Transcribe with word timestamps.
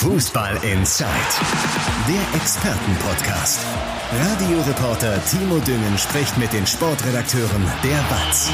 Fußball 0.00 0.56
Inside, 0.64 1.10
der 2.08 2.40
Expertenpodcast. 2.40 3.60
Radioreporter 4.10 5.22
Timo 5.26 5.58
Düngen 5.58 5.98
spricht 5.98 6.38
mit 6.38 6.54
den 6.54 6.66
Sportredakteuren 6.66 7.70
der 7.84 8.02
BATS. 8.08 8.50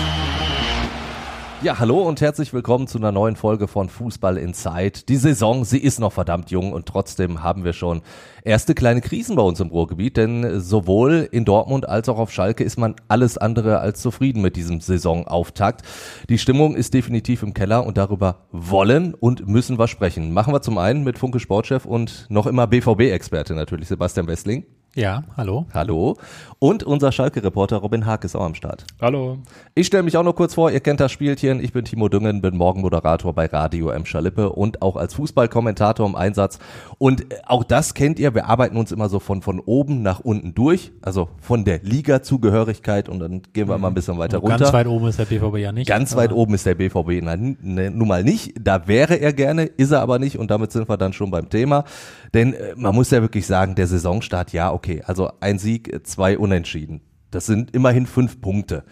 Ja, 1.67 1.81
hallo 1.81 2.01
und 2.01 2.21
herzlich 2.21 2.53
willkommen 2.53 2.87
zu 2.87 2.97
einer 2.97 3.11
neuen 3.11 3.35
Folge 3.35 3.67
von 3.67 3.89
Fußball 3.89 4.37
Inside. 4.37 5.01
Die 5.09 5.17
Saison, 5.17 5.65
sie 5.65 5.79
ist 5.81 5.99
noch 5.99 6.13
verdammt 6.13 6.53
jung 6.53 6.73
und 6.73 6.87
trotzdem 6.87 7.43
haben 7.43 7.65
wir 7.65 7.73
schon 7.73 8.03
erste 8.45 8.73
kleine 8.73 9.01
Krisen 9.01 9.35
bei 9.35 9.43
uns 9.43 9.59
im 9.59 9.71
Ruhrgebiet, 9.71 10.17
denn 10.17 10.61
sowohl 10.61 11.29
in 11.33 11.45
Dortmund 11.45 11.89
als 11.89 12.09
auch 12.09 12.21
auf 12.21 12.31
Schalke 12.31 12.63
ist 12.63 12.79
man 12.79 12.95
alles 13.09 13.37
andere 13.37 13.81
als 13.81 14.01
zufrieden 14.01 14.43
mit 14.43 14.55
diesem 14.55 14.81
Saisonauftakt. 14.81 15.83
Die 16.29 16.39
Stimmung 16.39 16.77
ist 16.77 16.95
definitiv 16.95 17.43
im 17.43 17.53
Keller 17.53 17.85
und 17.85 17.97
darüber 17.97 18.47
wollen 18.53 19.15
und 19.15 19.49
müssen 19.49 19.77
wir 19.77 19.89
sprechen. 19.89 20.33
Machen 20.33 20.55
wir 20.55 20.63
zum 20.63 20.79
einen 20.79 21.03
mit 21.03 21.19
Funke 21.19 21.41
Sportchef 21.41 21.85
und 21.85 22.27
noch 22.29 22.47
immer 22.47 22.69
BVB-Experte 22.69 23.55
natürlich, 23.55 23.89
Sebastian 23.89 24.29
Wessling. 24.29 24.67
Ja, 24.97 25.25
hallo. 25.37 25.67
Hallo. 25.75 26.17
Und 26.59 26.83
unser 26.83 27.13
Schalke-Reporter 27.13 27.77
Robin 27.77 28.07
Haag 28.07 28.25
ist 28.25 28.35
auch 28.35 28.47
am 28.47 28.55
Start. 28.55 28.87
Hallo. 28.99 29.37
Ich 29.75 29.89
stelle 29.89 30.03
mich 30.03 30.17
auch 30.17 30.23
noch 30.23 30.35
kurz 30.35 30.55
vor, 30.55 30.71
ihr 30.71 30.81
kennt 30.81 31.01
das 31.01 31.13
Spielchen. 31.13 31.63
Ich 31.63 31.75
bin 31.75 31.85
Timo 31.85 32.09
Düngen, 32.09 32.41
bin 32.41 32.57
Morgenmoderator 32.57 33.35
bei 33.35 33.45
Radio 33.45 33.91
M. 33.91 34.07
Schalippe 34.07 34.49
und 34.49 34.81
auch 34.81 34.97
als 34.97 35.13
Fußballkommentator 35.13 36.07
im 36.07 36.15
Einsatz. 36.15 36.59
Und 36.97 37.27
auch 37.47 37.63
das 37.63 37.93
kennt 37.93 38.19
ihr, 38.19 38.35
wir 38.35 38.47
arbeiten 38.47 38.79
uns 38.79 38.91
immer 38.91 39.11
so 39.11 39.19
von, 39.19 39.43
von 39.43 39.61
oben 39.61 40.01
nach 40.01 40.21
unten 40.21 40.55
durch, 40.55 40.93
also 41.03 41.29
von 41.43 41.67
der 41.67 41.81
Liga-Zugehörigkeit 41.83 43.11
und 43.11 43.19
dann 43.19 43.43
gehen 43.53 43.69
wir 43.69 43.77
mal 43.77 43.89
ein 43.89 43.95
bisschen 43.95 44.17
weiter 44.17 44.39
runter. 44.39 44.57
Ganz 44.57 44.73
weit 44.73 44.87
oben 44.87 45.09
ist 45.09 45.19
der 45.19 45.27
BVB 45.27 45.59
ja 45.59 45.73
nicht. 45.73 45.89
Ganz 45.89 46.17
weit 46.17 46.33
oben 46.33 46.55
ist 46.55 46.65
der 46.65 46.75
BVB 46.75 47.23
nein, 47.23 47.59
ne, 47.61 47.91
nun 47.91 48.09
mal 48.09 48.25
nicht. 48.25 48.55
Da 48.59 48.89
wäre 48.89 49.17
er 49.17 49.35
gerne, 49.35 49.65
ist 49.65 49.91
er 49.91 50.01
aber 50.01 50.19
nicht 50.19 50.39
und 50.39 50.51
damit 50.51 50.73
sind 50.73 50.89
wir 50.89 50.97
dann 50.97 51.13
schon 51.13 51.31
beim 51.31 51.51
Thema. 51.51 51.85
Denn 52.33 52.55
äh, 52.55 52.75
man 52.77 52.95
muss 52.95 53.11
ja 53.11 53.21
wirklich 53.21 53.47
sagen, 53.47 53.75
der 53.75 53.87
Saisonstart, 53.87 54.55
ja, 54.55 54.73
okay, 54.73 54.86
also 55.05 55.31
ein 55.41 55.59
Sieg, 55.59 56.07
zwei 56.07 56.39
Unentschieden. 56.39 57.01
Das 57.31 57.47
sind 57.47 57.75
immerhin 57.75 58.07
fünf 58.07 58.41
Punkte. 58.41 58.85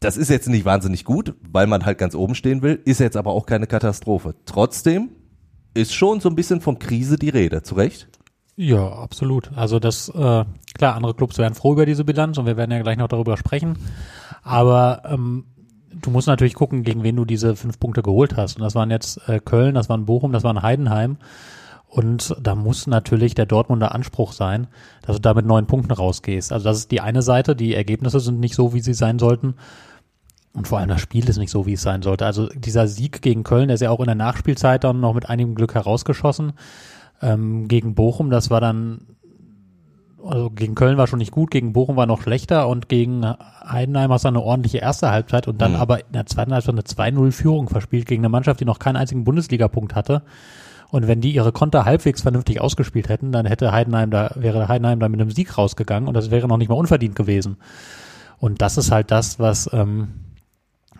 Das 0.00 0.16
ist 0.16 0.30
jetzt 0.30 0.48
nicht 0.48 0.64
wahnsinnig 0.64 1.04
gut, 1.04 1.34
weil 1.50 1.66
man 1.66 1.86
halt 1.86 1.98
ganz 1.98 2.14
oben 2.14 2.34
stehen 2.34 2.62
will, 2.62 2.80
ist 2.84 3.00
jetzt 3.00 3.16
aber 3.16 3.32
auch 3.32 3.46
keine 3.46 3.66
Katastrophe. 3.66 4.34
Trotzdem 4.44 5.10
ist 5.74 5.94
schon 5.94 6.20
so 6.20 6.28
ein 6.28 6.36
bisschen 6.36 6.60
von 6.60 6.78
Krise 6.78 7.18
die 7.18 7.30
Rede, 7.30 7.62
zu 7.62 7.74
Recht? 7.74 8.08
Ja, 8.56 8.88
absolut. 8.88 9.50
Also 9.56 9.80
das, 9.80 10.08
äh, 10.08 10.44
klar, 10.74 10.94
andere 10.94 11.14
Clubs 11.14 11.38
wären 11.38 11.54
froh 11.54 11.72
über 11.72 11.86
diese 11.86 12.04
Bilanz 12.04 12.38
und 12.38 12.46
wir 12.46 12.56
werden 12.56 12.70
ja 12.70 12.82
gleich 12.82 12.98
noch 12.98 13.08
darüber 13.08 13.36
sprechen. 13.36 13.76
Aber 14.42 15.02
ähm, 15.06 15.46
du 15.90 16.10
musst 16.10 16.28
natürlich 16.28 16.54
gucken, 16.54 16.82
gegen 16.84 17.02
wen 17.02 17.16
du 17.16 17.24
diese 17.24 17.56
fünf 17.56 17.80
Punkte 17.80 18.02
geholt 18.02 18.36
hast. 18.36 18.56
Und 18.56 18.62
das 18.62 18.74
waren 18.74 18.90
jetzt 18.90 19.28
äh, 19.28 19.40
Köln, 19.40 19.74
das 19.74 19.88
waren 19.88 20.06
Bochum, 20.06 20.32
das 20.32 20.44
waren 20.44 20.62
Heidenheim. 20.62 21.16
Und 21.94 22.34
da 22.42 22.56
muss 22.56 22.88
natürlich 22.88 23.36
der 23.36 23.46
Dortmunder 23.46 23.94
Anspruch 23.94 24.32
sein, 24.32 24.66
dass 25.02 25.14
du 25.14 25.22
da 25.22 25.32
mit 25.32 25.46
neun 25.46 25.68
Punkten 25.68 25.92
rausgehst. 25.92 26.52
Also 26.52 26.64
das 26.64 26.78
ist 26.78 26.90
die 26.90 27.00
eine 27.00 27.22
Seite. 27.22 27.54
Die 27.54 27.72
Ergebnisse 27.72 28.18
sind 28.18 28.40
nicht 28.40 28.56
so, 28.56 28.74
wie 28.74 28.80
sie 28.80 28.94
sein 28.94 29.20
sollten. 29.20 29.54
Und 30.54 30.66
vor 30.66 30.80
allem 30.80 30.88
das 30.88 31.00
Spiel 31.00 31.28
ist 31.28 31.38
nicht 31.38 31.52
so, 31.52 31.66
wie 31.66 31.74
es 31.74 31.82
sein 31.82 32.02
sollte. 32.02 32.26
Also 32.26 32.48
dieser 32.48 32.88
Sieg 32.88 33.22
gegen 33.22 33.44
Köln, 33.44 33.68
der 33.68 33.76
ist 33.76 33.80
ja 33.80 33.90
auch 33.90 34.00
in 34.00 34.06
der 34.06 34.16
Nachspielzeit 34.16 34.82
dann 34.82 34.98
noch 34.98 35.14
mit 35.14 35.28
einigem 35.28 35.54
Glück 35.54 35.76
herausgeschossen. 35.76 36.54
Ähm, 37.22 37.68
gegen 37.68 37.94
Bochum, 37.94 38.28
das 38.28 38.50
war 38.50 38.60
dann, 38.60 39.02
also 40.20 40.50
gegen 40.50 40.74
Köln 40.74 40.96
war 40.96 41.06
schon 41.06 41.20
nicht 41.20 41.30
gut, 41.30 41.52
gegen 41.52 41.74
Bochum 41.74 41.94
war 41.94 42.06
noch 42.06 42.22
schlechter 42.22 42.66
und 42.66 42.88
gegen 42.88 43.24
Heidenheim 43.24 44.10
hast 44.10 44.24
du 44.24 44.28
eine 44.28 44.42
ordentliche 44.42 44.78
erste 44.78 45.12
Halbzeit 45.12 45.46
und 45.46 45.62
dann 45.62 45.74
mhm. 45.74 45.78
aber 45.78 46.00
in 46.00 46.12
der 46.12 46.26
zweiten 46.26 46.52
Halbzeit 46.52 46.74
eine 46.74 46.82
2-0-Führung 46.82 47.68
verspielt 47.68 48.06
gegen 48.06 48.22
eine 48.22 48.30
Mannschaft, 48.30 48.58
die 48.58 48.64
noch 48.64 48.80
keinen 48.80 48.96
einzigen 48.96 49.22
Bundesligapunkt 49.22 49.94
hatte. 49.94 50.22
Und 50.94 51.08
wenn 51.08 51.20
die 51.20 51.34
ihre 51.34 51.50
Konter 51.50 51.84
halbwegs 51.84 52.22
vernünftig 52.22 52.60
ausgespielt 52.60 53.08
hätten, 53.08 53.32
dann 53.32 53.46
hätte 53.46 53.72
Heidenheim 53.72 54.12
da, 54.12 54.30
wäre 54.36 54.68
Heidenheim 54.68 55.00
da 55.00 55.08
mit 55.08 55.20
einem 55.20 55.32
Sieg 55.32 55.58
rausgegangen 55.58 56.06
und 56.06 56.14
das 56.14 56.30
wäre 56.30 56.46
noch 56.46 56.56
nicht 56.56 56.68
mal 56.68 56.76
unverdient 56.76 57.16
gewesen. 57.16 57.56
Und 58.38 58.62
das 58.62 58.76
ist 58.76 58.92
halt 58.92 59.10
das, 59.10 59.40
was, 59.40 59.68
ähm, 59.72 60.10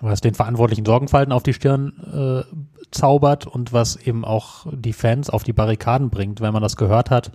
was 0.00 0.20
den 0.20 0.34
Verantwortlichen 0.34 0.84
Sorgenfalten 0.84 1.32
auf 1.32 1.44
die 1.44 1.52
Stirn 1.52 1.92
äh, 2.12 2.56
zaubert 2.90 3.46
und 3.46 3.72
was 3.72 3.94
eben 3.94 4.24
auch 4.24 4.66
die 4.72 4.92
Fans 4.92 5.30
auf 5.30 5.44
die 5.44 5.52
Barrikaden 5.52 6.10
bringt, 6.10 6.40
wenn 6.40 6.52
man 6.52 6.62
das 6.62 6.74
gehört 6.74 7.12
hat, 7.12 7.30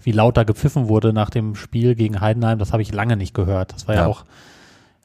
wie 0.00 0.12
laut 0.12 0.36
da 0.36 0.44
gepfiffen 0.44 0.86
wurde 0.86 1.12
nach 1.12 1.30
dem 1.30 1.56
Spiel 1.56 1.96
gegen 1.96 2.20
Heidenheim, 2.20 2.60
das 2.60 2.72
habe 2.72 2.82
ich 2.82 2.92
lange 2.92 3.16
nicht 3.16 3.34
gehört. 3.34 3.72
Das 3.74 3.88
war 3.88 3.96
ja, 3.96 4.02
ja 4.02 4.06
auch 4.06 4.24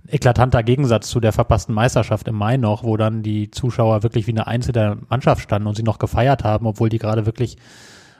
eklatanter 0.08 0.64
Gegensatz 0.64 1.10
zu 1.10 1.20
der 1.20 1.32
verpassten 1.32 1.74
Meisterschaft 1.74 2.28
im 2.28 2.36
Mai 2.36 2.58
noch, 2.58 2.84
wo 2.84 2.98
dann 2.98 3.24
die 3.24 3.52
Zuschauer 3.52 4.04
wirklich 4.04 4.28
wie 4.28 4.32
eine 4.32 4.48
einzelne 4.48 4.98
Mannschaft 5.10 5.42
standen 5.42 5.68
und 5.68 5.76
sie 5.76 5.84
noch 5.84 6.00
gefeiert 6.00 6.44
haben, 6.44 6.66
obwohl 6.66 6.90
die 6.90 7.00
gerade 7.00 7.26
wirklich 7.26 7.58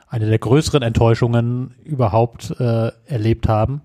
eine 0.08 0.28
der 0.28 0.40
größeren 0.40 0.84
Enttäuschungen 0.84 1.74
überhaupt 1.84 2.56
äh, 2.60 2.92
erlebt 3.06 3.48
haben. 3.48 3.82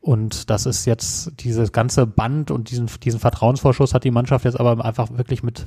Und 0.00 0.50
das 0.50 0.66
ist 0.66 0.84
jetzt 0.84 1.32
dieses 1.40 1.72
ganze 1.72 2.06
Band 2.06 2.50
und 2.50 2.70
diesen, 2.70 2.88
diesen 3.02 3.20
Vertrauensvorschuss 3.20 3.94
hat 3.94 4.04
die 4.04 4.10
Mannschaft 4.10 4.44
jetzt 4.44 4.58
aber 4.58 4.84
einfach 4.84 5.16
wirklich 5.16 5.42
mit 5.42 5.66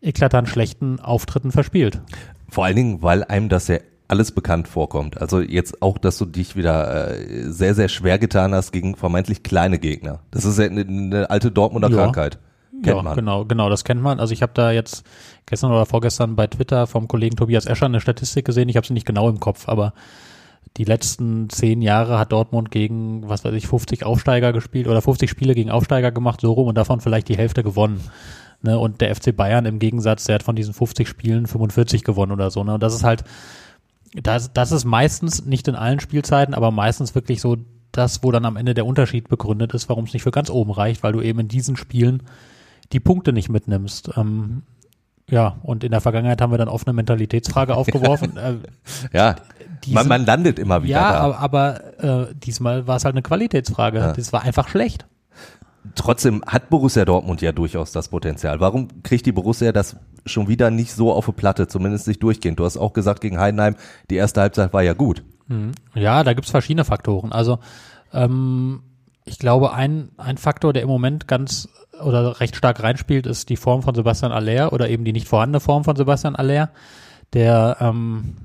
eklatant 0.00 0.48
schlechten 0.48 0.98
Auftritten 1.00 1.52
verspielt. 1.52 2.00
Vor 2.48 2.64
allen 2.64 2.76
Dingen, 2.76 3.02
weil 3.02 3.22
einem 3.24 3.48
das 3.48 3.68
ja 3.68 3.78
alles 4.10 4.32
bekannt 4.32 4.66
vorkommt. 4.66 5.20
Also 5.20 5.40
jetzt 5.40 5.82
auch, 5.82 5.96
dass 5.96 6.18
du 6.18 6.24
dich 6.24 6.56
wieder 6.56 7.16
äh, 7.16 7.50
sehr, 7.50 7.74
sehr 7.74 7.88
schwer 7.88 8.18
getan 8.18 8.52
hast 8.54 8.72
gegen 8.72 8.96
vermeintlich 8.96 9.42
kleine 9.42 9.78
Gegner. 9.78 10.20
Das 10.32 10.44
ist 10.44 10.58
ja 10.58 10.66
eine, 10.66 10.80
eine 10.80 11.30
alte 11.30 11.52
Dortmunder 11.52 11.88
ja. 11.88 11.96
Krankheit. 11.96 12.38
Kennt 12.82 12.96
ja, 12.96 13.02
man. 13.02 13.14
genau, 13.14 13.44
genau, 13.44 13.68
das 13.68 13.84
kennt 13.84 14.02
man. 14.02 14.18
Also 14.18 14.32
ich 14.32 14.42
habe 14.42 14.52
da 14.54 14.72
jetzt 14.72 15.04
gestern 15.46 15.70
oder 15.70 15.86
vorgestern 15.86 16.34
bei 16.34 16.46
Twitter 16.46 16.86
vom 16.86 17.08
Kollegen 17.08 17.36
Tobias 17.36 17.66
Escher 17.66 17.86
eine 17.86 18.00
Statistik 18.00 18.44
gesehen. 18.46 18.68
Ich 18.68 18.76
habe 18.76 18.86
sie 18.86 18.94
nicht 18.94 19.06
genau 19.06 19.28
im 19.28 19.38
Kopf, 19.38 19.68
aber 19.68 19.92
die 20.76 20.84
letzten 20.84 21.48
zehn 21.50 21.82
Jahre 21.82 22.18
hat 22.18 22.32
Dortmund 22.32 22.70
gegen, 22.70 23.28
was 23.28 23.44
weiß 23.44 23.54
ich, 23.54 23.68
50 23.68 24.04
Aufsteiger 24.04 24.52
gespielt 24.52 24.88
oder 24.88 25.02
50 25.02 25.30
Spiele 25.30 25.54
gegen 25.54 25.70
Aufsteiger 25.70 26.10
gemacht, 26.10 26.40
so 26.40 26.52
rum 26.52 26.68
und 26.68 26.78
davon 26.78 27.00
vielleicht 27.00 27.28
die 27.28 27.36
Hälfte 27.36 27.62
gewonnen. 27.62 28.00
Ne? 28.62 28.78
Und 28.78 29.00
der 29.00 29.14
FC 29.14 29.36
Bayern 29.36 29.66
im 29.66 29.78
Gegensatz, 29.78 30.24
der 30.24 30.36
hat 30.36 30.42
von 30.42 30.56
diesen 30.56 30.74
50 30.74 31.06
Spielen 31.06 31.46
45 31.46 32.02
gewonnen 32.02 32.32
oder 32.32 32.50
so. 32.50 32.64
Ne? 32.64 32.74
Und 32.74 32.82
das 32.82 32.94
ist 32.94 33.04
halt, 33.04 33.24
das, 34.14 34.52
das 34.52 34.72
ist 34.72 34.84
meistens, 34.84 35.44
nicht 35.44 35.68
in 35.68 35.74
allen 35.74 36.00
Spielzeiten, 36.00 36.54
aber 36.54 36.70
meistens 36.70 37.14
wirklich 37.14 37.40
so 37.40 37.56
das, 37.92 38.22
wo 38.22 38.30
dann 38.30 38.44
am 38.44 38.56
Ende 38.56 38.74
der 38.74 38.86
Unterschied 38.86 39.28
begründet 39.28 39.74
ist, 39.74 39.88
warum 39.88 40.04
es 40.04 40.12
nicht 40.12 40.22
für 40.22 40.30
ganz 40.30 40.50
oben 40.50 40.70
reicht, 40.70 41.02
weil 41.02 41.12
du 41.12 41.20
eben 41.20 41.40
in 41.40 41.48
diesen 41.48 41.76
Spielen 41.76 42.22
die 42.92 43.00
Punkte 43.00 43.32
nicht 43.32 43.48
mitnimmst. 43.48 44.10
Ähm, 44.16 44.62
ja, 45.28 45.56
und 45.62 45.84
in 45.84 45.92
der 45.92 46.00
Vergangenheit 46.00 46.40
haben 46.40 46.52
wir 46.52 46.58
dann 46.58 46.68
oft 46.68 46.86
eine 46.86 46.94
Mentalitätsfrage 46.94 47.74
aufgeworfen. 47.76 48.36
Äh, 48.36 48.54
ja, 49.12 49.36
diese, 49.84 49.94
man, 49.94 50.08
man 50.08 50.26
landet 50.26 50.58
immer 50.58 50.82
wieder. 50.82 50.92
Ja, 50.92 51.12
da. 51.12 51.18
aber, 51.20 51.38
aber 51.38 52.28
äh, 52.30 52.34
diesmal 52.34 52.86
war 52.86 52.96
es 52.96 53.04
halt 53.04 53.14
eine 53.14 53.22
Qualitätsfrage. 53.22 53.98
Ja. 53.98 54.12
Das 54.12 54.32
war 54.32 54.42
einfach 54.42 54.68
schlecht. 54.68 55.06
Trotzdem 55.94 56.42
hat 56.46 56.68
Borussia 56.68 57.04
Dortmund 57.04 57.40
ja 57.40 57.52
durchaus 57.52 57.90
das 57.92 58.08
Potenzial. 58.08 58.60
Warum 58.60 59.02
kriegt 59.02 59.24
die 59.24 59.32
Borussia 59.32 59.72
das 59.72 59.96
schon 60.26 60.48
wieder 60.48 60.70
nicht 60.70 60.92
so 60.92 61.12
auf 61.12 61.26
die 61.26 61.32
Platte, 61.32 61.68
zumindest 61.68 62.08
nicht 62.08 62.22
durchgehend? 62.22 62.58
Du 62.58 62.64
hast 62.64 62.76
auch 62.76 62.92
gesagt, 62.92 63.20
gegen 63.20 63.38
Heidenheim, 63.38 63.76
die 64.10 64.16
erste 64.16 64.40
Halbzeit 64.40 64.72
war 64.72 64.82
ja 64.82 64.92
gut. 64.92 65.22
Mhm. 65.48 65.72
Ja, 65.94 66.24
da 66.24 66.32
gibt's 66.32 66.50
verschiedene 66.50 66.84
Faktoren. 66.84 67.32
Also 67.32 67.58
ähm, 68.12 68.82
ich 69.24 69.38
glaube, 69.38 69.72
ein, 69.72 70.10
ein 70.16 70.38
Faktor, 70.38 70.72
der 70.72 70.82
im 70.82 70.88
Moment 70.88 71.28
ganz 71.28 71.68
oder 72.02 72.40
recht 72.40 72.56
stark 72.56 72.82
reinspielt, 72.82 73.26
ist 73.26 73.48
die 73.48 73.56
Form 73.56 73.82
von 73.82 73.94
Sebastian 73.94 74.32
Aller 74.32 74.72
oder 74.72 74.88
eben 74.88 75.04
die 75.04 75.12
nicht 75.12 75.28
vorhandene 75.28 75.60
Form 75.60 75.84
von 75.84 75.96
Sebastian 75.96 76.36
Aller, 76.36 76.70
der 77.32 77.76
ähm, 77.80 78.36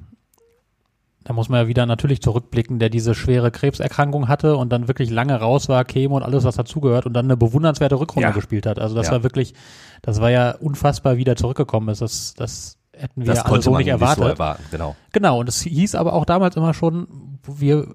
da 1.25 1.33
muss 1.33 1.49
man 1.49 1.61
ja 1.61 1.67
wieder 1.67 1.87
natürlich 1.87 2.21
zurückblicken, 2.21 2.77
der 2.77 2.89
diese 2.89 3.15
schwere 3.15 3.49
Krebserkrankung 3.49 4.27
hatte 4.27 4.55
und 4.57 4.69
dann 4.69 4.87
wirklich 4.87 5.09
lange 5.09 5.35
raus 5.35 5.67
war, 5.67 5.83
Chemo 5.83 6.15
und 6.17 6.23
alles, 6.23 6.43
was 6.43 6.55
dazugehört 6.55 7.07
und 7.07 7.13
dann 7.13 7.25
eine 7.25 7.35
bewundernswerte 7.35 7.99
Rückrunde 7.99 8.29
ja. 8.29 8.31
gespielt 8.33 8.67
hat. 8.67 8.77
Also 8.77 8.95
das 8.95 9.07
ja. 9.07 9.13
war 9.13 9.23
wirklich, 9.23 9.55
das 10.03 10.21
war 10.21 10.29
ja 10.29 10.51
unfassbar, 10.51 11.17
wie 11.17 11.23
der 11.23 11.35
zurückgekommen 11.35 11.89
ist. 11.89 12.03
Das, 12.03 12.35
das 12.35 12.77
hätten 12.93 13.25
wir 13.25 13.33
das 13.33 13.43
alle 13.43 13.59
so 13.59 13.75
nicht 13.75 13.87
erwartet. 13.87 14.19
Nicht 14.19 14.27
so 14.27 14.33
erwarten. 14.33 14.63
Genau. 14.69 14.95
Genau. 15.13 15.39
Und 15.39 15.49
es 15.49 15.61
hieß 15.61 15.95
aber 15.95 16.13
auch 16.13 16.25
damals 16.25 16.57
immer 16.57 16.75
schon, 16.75 17.07
wir, 17.47 17.87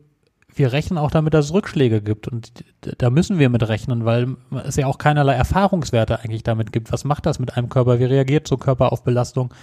wir 0.53 0.73
rechnen 0.73 0.99
auch 0.99 1.13
damit, 1.13 1.33
dass 1.33 1.47
es 1.47 1.53
Rückschläge 1.53 2.03
gibt. 2.03 2.27
Und 2.27 2.51
da 2.81 3.11
müssen 3.11 3.39
wir 3.39 3.49
mit 3.49 3.69
rechnen, 3.69 4.05
weil 4.05 4.39
es 4.65 4.75
ja 4.75 4.89
auch 4.89 4.99
keinerlei 4.99 5.35
Erfahrungswerte 5.35 6.19
eigentlich 6.19 6.43
damit 6.43 6.73
gibt. 6.73 6.91
Was 6.91 7.05
macht 7.05 7.27
das 7.27 7.39
mit 7.39 7.57
einem 7.57 7.69
Körper? 7.69 8.01
Wie 8.01 8.07
reagiert 8.07 8.49
so 8.49 8.57
Körper 8.57 8.91
auf 8.91 9.05
Belastung? 9.05 9.55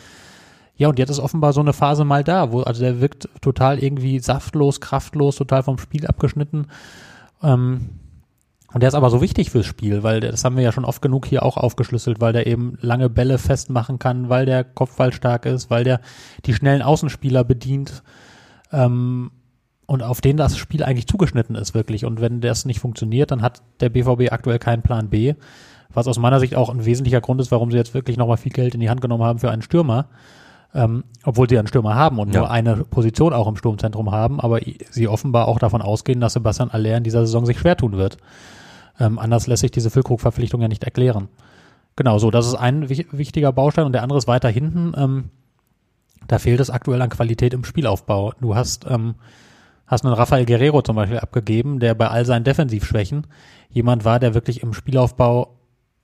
Ja, 0.77 0.89
und 0.89 1.00
jetzt 1.00 1.09
ist 1.09 1.19
offenbar 1.19 1.53
so 1.53 1.59
eine 1.59 1.74
Phase 1.74 2.06
mal 2.06 2.24
da, 2.24 2.51
wo, 2.51 2.62
also 2.62 2.81
der 2.81 3.01
wirkt 3.01 3.27
total 3.41 3.79
irgendwie 3.79 4.19
saftlos, 4.19 4.79
kraftlos, 4.79 5.35
total 5.35 5.63
vom 5.63 5.79
Spiel 5.79 6.06
abgeschnitten. 6.06 6.68
Ähm, 7.41 7.89
und 8.74 8.81
der 8.81 8.89
ist 8.89 8.95
aber 8.95 9.09
so 9.09 9.21
wichtig 9.21 9.50
fürs 9.50 9.65
Spiel, 9.65 10.03
weil 10.03 10.19
das 10.19 10.44
haben 10.44 10.56
wir 10.56 10.63
ja 10.63 10.71
schon 10.71 10.85
oft 10.85 11.01
genug 11.01 11.25
hier 11.25 11.44
auch 11.44 11.57
aufgeschlüsselt, 11.57 12.21
weil 12.21 12.33
der 12.33 12.47
eben 12.47 12.77
lange 12.81 13.09
Bälle 13.09 13.38
festmachen 13.38 13.97
kann, 13.97 14.29
weil 14.29 14.45
der 14.45 14.63
Kopfball 14.63 15.13
stark 15.13 15.45
ist, 15.45 15.69
weil 15.69 15.83
der 15.83 16.00
die 16.45 16.53
schnellen 16.53 16.81
Außenspieler 16.81 17.44
bedient 17.44 18.03
ähm, 18.71 19.31
und 19.88 20.03
auf 20.03 20.19
den 20.19 20.38
das 20.38 20.57
Spiel 20.57 20.83
eigentlich 20.83 21.07
zugeschnitten 21.07 21.56
ist 21.56 21.73
wirklich. 21.73 22.06
Und 22.06 22.19
wenn 22.19 22.41
das 22.41 22.65
nicht 22.65 22.81
funktioniert, 22.81 23.31
dann 23.31 23.41
hat 23.41 23.63
der 23.80 23.89
BVB 23.89 24.31
aktuell 24.31 24.59
keinen 24.59 24.83
Plan 24.83 25.09
B, 25.09 25.33
was 25.91 26.07
aus 26.07 26.19
meiner 26.19 26.41
Sicht 26.41 26.53
auch 26.53 26.69
ein 26.69 26.85
wesentlicher 26.85 27.21
Grund 27.21 27.39
ist, 27.39 27.51
warum 27.51 27.71
sie 27.71 27.77
jetzt 27.77 27.94
wirklich 27.94 28.18
nochmal 28.18 28.38
viel 28.38 28.51
Geld 28.51 28.75
in 28.75 28.81
die 28.81 28.89
Hand 28.89 29.01
genommen 29.01 29.23
haben 29.23 29.39
für 29.39 29.50
einen 29.50 29.62
Stürmer 29.62 30.09
ähm, 30.77 31.03
obwohl 31.25 31.50
sie 31.50 31.57
einen 31.57 31.68
Stürmer 31.68 31.95
haben 31.95 32.19
und 32.19 32.33
Ja. 32.33 32.41
nur 32.41 32.51
eine 32.51 32.75
Position 32.85 33.33
auch 33.33 33.47
im 33.47 33.57
Sturmzentrum 33.57 34.12
haben, 34.12 34.39
aber 34.39 34.59
sie 34.91 35.07
offenbar 35.07 35.47
auch 35.50 35.59
davon 35.59 35.81
ausgehen, 35.81 36.21
dass 36.21 36.33
Sebastian 36.33 36.69
Aller 36.71 36.95
in 36.97 37.03
dieser 37.03 37.25
Saison 37.25 37.45
sich 37.45 37.59
schwer 37.59 37.75
tun 37.75 37.97
wird. 37.97 38.18
Ähm, 39.00 39.19
anders 39.19 39.47
lässt 39.47 39.62
sich 39.62 39.71
diese 39.71 39.89
Füllkrug-Verpflichtung 39.89 40.62
ja 40.62 40.68
nicht 40.68 40.83
erklären. 40.83 41.27
Genau, 41.95 42.19
so, 42.19 42.31
das 42.31 42.47
ist 42.47 42.56
ein 42.56 42.89
wich- 42.89 43.07
wichtiger 43.12 43.51
Baustein 43.51 43.85
und 43.85 43.91
der 43.94 44.03
andere 44.03 44.19
ist 44.19 44.27
weiter 44.27 44.50
hinten. 44.50 44.94
Ähm, 44.95 45.29
da 46.27 46.39
fehlt 46.39 46.59
es 46.59 46.69
aktuell 46.69 47.01
an 47.01 47.09
Qualität 47.09 47.53
im 47.53 47.63
Spielaufbau. 47.63 48.33
Du 48.39 48.56
hast, 48.56 48.85
ähm, 48.89 49.15
hast 49.88 50.06
einen 50.06 50.13
Rafael 50.13 50.45
Guerrero 50.45 50.81
zum 50.81 50.95
Beispiel 50.95 51.19
abgegeben, 51.19 51.80
der 51.80 51.95
bei 51.95 52.07
all 52.09 52.25
seinen 52.25 52.44
Defensivschwächen 52.44 53.25
jemand 53.69 54.06
war, 54.06 54.19
der 54.19 54.33
wirklich 54.33 54.62
im 54.62 54.73
Spielaufbau 54.73 55.56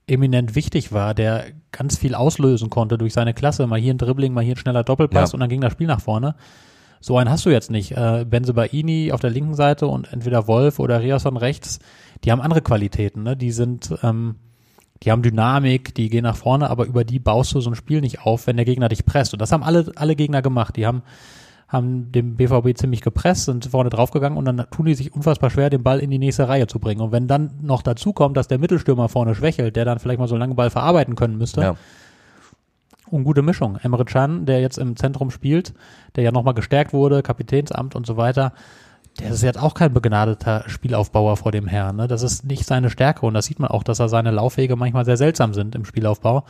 eminent 0.08 0.56
wichtig 0.56 0.92
war, 0.92 1.14
der 1.14 1.46
ganz 1.72 1.98
viel 1.98 2.16
auslösen 2.16 2.70
konnte 2.70 2.98
durch 2.98 3.14
seine 3.14 3.34
Klasse. 3.34 3.68
Mal 3.68 3.80
hier 3.80 3.94
ein 3.94 3.98
Dribbling, 3.98 4.34
mal 4.34 4.44
hier 4.44 4.56
ein 4.56 4.58
schneller 4.58 4.84
Doppelpass 4.84 5.32
Ja. 5.32 5.34
und 5.36 5.40
dann 5.40 5.50
ging 5.50 5.62
das 5.62 5.72
Spiel 5.74 5.88
nach 5.88 6.02
vorne. 6.02 6.36
So 7.00 7.18
einen 7.18 7.30
hast 7.30 7.46
du 7.46 7.50
jetzt 7.50 7.70
nicht. 7.72 7.92
Äh, 7.92 8.26
Benzebaini 8.30 9.12
auf 9.12 9.20
der 9.20 9.30
linken 9.30 9.56
Seite 9.56 9.88
und 9.88 10.12
entweder 10.14 10.48
Wolf 10.48 10.80
oder 10.80 11.02
Riasson 11.02 11.36
rechts, 11.38 11.80
die 12.24 12.32
haben 12.32 12.42
andere 12.42 12.62
Qualitäten. 12.62 13.24
Ne? 13.24 13.36
Die 13.36 13.52
sind, 13.52 13.94
ähm, 14.04 14.36
die 15.04 15.12
haben 15.12 15.22
Dynamik, 15.22 15.94
die 15.96 16.10
gehen 16.10 16.24
nach 16.24 16.38
vorne, 16.38 16.70
aber 16.70 16.86
über 16.86 17.04
die 17.04 17.20
baust 17.20 17.54
du 17.54 17.60
so 17.60 17.70
ein 17.70 17.76
Spiel 17.76 18.00
nicht 18.00 18.22
auf, 18.22 18.48
wenn 18.48 18.56
der 18.56 18.66
Gegner 18.66 18.88
dich 18.88 19.06
presst. 19.06 19.34
Und 19.34 19.42
das 19.42 19.52
haben 19.52 19.64
alle, 19.64 19.92
alle 19.96 20.16
Gegner 20.16 20.42
gemacht. 20.42 20.78
Die 20.78 20.86
haben, 20.86 21.02
haben 21.74 22.12
dem 22.12 22.36
BVB 22.38 22.78
ziemlich 22.78 23.02
gepresst, 23.02 23.46
sind 23.46 23.66
vorne 23.66 23.90
draufgegangen 23.90 24.38
und 24.38 24.46
dann 24.46 24.66
tun 24.72 24.86
die 24.86 24.94
sich 24.94 25.14
unfassbar 25.14 25.50
schwer, 25.50 25.70
den 25.70 25.84
Ball 25.84 26.00
in 26.00 26.12
die 26.12 26.20
nächste 26.20 26.48
Reihe 26.48 26.68
zu 26.68 26.80
bringen. 26.80 27.02
Und 27.02 27.12
wenn 27.12 27.28
dann 27.28 27.52
noch 27.62 27.82
dazu 27.82 28.14
kommt, 28.14 28.38
dass 28.38 28.48
der 28.48 28.60
Mittelstürmer 28.60 29.10
vorne 29.10 29.36
schwächelt, 29.36 29.76
der 29.76 29.84
dann 29.84 30.00
vielleicht 30.00 30.20
mal 30.20 30.28
so 30.28 30.36
einen 30.36 30.42
langen 30.42 30.56
Ball 30.56 30.70
verarbeiten 30.70 31.16
können 31.16 31.38
müsste, 31.38 31.62
Ja. 31.62 31.76
und 33.10 33.24
gute 33.26 33.42
Mischung. 33.42 33.78
Emre 33.82 34.06
Can, 34.06 34.46
der 34.46 34.62
jetzt 34.62 34.78
im 34.78 34.96
Zentrum 34.96 35.30
spielt, 35.32 35.74
der 36.16 36.24
ja 36.24 36.32
nochmal 36.32 36.54
gestärkt 36.54 36.94
wurde, 36.94 37.22
Kapitänsamt 37.22 37.96
und 37.96 38.06
so 38.06 38.18
weiter, 38.18 38.54
der 39.20 39.30
ist 39.32 39.44
jetzt 39.44 39.62
auch 39.62 39.74
kein 39.76 39.94
begnadeter 39.94 40.64
Spielaufbauer 40.68 41.38
vor 41.38 41.52
dem 41.52 41.68
Herrn. 41.68 41.98
Ne? 41.98 42.08
Das 42.08 42.24
ist 42.24 42.46
nicht 42.46 42.66
seine 42.66 42.90
Stärke 42.90 43.26
und 43.26 43.34
das 43.36 43.46
sieht 43.46 43.60
man 43.60 43.70
auch, 43.70 43.84
dass 43.84 44.00
er 44.00 44.10
seine 44.10 44.32
Laufwege 44.32 44.76
manchmal 44.76 45.06
sehr 45.06 45.18
seltsam 45.18 45.54
sind 45.54 45.76
im 45.76 45.86
Spielaufbau. 45.86 46.44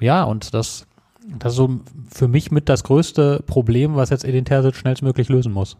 Ja, 0.00 0.24
und 0.24 0.54
das, 0.54 0.86
das 1.38 1.52
ist 1.52 1.56
so 1.56 1.80
für 2.10 2.28
mich 2.28 2.50
mit 2.50 2.68
das 2.68 2.84
größte 2.84 3.42
Problem, 3.46 3.96
was 3.96 4.10
jetzt 4.10 4.24
Edin 4.24 4.44
Terzic 4.44 4.76
schnellstmöglich 4.76 5.28
lösen 5.28 5.52
muss. 5.52 5.76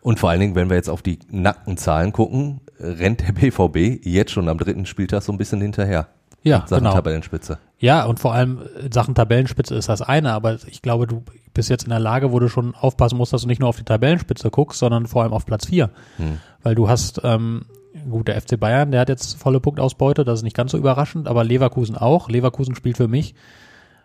Und 0.00 0.18
vor 0.18 0.30
allen 0.30 0.40
Dingen, 0.40 0.54
wenn 0.54 0.68
wir 0.68 0.76
jetzt 0.76 0.90
auf 0.90 1.02
die 1.02 1.18
nackten 1.30 1.76
Zahlen 1.76 2.12
gucken, 2.12 2.60
rennt 2.80 3.20
der 3.20 3.32
BVB 3.32 4.04
jetzt 4.04 4.32
schon 4.32 4.48
am 4.48 4.58
dritten 4.58 4.86
Spieltag 4.86 5.22
so 5.22 5.32
ein 5.32 5.38
bisschen 5.38 5.60
hinterher. 5.60 6.08
Ja, 6.42 6.64
Sachen 6.66 6.84
genau. 6.84 6.94
Tabellenspitze. 6.94 7.58
Ja, 7.78 8.04
und 8.04 8.20
vor 8.20 8.32
allem 8.32 8.60
in 8.80 8.92
Sachen 8.92 9.14
Tabellenspitze 9.14 9.74
ist 9.74 9.88
das 9.88 10.02
eine, 10.02 10.32
aber 10.32 10.58
ich 10.66 10.82
glaube, 10.82 11.06
du 11.06 11.24
bist 11.52 11.68
jetzt 11.68 11.84
in 11.84 11.90
der 11.90 11.98
Lage, 11.98 12.32
wo 12.32 12.38
du 12.38 12.48
schon 12.48 12.74
aufpassen 12.74 13.18
musst, 13.18 13.32
dass 13.32 13.42
du 13.42 13.48
nicht 13.48 13.60
nur 13.60 13.68
auf 13.68 13.76
die 13.76 13.84
Tabellenspitze 13.84 14.50
guckst, 14.50 14.78
sondern 14.78 15.06
vor 15.06 15.22
allem 15.22 15.32
auf 15.32 15.46
Platz 15.46 15.66
vier, 15.66 15.90
Hm. 16.16 16.38
Weil 16.62 16.74
du 16.74 16.88
hast, 16.88 17.20
ähm, 17.24 17.66
gut, 18.10 18.28
der 18.28 18.40
FC 18.40 18.58
Bayern, 18.58 18.90
der 18.90 19.00
hat 19.00 19.08
jetzt 19.08 19.36
volle 19.36 19.60
Punktausbeute, 19.60 20.24
das 20.24 20.40
ist 20.40 20.42
nicht 20.42 20.56
ganz 20.56 20.72
so 20.72 20.78
überraschend, 20.78 21.28
aber 21.28 21.44
Leverkusen 21.44 21.96
auch. 21.96 22.28
Leverkusen 22.28 22.74
spielt 22.74 22.96
für 22.96 23.08
mich 23.08 23.34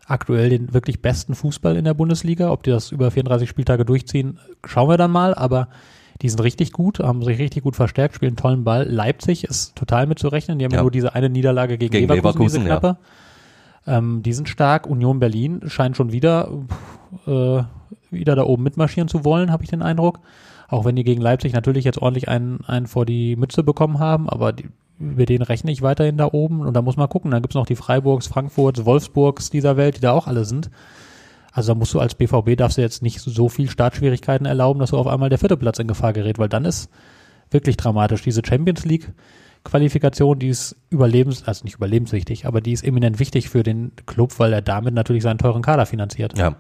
aktuell 0.07 0.50
den 0.50 0.73
wirklich 0.73 1.01
besten 1.01 1.35
Fußball 1.35 1.75
in 1.77 1.85
der 1.85 1.94
Bundesliga. 1.94 2.51
Ob 2.51 2.63
die 2.63 2.71
das 2.71 2.91
über 2.91 3.11
34 3.11 3.50
Spieltage 3.50 3.85
durchziehen, 3.85 4.39
schauen 4.65 4.89
wir 4.89 4.97
dann 4.97 5.11
mal, 5.11 5.33
aber 5.33 5.69
die 6.21 6.29
sind 6.29 6.41
richtig 6.41 6.71
gut, 6.71 7.00
haben 7.00 7.23
sich 7.23 7.39
richtig 7.39 7.63
gut 7.63 7.75
verstärkt, 7.75 8.15
spielen 8.15 8.35
tollen 8.35 8.63
Ball. 8.63 8.83
Leipzig 8.89 9.44
ist 9.45 9.75
total 9.75 10.05
mitzurechnen. 10.07 10.59
Die 10.59 10.65
haben 10.65 10.71
ja, 10.71 10.77
Ja. 10.77 10.81
nur 10.83 10.91
diese 10.91 11.15
eine 11.15 11.29
Niederlage 11.29 11.77
gegen, 11.77 11.91
Gegen 11.91 12.07
Leverkusen, 12.07 12.23
Leverkusen, 12.23 12.59
diese 12.61 12.69
ja. 12.69 12.79
knappe. 12.79 12.97
Ähm, 13.85 14.23
die 14.23 14.33
sind 14.33 14.47
stark. 14.47 14.88
Union 14.88 15.19
Berlin 15.19 15.61
scheint 15.67 15.97
schon 15.97 16.11
wieder, 16.11 16.50
äh, 17.27 17.63
wieder 18.13 18.36
da 18.36 18.44
oben 18.44 18.63
mitmarschieren 18.63 19.07
zu 19.07 19.25
wollen, 19.25 19.51
habe 19.51 19.63
ich 19.63 19.69
den 19.69 19.81
Eindruck. 19.81 20.19
Auch 20.68 20.86
wenn 20.86 20.95
die 20.95 21.04
gegen 21.04 21.21
Leipzig 21.21 21.54
natürlich 21.54 21.86
jetzt 21.86 22.01
ordentlich 22.01 22.30
einen, 22.30 22.62
einen 22.65 22.88
vor 22.88 23.06
die 23.06 23.36
Mütze 23.36 23.63
bekommen 23.63 24.00
haben, 24.00 24.30
aber 24.30 24.54
die, 24.54 24.69
über 25.00 25.25
den 25.25 25.42
rechne 25.42 25.71
ich 25.71 25.81
weiterhin 25.81 26.18
da 26.18 26.30
oben. 26.31 26.62
Und 26.62 26.74
da 26.74 26.81
muss 26.81 26.98
man 26.98 27.10
gucken. 27.10 27.31
Dann 27.31 27.42
gibt's 27.42 27.56
noch 27.56 27.65
die 27.65 27.75
Freiburgs, 27.75 28.27
Frankfurts, 28.27 28.86
Wolfsburgs 28.86 29.50
dieser 29.50 29.77
Welt, 29.77 29.98
die 29.98 30.01
da 30.01 30.13
auch 30.13 30.27
alle 30.27 30.45
sind. 30.45 30.69
Also 31.51 31.74
da 31.74 31.77
musst 31.77 31.94
du 31.94 32.00
als 32.00 32.15
BVB 32.15 32.57
darfst 32.57 32.77
du 32.77 32.81
jetzt 32.81 33.04
nicht 33.04 33.19
so 33.19 33.50
viel 33.50 33.69
Startschwierigkeiten 33.69 34.48
erlauben, 34.48 34.80
dass 34.80 34.89
du 34.89 34.98
auf 34.98 35.07
einmal 35.07 35.30
der 35.30 35.38
vierte 35.38 35.57
Platz 35.57 35.77
in 35.77 35.88
Gefahr 35.88 36.13
gerät, 36.13 36.39
weil 36.39 36.50
dann 36.50 36.65
ist 36.65 36.89
wirklich 37.51 37.77
dramatisch. 37.77 38.24
Diese 38.24 38.42
Champions 38.44 38.86
League 38.86 39.13
Qualifikation, 39.63 40.39
die 40.39 40.50
ist 40.50 40.75
überlebens, 40.89 41.48
also 41.48 41.63
nicht 41.63 41.75
überlebenswichtig, 41.75 42.45
aber 42.45 42.60
die 42.60 42.74
ist 42.74 42.83
eminent 42.83 43.19
wichtig 43.19 43.50
für 43.50 43.63
den 43.63 43.92
Club, 44.06 44.38
weil 44.39 44.51
er 44.51 44.62
damit 44.62 44.94
natürlich 44.94 45.24
seinen 45.24 45.38
teuren 45.38 45.62
Kader 45.62 45.86
finanziert. 45.86 46.38
Ja. 46.38 46.57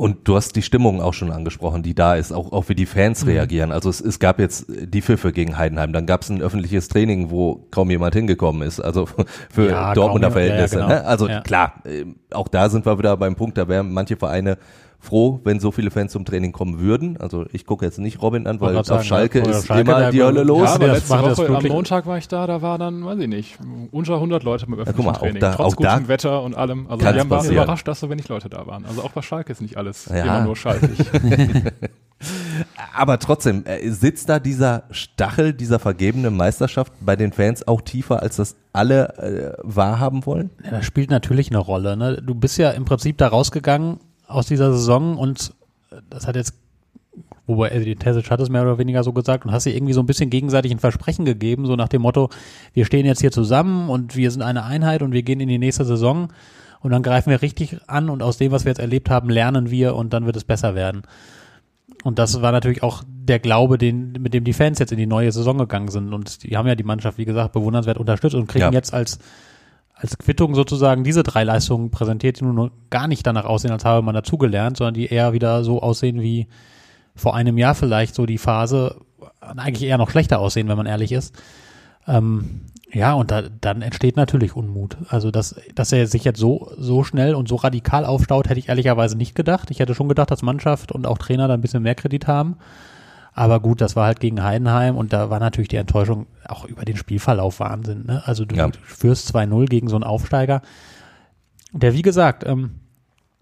Und 0.00 0.26
du 0.26 0.34
hast 0.34 0.56
die 0.56 0.62
Stimmung 0.62 1.02
auch 1.02 1.12
schon 1.12 1.30
angesprochen, 1.30 1.82
die 1.82 1.94
da 1.94 2.14
ist, 2.14 2.32
auch, 2.32 2.52
auch 2.52 2.70
wie 2.70 2.74
die 2.74 2.86
Fans 2.86 3.22
Mhm. 3.22 3.32
reagieren. 3.32 3.70
Also 3.70 3.90
es, 3.90 4.00
es 4.00 4.18
gab 4.18 4.38
jetzt 4.38 4.64
die 4.68 5.02
Pfiffe 5.02 5.30
gegen 5.30 5.58
Heidenheim, 5.58 5.92
dann 5.92 6.06
gab 6.06 6.22
es 6.22 6.30
ein 6.30 6.40
öffentliches 6.40 6.88
Training, 6.88 7.30
wo 7.30 7.66
kaum 7.70 7.90
jemand 7.90 8.14
hingekommen 8.14 8.62
ist, 8.66 8.80
also 8.80 9.06
für 9.50 9.68
Ja, 9.70 9.92
Dortmunder 9.92 10.28
jemand, 10.28 10.46
ja, 10.46 10.48
Verhältnisse. 10.54 10.76
genau. 10.76 10.88
ne? 10.88 11.04
Also 11.04 11.28
Ja. 11.28 11.40
klar, 11.42 11.74
äh, 11.84 12.06
auch 12.32 12.48
da 12.48 12.70
sind 12.70 12.86
wir 12.86 12.98
wieder 12.98 13.14
beim 13.18 13.34
Punkt, 13.34 13.58
da 13.58 13.68
wären 13.68 13.92
manche 13.92 14.16
Vereine 14.16 14.56
froh, 15.00 15.40
wenn 15.44 15.58
so 15.60 15.72
viele 15.72 15.90
Fans 15.90 16.12
zum 16.12 16.24
Training 16.24 16.52
kommen 16.52 16.78
würden. 16.78 17.16
Also 17.18 17.46
ich 17.52 17.64
gucke 17.64 17.84
jetzt 17.86 17.98
nicht 17.98 18.20
Robin 18.20 18.46
an, 18.46 18.60
weil 18.60 18.76
auf 18.76 18.86
sagen, 18.86 19.02
Schalke 19.02 19.38
ja. 19.40 19.48
Ist 19.50 19.66
Schalke, 19.66 19.90
immer 19.90 20.10
die 20.10 20.22
Hölle 20.22 20.42
los. 20.42 20.68
Ja, 20.68 20.74
aber 20.74 20.88
letzte 20.88 21.16
das 21.16 21.38
Woche 21.38 21.56
am? 21.56 21.66
Montag 21.66 22.06
war 22.06 22.18
ich 22.18 22.28
da, 22.28 22.46
da 22.46 22.60
war 22.60 22.76
dann, 22.78 23.04
weiß 23.04 23.18
ich 23.18 23.28
nicht, 23.28 23.58
unter 23.90 24.14
100 24.14 24.42
Leute 24.42 24.68
mit 24.68 24.78
öffentlichen 24.78 24.96
guck 24.96 25.06
mal, 25.06 25.12
auch 25.12 25.22
Training, 25.22 25.40
da- 25.40 25.54
trotz 25.54 25.72
auch 25.72 25.76
da 25.80 25.94
gutem 25.94 26.08
Wetter 26.08 26.42
und 26.42 26.54
allem. 26.54 26.86
Also 26.88 26.98
die 27.12 27.18
haben 27.18 27.30
waren 27.30 27.50
überrascht, 27.50 27.88
dass 27.88 28.00
so 28.00 28.10
wenig 28.10 28.28
Leute 28.28 28.48
da 28.50 28.66
waren. 28.66 28.84
Also 28.84 29.02
auch 29.02 29.12
bei 29.12 29.22
Schalke 29.22 29.52
ist 29.52 29.62
nicht 29.62 29.76
alles 29.78 30.06
Ja. 30.06 30.22
immer 30.24 30.44
nur 30.44 30.56
schaltig. 30.56 30.90
Aber 32.94 33.18
trotzdem, 33.18 33.64
äh, 33.64 33.88
sitzt 33.90 34.28
da 34.28 34.38
dieser 34.38 34.82
Stachel 34.90 35.54
dieser 35.54 35.78
vergebenen 35.78 36.36
Meisterschaft 36.36 36.92
bei 37.00 37.16
den 37.16 37.32
Fans 37.32 37.66
auch 37.66 37.80
tiefer, 37.80 38.22
als 38.22 38.36
das 38.36 38.56
alle 38.74 39.16
äh, 39.18 39.52
wahrhaben 39.62 40.26
wollen? 40.26 40.50
Ja, 40.62 40.72
das 40.72 40.84
spielt 40.84 41.10
natürlich 41.10 41.48
eine 41.50 41.58
Rolle. 41.58 41.96
Ne? 41.96 42.20
Du 42.22 42.34
bist 42.34 42.58
ja 42.58 42.70
im 42.72 42.84
Prinzip 42.84 43.16
da 43.16 43.28
rausgegangen 43.28 43.98
aus 44.30 44.46
dieser 44.46 44.72
Saison 44.72 45.16
und 45.18 45.52
äh, 45.90 45.96
das 46.08 46.26
hat 46.26 46.36
jetzt, 46.36 46.54
wobei 47.46 47.68
Eddie 47.68 47.96
Terzic 47.96 48.30
hat 48.30 48.40
es 48.40 48.48
mehr 48.48 48.62
oder 48.62 48.78
weniger 48.78 49.02
so 49.04 49.12
gesagt 49.12 49.44
und 49.44 49.52
hast 49.52 49.66
dir 49.66 49.74
irgendwie 49.74 49.92
so 49.92 50.00
ein 50.00 50.06
bisschen 50.06 50.30
gegenseitig 50.30 50.72
ein 50.72 50.78
Versprechen 50.78 51.24
gegeben, 51.24 51.66
so 51.66 51.76
nach 51.76 51.88
dem 51.88 52.02
Motto, 52.02 52.30
wir 52.72 52.84
stehen 52.84 53.06
jetzt 53.06 53.20
hier 53.20 53.32
zusammen 53.32 53.88
und 53.90 54.16
wir 54.16 54.30
sind 54.30 54.42
eine 54.42 54.64
Einheit 54.64 55.02
und 55.02 55.12
wir 55.12 55.22
gehen 55.22 55.40
in 55.40 55.48
die 55.48 55.58
nächste 55.58 55.84
Saison 55.84 56.28
und 56.80 56.90
dann 56.92 57.02
greifen 57.02 57.30
wir 57.30 57.42
richtig 57.42 57.76
an 57.88 58.08
und 58.08 58.22
aus 58.22 58.38
dem, 58.38 58.52
was 58.52 58.64
wir 58.64 58.70
jetzt 58.70 58.78
erlebt 58.80 59.10
haben, 59.10 59.28
lernen 59.28 59.70
wir 59.70 59.94
und 59.96 60.12
dann 60.12 60.26
wird 60.26 60.36
es 60.36 60.44
besser 60.44 60.74
werden. 60.74 61.02
Und 62.02 62.18
das 62.18 62.40
war 62.40 62.52
natürlich 62.52 62.82
auch 62.82 63.02
der 63.06 63.38
Glaube, 63.40 63.76
den, 63.76 64.12
mit 64.12 64.32
dem 64.32 64.44
die 64.44 64.54
Fans 64.54 64.78
jetzt 64.78 64.90
in 64.92 64.96
die 64.96 65.06
neue 65.06 65.30
Saison 65.32 65.58
gegangen 65.58 65.88
sind. 65.88 66.14
Und 66.14 66.42
die 66.44 66.56
haben 66.56 66.66
ja 66.66 66.74
die 66.74 66.84
Mannschaft, 66.84 67.18
wie 67.18 67.26
gesagt, 67.26 67.52
bewundernswert 67.52 67.98
unterstützt 67.98 68.34
und 68.34 68.46
kriegen 68.46 68.64
Ja. 68.64 68.70
jetzt 68.72 68.94
als, 68.94 69.18
als 70.00 70.16
Quittung 70.16 70.54
sozusagen 70.54 71.04
diese 71.04 71.22
drei 71.22 71.44
Leistungen 71.44 71.90
präsentiert, 71.90 72.40
die 72.40 72.44
nun 72.44 72.70
gar 72.88 73.06
nicht 73.06 73.26
danach 73.26 73.44
aussehen, 73.44 73.70
als 73.70 73.84
habe 73.84 74.02
man 74.02 74.14
dazugelernt, 74.14 74.78
sondern 74.78 74.94
die 74.94 75.06
eher 75.06 75.32
wieder 75.32 75.62
so 75.62 75.82
aussehen 75.82 76.20
wie 76.20 76.46
vor 77.14 77.34
einem 77.34 77.58
Jahr 77.58 77.74
vielleicht 77.74 78.14
so 78.14 78.24
die 78.24 78.38
Phase, 78.38 78.96
eigentlich 79.40 79.88
eher 79.88 79.98
noch 79.98 80.10
schlechter 80.10 80.38
aussehen, 80.38 80.68
wenn 80.68 80.76
man 80.76 80.86
ehrlich 80.86 81.12
ist. 81.12 81.34
Ähm, 82.06 82.62
ja, 82.92 83.12
und 83.12 83.30
da, 83.30 83.42
dann 83.60 83.82
entsteht 83.82 84.16
natürlich 84.16 84.56
Unmut. 84.56 84.96
Also, 85.08 85.30
dass, 85.30 85.54
dass 85.74 85.92
er 85.92 86.06
sich 86.06 86.24
jetzt 86.24 86.40
so, 86.40 86.72
so 86.78 87.04
schnell 87.04 87.34
und 87.34 87.46
so 87.46 87.56
radikal 87.56 88.04
aufstaut, 88.04 88.48
hätte 88.48 88.58
ich 88.58 88.68
ehrlicherweise 88.68 89.16
nicht 89.16 89.34
gedacht. 89.34 89.70
Ich 89.70 89.80
hätte 89.80 89.94
schon 89.94 90.08
gedacht, 90.08 90.30
dass 90.30 90.42
Mannschaft 90.42 90.92
und 90.92 91.06
auch 91.06 91.18
Trainer 91.18 91.46
da 91.46 91.54
ein 91.54 91.60
bisschen 91.60 91.82
mehr 91.82 91.94
Kredit 91.94 92.26
haben. 92.26 92.56
Aber 93.32 93.60
gut, 93.60 93.80
das 93.80 93.96
war 93.96 94.06
halt 94.06 94.20
gegen 94.20 94.42
Heidenheim 94.42 94.96
und 94.96 95.12
da 95.12 95.30
war 95.30 95.38
natürlich 95.40 95.68
die 95.68 95.76
Enttäuschung 95.76 96.26
auch 96.46 96.64
über 96.64 96.84
den 96.84 96.96
Spielverlauf 96.96 97.60
Wahnsinn. 97.60 98.04
Ne? 98.06 98.22
Also 98.26 98.44
du, 98.44 98.56
Ja. 98.56 98.68
du 98.68 98.78
führst 98.82 99.28
2-0 99.34 99.66
gegen 99.66 99.88
so 99.88 99.96
einen 99.96 100.04
Aufsteiger, 100.04 100.62
der 101.72 101.94
wie 101.94 102.02
gesagt, 102.02 102.44
ähm, 102.46 102.80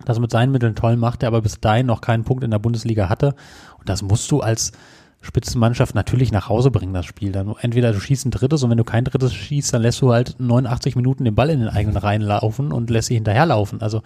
das 0.04 0.18
mit 0.20 0.30
seinen 0.30 0.52
Mitteln 0.52 0.74
toll 0.76 0.96
macht, 0.96 1.22
der 1.22 1.28
aber 1.28 1.40
bis 1.42 1.60
dahin 1.60 1.86
noch 1.86 2.00
keinen 2.00 2.24
Punkt 2.24 2.44
in 2.44 2.50
der 2.50 2.58
Bundesliga 2.60 3.08
hatte. 3.08 3.34
Und 3.78 3.88
das 3.88 4.02
musst 4.02 4.30
du 4.30 4.40
als 4.40 4.72
Spitzenmannschaft 5.20 5.96
natürlich 5.96 6.30
nach 6.30 6.48
Hause 6.48 6.70
bringen, 6.70 6.94
das 6.94 7.06
Spiel. 7.06 7.32
Dann 7.32 7.52
entweder 7.60 7.92
du 7.92 7.98
schießt 7.98 8.26
ein 8.26 8.30
drittes 8.30 8.62
und 8.62 8.70
wenn 8.70 8.78
du 8.78 8.84
kein 8.84 9.04
drittes 9.04 9.34
schießt, 9.34 9.74
dann 9.74 9.82
lässt 9.82 10.00
du 10.00 10.12
halt 10.12 10.36
89 10.38 10.94
Minuten 10.94 11.24
den 11.24 11.34
Ball 11.34 11.50
in 11.50 11.58
den 11.58 11.68
eigenen 11.68 11.96
Reihen 11.96 12.22
laufen 12.22 12.70
und 12.72 12.90
lässt 12.90 13.08
sie 13.08 13.14
hinterherlaufen. 13.14 13.80
Also 13.82 14.02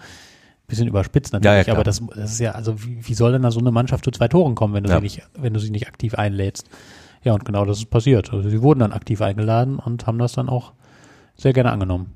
bisschen 0.67 0.87
überspitzt 0.87 1.33
Ja, 1.33 1.39
ja, 1.39 1.43
natürlich, 1.49 1.65
klar. 1.65 1.77
aber 1.77 1.83
das, 1.83 2.01
das 2.15 2.31
ist 2.33 2.39
ja, 2.39 2.51
also 2.51 2.83
wie, 2.83 2.99
wie 3.07 3.13
soll 3.13 3.31
denn 3.33 3.41
da 3.41 3.51
so 3.51 3.59
eine 3.59 3.71
Mannschaft 3.71 4.03
zu 4.05 4.11
zwei 4.11 4.27
Toren 4.27 4.55
kommen, 4.55 4.73
wenn 4.73 4.83
du 4.83 4.89
Ja. 4.89 4.97
sie 4.97 5.01
nicht, 5.03 5.21
wenn 5.37 5.53
du 5.53 5.59
sie 5.59 5.71
nicht 5.71 5.87
aktiv 5.87 6.15
einlädst? 6.15 6.69
Ja, 7.23 7.33
und 7.33 7.45
genau 7.45 7.65
das 7.65 7.77
ist 7.79 7.89
passiert. 7.89 8.33
Also 8.33 8.49
sie 8.49 8.61
wurden 8.61 8.79
dann 8.81 8.91
aktiv 8.93 9.21
eingeladen 9.21 9.79
und 9.79 10.07
haben 10.07 10.19
das 10.19 10.33
dann 10.33 10.49
auch 10.49 10.73
sehr 11.35 11.53
gerne 11.53 11.71
angenommen. 11.71 12.13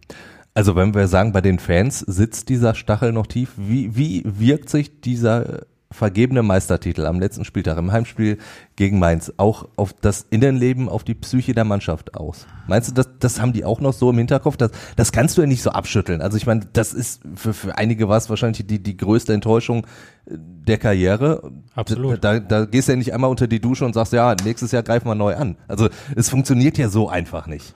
Also 0.53 0.75
wenn 0.75 0.93
wir 0.93 1.07
sagen, 1.07 1.31
bei 1.33 1.41
den 1.41 1.59
Fans 1.59 1.99
sitzt 1.99 2.49
dieser 2.49 2.73
Stachel 2.75 3.11
noch 3.13 3.27
tief, 3.27 3.51
wie, 3.57 3.95
wie 3.95 4.23
wirkt 4.25 4.69
sich 4.69 5.01
dieser 5.01 5.61
vergebene 5.89 6.43
Meistertitel 6.43 7.05
am 7.05 7.19
letzten 7.19 7.45
Spieltag 7.45 7.77
im 7.77 7.91
Heimspiel 7.91 8.37
gegen 8.75 8.99
Mainz 8.99 9.31
auch 9.37 9.69
auf 9.77 9.93
das 9.93 10.25
Innenleben, 10.29 10.89
auf 10.89 11.03
die 11.03 11.15
Psyche 11.15 11.53
der 11.53 11.63
Mannschaft 11.63 12.15
aus? 12.15 12.45
Meinst 12.67 12.89
du, 12.89 12.93
das, 12.93 13.07
das 13.19 13.41
haben 13.41 13.53
die 13.53 13.63
auch 13.63 13.79
noch 13.79 13.93
so 13.93 14.09
im 14.09 14.17
Hinterkopf? 14.17 14.57
Das, 14.57 14.71
das 14.97 15.11
kannst 15.11 15.37
du 15.37 15.41
ja 15.41 15.47
nicht 15.47 15.63
so 15.63 15.69
abschütteln. 15.69 16.21
Also 16.21 16.35
ich 16.37 16.45
meine, 16.45 16.67
das 16.73 16.93
ist 16.93 17.21
für, 17.35 17.53
für 17.53 17.77
einige 17.77 18.09
war 18.09 18.17
es 18.17 18.29
wahrscheinlich 18.29 18.67
die, 18.67 18.83
die 18.83 18.97
größte 18.97 19.33
Enttäuschung 19.33 19.87
der 20.25 20.77
Karriere. 20.77 21.51
Absolut. 21.73 22.23
Da, 22.23 22.39
da 22.39 22.65
gehst 22.65 22.89
du 22.89 22.91
ja 22.91 22.97
nicht 22.97 23.13
einmal 23.13 23.29
unter 23.29 23.47
die 23.47 23.61
Dusche 23.61 23.85
und 23.85 23.93
sagst, 23.93 24.11
ja, 24.11 24.35
nächstes 24.43 24.71
Jahr 24.73 24.83
greifen 24.83 25.07
wir 25.07 25.15
neu 25.15 25.35
an. 25.35 25.55
Also 25.67 25.87
es 26.15 26.29
funktioniert 26.29 26.77
ja 26.77 26.89
so 26.89 27.07
einfach 27.09 27.47
nicht. 27.47 27.73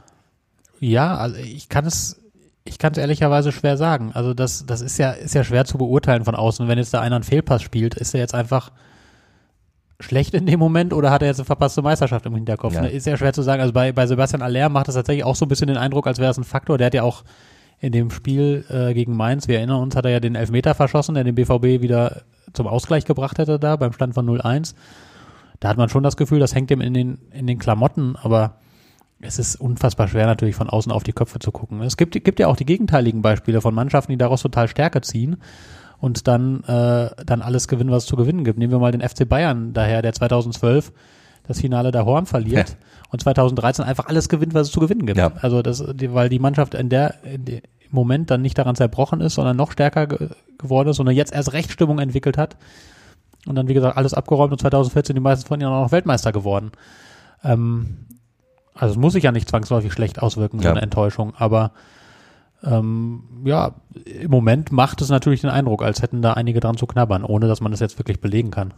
Ja, 0.79 1.15
also 1.15 1.37
ich 1.37 1.69
kann 1.69 1.85
es 1.85 2.20
ich 2.63 2.77
kann 2.77 2.91
es 2.91 2.97
ehrlicherweise 2.97 3.51
schwer 3.51 3.77
sagen. 3.77 4.11
Also 4.13 4.33
das, 4.33 4.65
das 4.65 4.81
ist 4.81 4.97
ja, 4.97 5.11
ist 5.11 5.33
ja 5.33 5.43
schwer 5.43 5.65
zu 5.65 5.77
beurteilen 5.77 6.25
von 6.25 6.35
außen. 6.35 6.67
Wenn 6.67 6.77
jetzt 6.77 6.93
da 6.93 7.01
einer 7.01 7.15
einen 7.15 7.23
Fehlpass 7.23 7.61
spielt, 7.61 7.95
ist 7.95 8.13
er 8.13 8.19
jetzt 8.19 8.35
einfach 8.35 8.71
schlecht 9.99 10.33
in 10.33 10.45
dem 10.45 10.59
Moment 10.59 10.93
oder 10.93 11.11
hat 11.11 11.21
er 11.21 11.27
jetzt 11.27 11.39
eine 11.39 11.45
verpasste 11.45 11.81
Meisterschaft 11.81 12.25
im 12.25 12.35
Hinterkopf? 12.35 12.73
Ja. 12.73 12.81
Ne? 12.81 12.89
Ist 12.89 13.07
ja 13.07 13.17
schwer 13.17 13.33
zu 13.33 13.41
sagen. 13.41 13.61
Also 13.61 13.73
bei, 13.73 13.91
bei 13.91 14.05
Sebastian 14.05 14.41
Aller 14.41 14.69
macht 14.69 14.89
es 14.89 14.95
tatsächlich 14.95 15.23
auch 15.23 15.35
so 15.35 15.45
ein 15.45 15.49
bisschen 15.49 15.67
den 15.67 15.77
Eindruck, 15.77 16.07
als 16.07 16.19
wäre 16.19 16.31
es 16.31 16.37
ein 16.37 16.43
Faktor. 16.43 16.77
Der 16.77 16.87
hat 16.87 16.93
ja 16.93 17.03
auch 17.03 17.23
in 17.79 17.91
dem 17.91 18.11
Spiel 18.11 18.63
äh, 18.69 18.93
gegen 18.93 19.15
Mainz, 19.15 19.47
wir 19.47 19.57
erinnern 19.57 19.81
uns, 19.81 19.95
hat 19.95 20.05
er 20.05 20.11
ja 20.11 20.19
den 20.19 20.35
Elfmeter 20.35 20.75
verschossen, 20.75 21.15
der 21.15 21.23
den 21.23 21.33
BVB 21.33 21.81
wieder 21.81 22.21
zum 22.53 22.67
Ausgleich 22.67 23.05
gebracht 23.05 23.39
hätte 23.39 23.57
da 23.57 23.75
beim 23.75 23.91
Stand 23.91 24.13
von 24.13 24.27
0-1. 24.27 24.75
Da 25.59 25.69
hat 25.69 25.77
man 25.77 25.89
schon 25.89 26.03
das 26.03 26.15
Gefühl, 26.15 26.39
das 26.39 26.53
hängt 26.53 26.69
ihm 26.69 26.81
in 26.81 26.93
den, 26.93 27.17
in 27.31 27.47
den 27.47 27.57
Klamotten, 27.57 28.15
aber 28.21 28.57
es 29.21 29.39
ist 29.39 29.55
unfassbar 29.55 30.07
schwer 30.07 30.25
natürlich 30.25 30.55
von 30.55 30.69
außen 30.69 30.91
auf 30.91 31.03
die 31.03 31.13
Köpfe 31.13 31.39
zu 31.39 31.51
gucken. 31.51 31.81
Es 31.81 31.97
gibt, 31.97 32.13
gibt 32.23 32.39
ja 32.39 32.47
auch 32.47 32.55
die 32.55 32.65
gegenteiligen 32.65 33.21
Beispiele 33.21 33.61
von 33.61 33.73
Mannschaften, 33.73 34.11
die 34.11 34.17
daraus 34.17 34.41
total 34.41 34.67
Stärke 34.67 35.01
ziehen 35.01 35.37
und 35.99 36.27
dann, 36.27 36.63
äh, 36.63 37.09
dann 37.25 37.41
alles 37.41 37.67
gewinnen, 37.67 37.91
was 37.91 38.03
es 38.03 38.09
zu 38.09 38.15
gewinnen 38.15 38.43
gibt. 38.43 38.57
Nehmen 38.57 38.71
wir 38.71 38.79
mal 38.79 38.91
den 38.91 39.07
FC 39.07 39.27
Bayern 39.27 39.73
daher, 39.73 40.01
der 40.01 40.13
2012 40.13 40.91
das 41.47 41.59
Finale 41.59 41.91
der 41.91 42.05
Horn 42.05 42.25
verliert 42.25 42.69
Ja. 42.69 42.75
und 43.09 43.21
2013 43.21 43.83
einfach 43.83 44.07
alles 44.07 44.29
gewinnt, 44.29 44.53
was 44.53 44.67
es 44.67 44.73
zu 44.73 44.79
gewinnen 44.79 45.05
gibt. 45.05 45.17
Ja. 45.17 45.31
Also 45.41 45.61
das, 45.61 45.83
weil 45.85 46.29
die 46.29 46.39
Mannschaft 46.39 46.73
in 46.75 46.89
der, 46.89 47.15
in 47.23 47.45
der 47.45 47.57
im 47.57 47.95
Moment 47.95 48.31
dann 48.31 48.41
nicht 48.41 48.57
daran 48.57 48.75
zerbrochen 48.75 49.19
ist, 49.21 49.35
sondern 49.35 49.57
noch 49.57 49.71
stärker 49.73 50.07
ge 50.07 50.29
geworden 50.57 50.89
ist, 50.89 50.97
sondern 50.97 51.15
jetzt 51.15 51.33
erst 51.33 51.53
recht 51.53 51.71
Stimmung 51.71 51.97
entwickelt 51.99 52.37
hat 52.37 52.55
und 53.47 53.55
dann 53.55 53.67
wie 53.67 53.73
gesagt 53.73 53.97
alles 53.97 54.13
abgeräumt 54.13 54.51
und 54.53 54.61
2014 54.61 55.15
die 55.15 55.19
meisten 55.19 55.47
von 55.47 55.59
ihnen 55.59 55.69
auch 55.71 55.83
noch 55.85 55.91
Weltmeister 55.91 56.31
geworden. 56.31 56.71
Ähm, 57.43 58.05
also 58.81 58.93
es 58.93 58.97
muss 58.97 59.13
sich 59.13 59.23
ja 59.23 59.31
nicht 59.31 59.47
zwangsläufig 59.47 59.93
schlecht 59.93 60.21
auswirken, 60.21 60.59
so 60.59 60.65
Ja. 60.65 60.71
eine 60.71 60.81
Enttäuschung, 60.81 61.33
aber 61.37 61.71
ähm, 62.63 63.23
ja, 63.45 63.73
im 64.05 64.29
Moment 64.29 64.71
macht 64.71 65.01
es 65.01 65.09
natürlich 65.09 65.41
den 65.41 65.49
Eindruck, 65.49 65.83
als 65.83 66.01
hätten 66.01 66.21
da 66.21 66.33
einige 66.33 66.59
dran 66.59 66.77
zu 66.77 66.85
knabbern, 66.85 67.23
ohne 67.23 67.47
dass 67.47 67.61
man 67.61 67.71
das 67.71 67.79
jetzt 67.79 67.97
wirklich 67.97 68.21
belegen 68.21 68.51
kann. 68.51 68.73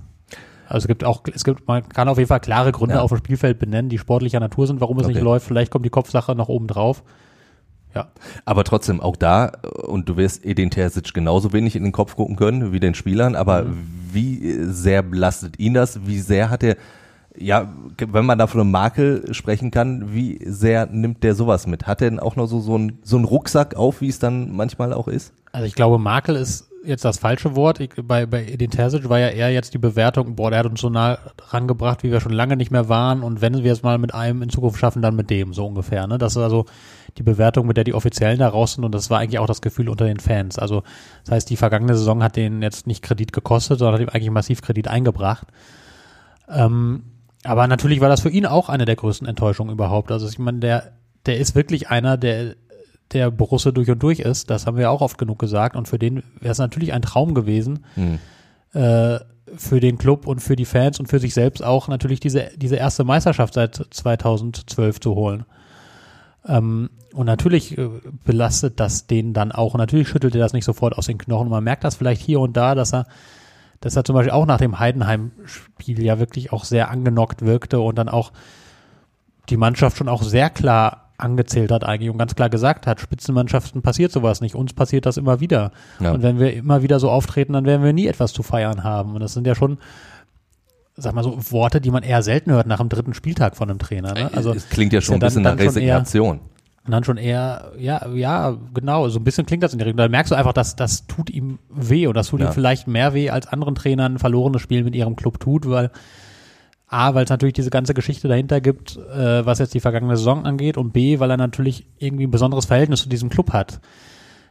Also 0.67 0.85
es 0.85 0.87
gibt 0.87 1.03
auch, 1.03 1.21
es 1.33 1.43
gibt, 1.43 1.67
man 1.67 1.87
kann 1.89 2.07
auf 2.07 2.17
jeden 2.17 2.27
Fall 2.29 2.39
klare 2.39 2.71
Gründe 2.71 2.95
Ja. 2.95 3.01
auf 3.01 3.09
dem 3.09 3.17
Spielfeld 3.17 3.59
benennen, 3.59 3.89
die 3.89 3.97
sportlicher 3.97 4.39
Natur 4.39 4.67
sind, 4.67 4.79
warum 4.81 4.97
es 4.99 5.05
Okay. 5.05 5.13
nicht 5.15 5.23
läuft. 5.23 5.45
Vielleicht 5.45 5.71
kommt 5.71 5.85
die 5.85 5.89
Kopfsache 5.89 6.33
noch 6.35 6.47
oben 6.49 6.67
drauf. 6.67 7.03
Ja. 7.93 8.07
Aber 8.45 8.63
trotzdem 8.63 9.01
auch 9.01 9.15
da, 9.17 9.51
und 9.85 10.09
du 10.09 10.17
wirst 10.17 10.43
Edin 10.45 10.71
Terzic 10.71 11.13
genauso 11.13 11.53
wenig 11.53 11.75
in 11.75 11.83
den 11.83 11.91
Kopf 11.91 12.15
gucken 12.15 12.35
können 12.37 12.71
wie 12.73 12.79
den 12.79 12.95
Spielern, 12.95 13.35
aber 13.35 13.65
wie 14.11 14.53
sehr 14.63 15.03
belastet 15.03 15.59
ihn 15.59 15.73
das? 15.75 16.07
Wie 16.07 16.19
sehr 16.19 16.49
hat 16.49 16.63
er, 16.63 16.77
ja, 17.37 17.73
wenn 17.97 18.25
man 18.25 18.37
da 18.37 18.47
von 18.47 18.61
einem 18.61 18.71
Makel 18.71 19.33
sprechen 19.33 19.71
kann, 19.71 20.13
wie 20.13 20.39
sehr 20.45 20.85
nimmt 20.85 21.23
der 21.23 21.35
sowas 21.35 21.67
mit? 21.67 21.87
Hat 21.87 22.01
er 22.01 22.09
denn 22.09 22.19
auch 22.19 22.35
noch 22.35 22.47
so, 22.47 22.59
so, 22.59 22.77
ein, 22.77 22.99
so 23.03 23.15
einen 23.15 23.25
Rucksack 23.25 23.75
auf, 23.75 24.01
wie 24.01 24.09
es 24.09 24.19
dann 24.19 24.51
manchmal 24.51 24.93
auch 24.93 25.07
ist? 25.07 25.33
Also 25.51 25.65
ich 25.65 25.75
glaube, 25.75 25.97
Makel 25.97 26.35
ist 26.35 26.69
jetzt 26.83 27.05
das 27.05 27.17
falsche 27.17 27.55
Wort. 27.55 27.79
Ich, 27.79 27.91
bei, 28.03 28.25
bei 28.25 28.45
Edin 28.45 28.69
Terzic 28.69 29.09
war 29.09 29.19
ja 29.19 29.29
eher 29.29 29.51
jetzt 29.51 29.73
die 29.73 29.77
Bewertung, 29.77 30.35
boah, 30.35 30.51
der 30.51 30.59
hat 30.59 30.65
uns 30.65 30.81
so 30.81 30.89
nah 30.89 31.17
rangebracht, 31.49 32.03
wie 32.03 32.11
wir 32.11 32.19
schon 32.19 32.33
lange 32.33 32.57
nicht 32.57 32.71
mehr 32.71 32.89
waren 32.89 33.23
und 33.23 33.41
wenn 33.41 33.63
wir 33.63 33.71
es 33.71 33.83
mal 33.83 33.97
mit 33.97 34.13
einem 34.13 34.41
in 34.41 34.49
Zukunft 34.49 34.79
schaffen, 34.79 35.01
dann 35.01 35.15
mit 35.15 35.29
dem, 35.29 35.53
so 35.53 35.65
ungefähr. 35.65 36.07
Ne? 36.07 36.17
Das 36.17 36.33
ist 36.33 36.41
also 36.41 36.65
die 37.17 37.23
Bewertung, 37.23 37.67
mit 37.67 37.77
der 37.77 37.83
die 37.83 37.93
Offiziellen 37.93 38.39
da 38.39 38.49
raus 38.49 38.73
sind 38.73 38.83
und 38.83 38.93
das 38.93 39.09
war 39.09 39.19
eigentlich 39.19 39.39
auch 39.39 39.47
das 39.47 39.61
Gefühl 39.61 39.89
unter 39.89 40.05
den 40.05 40.19
Fans. 40.19 40.59
Also 40.59 40.83
das 41.23 41.35
heißt, 41.35 41.49
die 41.49 41.57
vergangene 41.57 41.95
Saison 41.95 42.21
hat 42.23 42.35
denen 42.35 42.61
jetzt 42.61 42.85
nicht 42.87 43.01
Kredit 43.01 43.33
gekostet, 43.33 43.79
sondern 43.79 43.95
hat 43.95 44.01
ihm 44.01 44.09
eigentlich 44.09 44.31
massiv 44.31 44.61
Kredit 44.61 44.87
eingebracht. 44.87 45.47
Ähm, 46.49 47.03
aber 47.43 47.67
natürlich 47.67 48.01
war 48.01 48.09
das 48.09 48.21
für 48.21 48.29
ihn 48.29 48.45
auch 48.45 48.69
eine 48.69 48.85
der 48.85 48.95
größten 48.95 49.27
Enttäuschungen 49.27 49.73
überhaupt. 49.73 50.11
Also 50.11 50.27
ich 50.27 50.39
meine, 50.39 50.59
der, 50.59 50.93
der 51.25 51.37
ist 51.37 51.55
wirklich 51.55 51.89
einer, 51.89 52.17
der 52.17 52.55
der 53.11 53.31
Borusse 53.31 53.73
durch 53.73 53.89
und 53.89 54.01
durch 54.01 54.19
ist. 54.19 54.49
Das 54.49 54.65
haben 54.65 54.77
wir 54.77 54.89
auch 54.89 55.01
oft 55.01 55.17
genug 55.17 55.39
gesagt. 55.39 55.75
Und 55.75 55.87
für 55.87 55.99
den 55.99 56.23
wäre 56.39 56.51
es 56.51 56.57
natürlich 56.57 56.93
ein 56.93 57.01
Traum 57.01 57.33
gewesen, 57.33 57.85
Hm. 57.95 58.19
äh, 58.73 59.19
für 59.55 59.79
den 59.79 59.97
Club 59.97 60.25
und 60.25 60.39
für 60.39 60.55
die 60.55 60.65
Fans 60.65 60.99
und 60.99 61.07
für 61.07 61.19
sich 61.19 61.33
selbst 61.33 61.63
auch 61.63 61.87
natürlich 61.87 62.19
diese, 62.19 62.49
diese 62.55 62.75
erste 62.77 63.03
Meisterschaft 63.03 63.53
seit 63.53 63.85
2012 63.91 64.99
zu 64.99 65.15
holen. 65.15 65.45
Ähm, 66.47 66.89
und 67.13 67.27
natürlich 67.27 67.77
äh, 67.77 67.89
belastet 68.25 68.79
das 68.79 69.05
den 69.05 69.33
dann 69.33 69.51
auch. 69.51 69.75
Und 69.75 69.79
natürlich 69.79 70.07
schüttelt 70.07 70.33
er 70.33 70.41
das 70.41 70.53
nicht 70.53 70.65
sofort 70.65 70.97
aus 70.97 71.05
den 71.05 71.19
Knochen. 71.19 71.47
Und 71.47 71.51
man 71.51 71.63
merkt 71.63 71.83
das 71.83 71.95
vielleicht 71.95 72.21
hier 72.21 72.39
und 72.39 72.57
da, 72.57 72.73
dass 72.73 72.93
er, 72.93 73.05
dass 73.83 73.97
er 73.97 74.05
zum 74.05 74.15
Beispiel 74.15 74.31
auch 74.31 74.45
nach 74.45 74.59
dem 74.59 74.79
Heidenheim-Spiel 74.79 76.01
ja 76.01 76.17
wirklich 76.17 76.53
auch 76.53 76.63
sehr 76.63 76.89
angenockt 76.89 77.41
wirkte 77.41 77.81
und 77.81 77.97
dann 77.97 78.07
auch 78.07 78.31
die 79.49 79.57
Mannschaft 79.57 79.97
schon 79.97 80.07
auch 80.07 80.23
sehr 80.23 80.49
klar 80.49 81.11
angezählt 81.17 81.69
hat 81.71 81.83
eigentlich 81.83 82.09
und 82.09 82.17
ganz 82.17 82.33
klar 82.33 82.49
gesagt 82.49 82.87
hat, 82.87 83.01
Spitzenmannschaften 83.01 83.81
passiert 83.81 84.11
sowas 84.13 84.39
nicht, 84.39 84.55
uns 84.55 84.73
passiert 84.73 85.05
das 85.05 85.17
immer 85.17 85.41
wieder. 85.41 85.71
Ja. 85.99 86.11
Und 86.13 86.23
wenn 86.23 86.39
wir 86.39 86.53
immer 86.53 86.81
wieder 86.81 86.99
so 86.99 87.09
auftreten, 87.11 87.53
dann 87.53 87.65
werden 87.65 87.83
wir 87.83 87.91
nie 87.93 88.07
etwas 88.07 88.31
zu 88.31 88.41
feiern 88.41 88.83
haben. 88.85 89.13
Und 89.15 89.19
das 89.19 89.33
sind 89.33 89.45
ja 89.45 89.53
schon, 89.53 89.77
sag 90.95 91.13
mal 91.13 91.23
so, 91.23 91.37
Worte, 91.51 91.81
die 91.81 91.91
man 91.91 92.03
eher 92.03 92.23
selten 92.23 92.51
hört 92.51 92.67
nach 92.67 92.79
dem 92.79 92.89
dritten 92.89 93.13
Spieltag 93.13 93.57
von 93.57 93.69
einem 93.69 93.79
Trainer. 93.79 94.13
Ne? 94.13 94.29
Also 94.33 94.51
es 94.53 94.69
klingt 94.69 94.93
ja 94.93 95.01
schon 95.01 95.15
ein 95.15 95.19
dann- 95.19 95.27
bisschen 95.27 95.43
dann 95.43 95.57
nach 95.57 95.63
schon 95.65 95.73
eher- 95.81 95.97
Resignation. 95.99 96.39
Und 96.85 96.91
dann 96.91 97.03
schon 97.05 97.17
eher, 97.17 97.71
ja, 97.77 98.07
ja, 98.09 98.57
genau, 98.73 99.07
so 99.07 99.19
ein 99.19 99.23
bisschen 99.23 99.45
klingt 99.45 99.63
das 99.63 99.71
in 99.71 99.79
die 99.79 99.85
Richtung. 99.85 99.97
Da 99.97 100.09
merkst 100.09 100.31
du 100.31 100.35
einfach, 100.35 100.51
dass 100.53 100.75
das 100.75 101.07
tut 101.07 101.29
ihm 101.29 101.59
weh 101.69 102.07
und 102.07 102.15
das 102.15 102.27
tut 102.27 102.41
Ja. 102.41 102.47
ihm 102.47 102.53
vielleicht 102.53 102.87
mehr 102.87 103.13
weh, 103.13 103.29
als 103.29 103.47
anderen 103.47 103.75
Trainern 103.75 104.15
ein 104.15 104.19
verlorenes 104.19 104.61
Spiel 104.61 104.83
mit 104.83 104.93
ihrem 104.95 105.15
Club 105.15 105.39
tut, 105.39 105.69
weil 105.69 105.91
A, 106.87 107.15
weil 107.15 107.23
es 107.23 107.29
natürlich 107.29 107.53
diese 107.53 107.69
ganze 107.69 107.93
Geschichte 107.93 108.27
dahinter 108.27 108.61
gibt, 108.61 108.97
äh, 108.97 109.45
was 109.45 109.59
jetzt 109.59 109.73
die 109.73 109.79
vergangene 109.79 110.17
Saison 110.17 110.45
angeht 110.45 110.77
und 110.77 110.91
B, 110.93 111.19
weil 111.19 111.31
er 111.31 111.37
natürlich 111.37 111.87
irgendwie 111.97 112.27
ein 112.27 112.31
besonderes 112.31 112.65
Verhältnis 112.65 113.01
zu 113.01 113.09
diesem 113.09 113.29
Club 113.29 113.51
hat. 113.53 113.79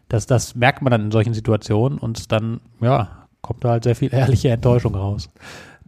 Das, 0.09 0.27
das 0.27 0.55
merkt 0.55 0.83
man 0.83 0.91
dann 0.91 1.03
in 1.03 1.11
solchen 1.13 1.35
Situationen 1.35 1.99
und 1.99 2.33
dann, 2.33 2.61
ja, 2.81 3.27
kommt 3.43 3.65
da 3.65 3.71
halt 3.71 3.85
sehr 3.85 3.95
viel 3.95 4.13
ehrliche 4.13 4.49
Enttäuschung 4.51 4.95
raus. 4.95 5.29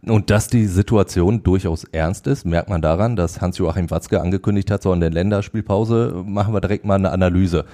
Und 0.07 0.29
dass 0.29 0.47
die 0.47 0.67
Situation 0.67 1.41
durchaus 1.41 1.83
ernst 1.85 2.27
ist, 2.27 2.45
merkt 2.45 2.69
man 2.69 2.81
daran, 2.81 3.15
dass 3.15 3.41
Hans-Joachim 3.41 3.89
Watzke 3.89 4.21
angekündigt 4.21 4.69
hat, 4.69 4.83
so 4.83 4.93
in 4.93 4.99
der 4.99 5.09
Länderspielpause 5.09 6.23
machen 6.25 6.53
wir 6.53 6.61
direkt 6.61 6.85
mal 6.85 6.95
eine 6.95 7.11
Analyse. 7.11 7.65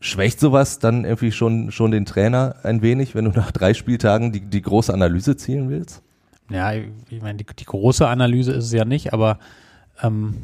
Schwächt 0.00 0.40
sowas 0.40 0.78
dann 0.78 1.04
irgendwie 1.04 1.32
schon, 1.32 1.70
schon 1.70 1.90
den 1.92 2.04
Trainer 2.04 2.56
ein 2.64 2.82
wenig, 2.82 3.14
wenn 3.14 3.24
du 3.24 3.30
nach 3.30 3.52
drei 3.52 3.74
Spieltagen 3.74 4.32
die, 4.32 4.40
die 4.40 4.62
große 4.62 4.92
Analyse 4.92 5.36
zielen 5.36 5.70
willst? 5.70 6.02
Ja, 6.50 6.72
ich 6.72 7.22
meine, 7.22 7.38
die, 7.38 7.46
die 7.58 7.64
große 7.64 8.06
Analyse 8.06 8.52
ist 8.52 8.66
es 8.66 8.72
ja 8.72 8.84
nicht, 8.84 9.12
aber 9.12 9.38
ähm, 10.02 10.34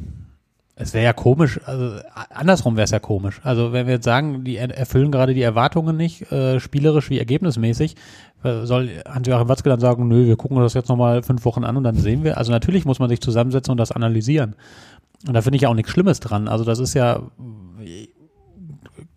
es 0.82 0.92
wäre 0.94 1.04
ja 1.04 1.12
komisch, 1.12 1.60
also 1.64 1.96
andersrum 2.30 2.76
wäre 2.76 2.84
es 2.84 2.90
ja 2.90 2.98
komisch. 2.98 3.40
Also 3.42 3.72
wenn 3.72 3.86
wir 3.86 3.94
jetzt 3.94 4.04
sagen, 4.04 4.44
die 4.44 4.56
er- 4.56 4.76
erfüllen 4.76 5.10
gerade 5.10 5.34
die 5.34 5.42
Erwartungen 5.42 5.96
nicht, 5.96 6.30
äh, 6.32 6.60
spielerisch 6.60 7.08
wie 7.10 7.18
ergebnismäßig, 7.18 7.96
äh, 8.44 8.64
soll 8.66 8.90
Hans-Joachim 9.08 9.48
Watzke 9.48 9.68
dann 9.68 9.80
sagen, 9.80 10.08
nö, 10.08 10.26
wir 10.26 10.36
gucken 10.36 10.56
uns 10.56 10.66
das 10.66 10.74
jetzt 10.74 10.88
nochmal 10.88 11.22
fünf 11.22 11.44
Wochen 11.44 11.64
an 11.64 11.76
und 11.76 11.84
dann 11.84 11.96
sehen 11.96 12.24
wir. 12.24 12.38
Also 12.38 12.52
natürlich 12.52 12.84
muss 12.84 12.98
man 12.98 13.08
sich 13.08 13.20
zusammensetzen 13.20 13.70
und 13.72 13.78
das 13.78 13.92
analysieren. 13.92 14.56
Und 15.26 15.34
da 15.34 15.42
finde 15.42 15.56
ich 15.56 15.62
ja 15.62 15.68
auch 15.68 15.74
nichts 15.74 15.92
Schlimmes 15.92 16.20
dran. 16.20 16.48
Also 16.48 16.64
das 16.64 16.78
ist 16.78 16.94
ja, 16.94 17.22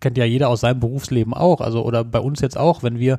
kennt 0.00 0.18
ja 0.18 0.24
jeder 0.24 0.48
aus 0.48 0.60
seinem 0.60 0.80
Berufsleben 0.80 1.34
auch, 1.34 1.60
also 1.60 1.84
oder 1.84 2.04
bei 2.04 2.20
uns 2.20 2.40
jetzt 2.40 2.56
auch, 2.56 2.82
wenn 2.82 2.98
wir 2.98 3.18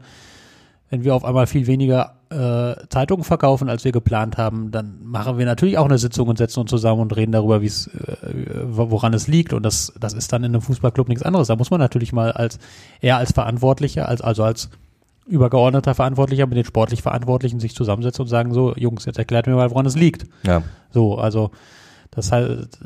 wenn 0.89 1.03
wir 1.03 1.15
auf 1.15 1.25
einmal 1.25 1.47
viel 1.47 1.67
weniger 1.67 2.16
äh, 2.29 2.75
Zeitungen 2.89 3.23
verkaufen, 3.23 3.69
als 3.69 3.83
wir 3.85 3.91
geplant 3.91 4.37
haben, 4.37 4.71
dann 4.71 4.99
machen 5.03 5.37
wir 5.37 5.45
natürlich 5.45 5.77
auch 5.77 5.85
eine 5.85 5.97
Sitzung 5.97 6.27
und 6.27 6.37
setzen 6.37 6.61
uns 6.61 6.69
zusammen 6.69 7.01
und 7.01 7.15
reden 7.15 7.31
darüber, 7.31 7.61
wie 7.61 7.67
es, 7.67 7.87
äh, 7.87 8.63
woran 8.65 9.13
es 9.13 9.27
liegt. 9.27 9.53
Und 9.53 9.63
das, 9.63 9.93
das 9.99 10.13
ist 10.13 10.33
dann 10.33 10.43
in 10.43 10.53
einem 10.53 10.61
Fußballclub 10.61 11.07
nichts 11.07 11.23
anderes. 11.23 11.47
Da 11.47 11.55
muss 11.55 11.71
man 11.71 11.79
natürlich 11.79 12.13
mal 12.13 12.31
als 12.31 12.59
eher 13.01 13.17
als 13.17 13.31
Verantwortlicher, 13.31 14.07
als 14.07 14.21
also 14.21 14.43
als 14.43 14.69
übergeordneter 15.25 15.93
Verantwortlicher 15.93 16.47
mit 16.47 16.57
den 16.57 16.65
sportlich 16.65 17.01
Verantwortlichen 17.01 17.59
sich 17.59 17.75
zusammensetzen 17.75 18.23
und 18.23 18.29
sagen: 18.29 18.53
So, 18.53 18.73
Jungs, 18.75 19.05
jetzt 19.05 19.19
erklärt 19.19 19.47
mir 19.47 19.55
mal, 19.55 19.71
woran 19.71 19.85
es 19.85 19.95
liegt. 19.95 20.25
Ja. 20.45 20.63
So, 20.91 21.17
also 21.17 21.51
das 22.11 22.31
heißt, 22.31 22.79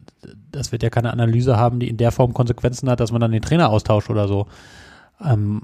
das 0.52 0.72
wird 0.72 0.84
ja 0.84 0.90
keine 0.90 1.14
Analyse 1.14 1.58
haben, 1.58 1.80
die 1.80 1.88
in 1.88 1.98
der 1.98 2.12
Form 2.12 2.34
Konsequenzen 2.34 2.90
hat, 2.90 3.00
dass 3.00 3.12
man 3.12 3.22
dann 3.22 3.32
den 3.32 3.42
Trainer 3.42 3.70
austauscht 3.70 4.10
oder 4.10 4.28
so. 4.28 4.48
Ähm, 5.24 5.64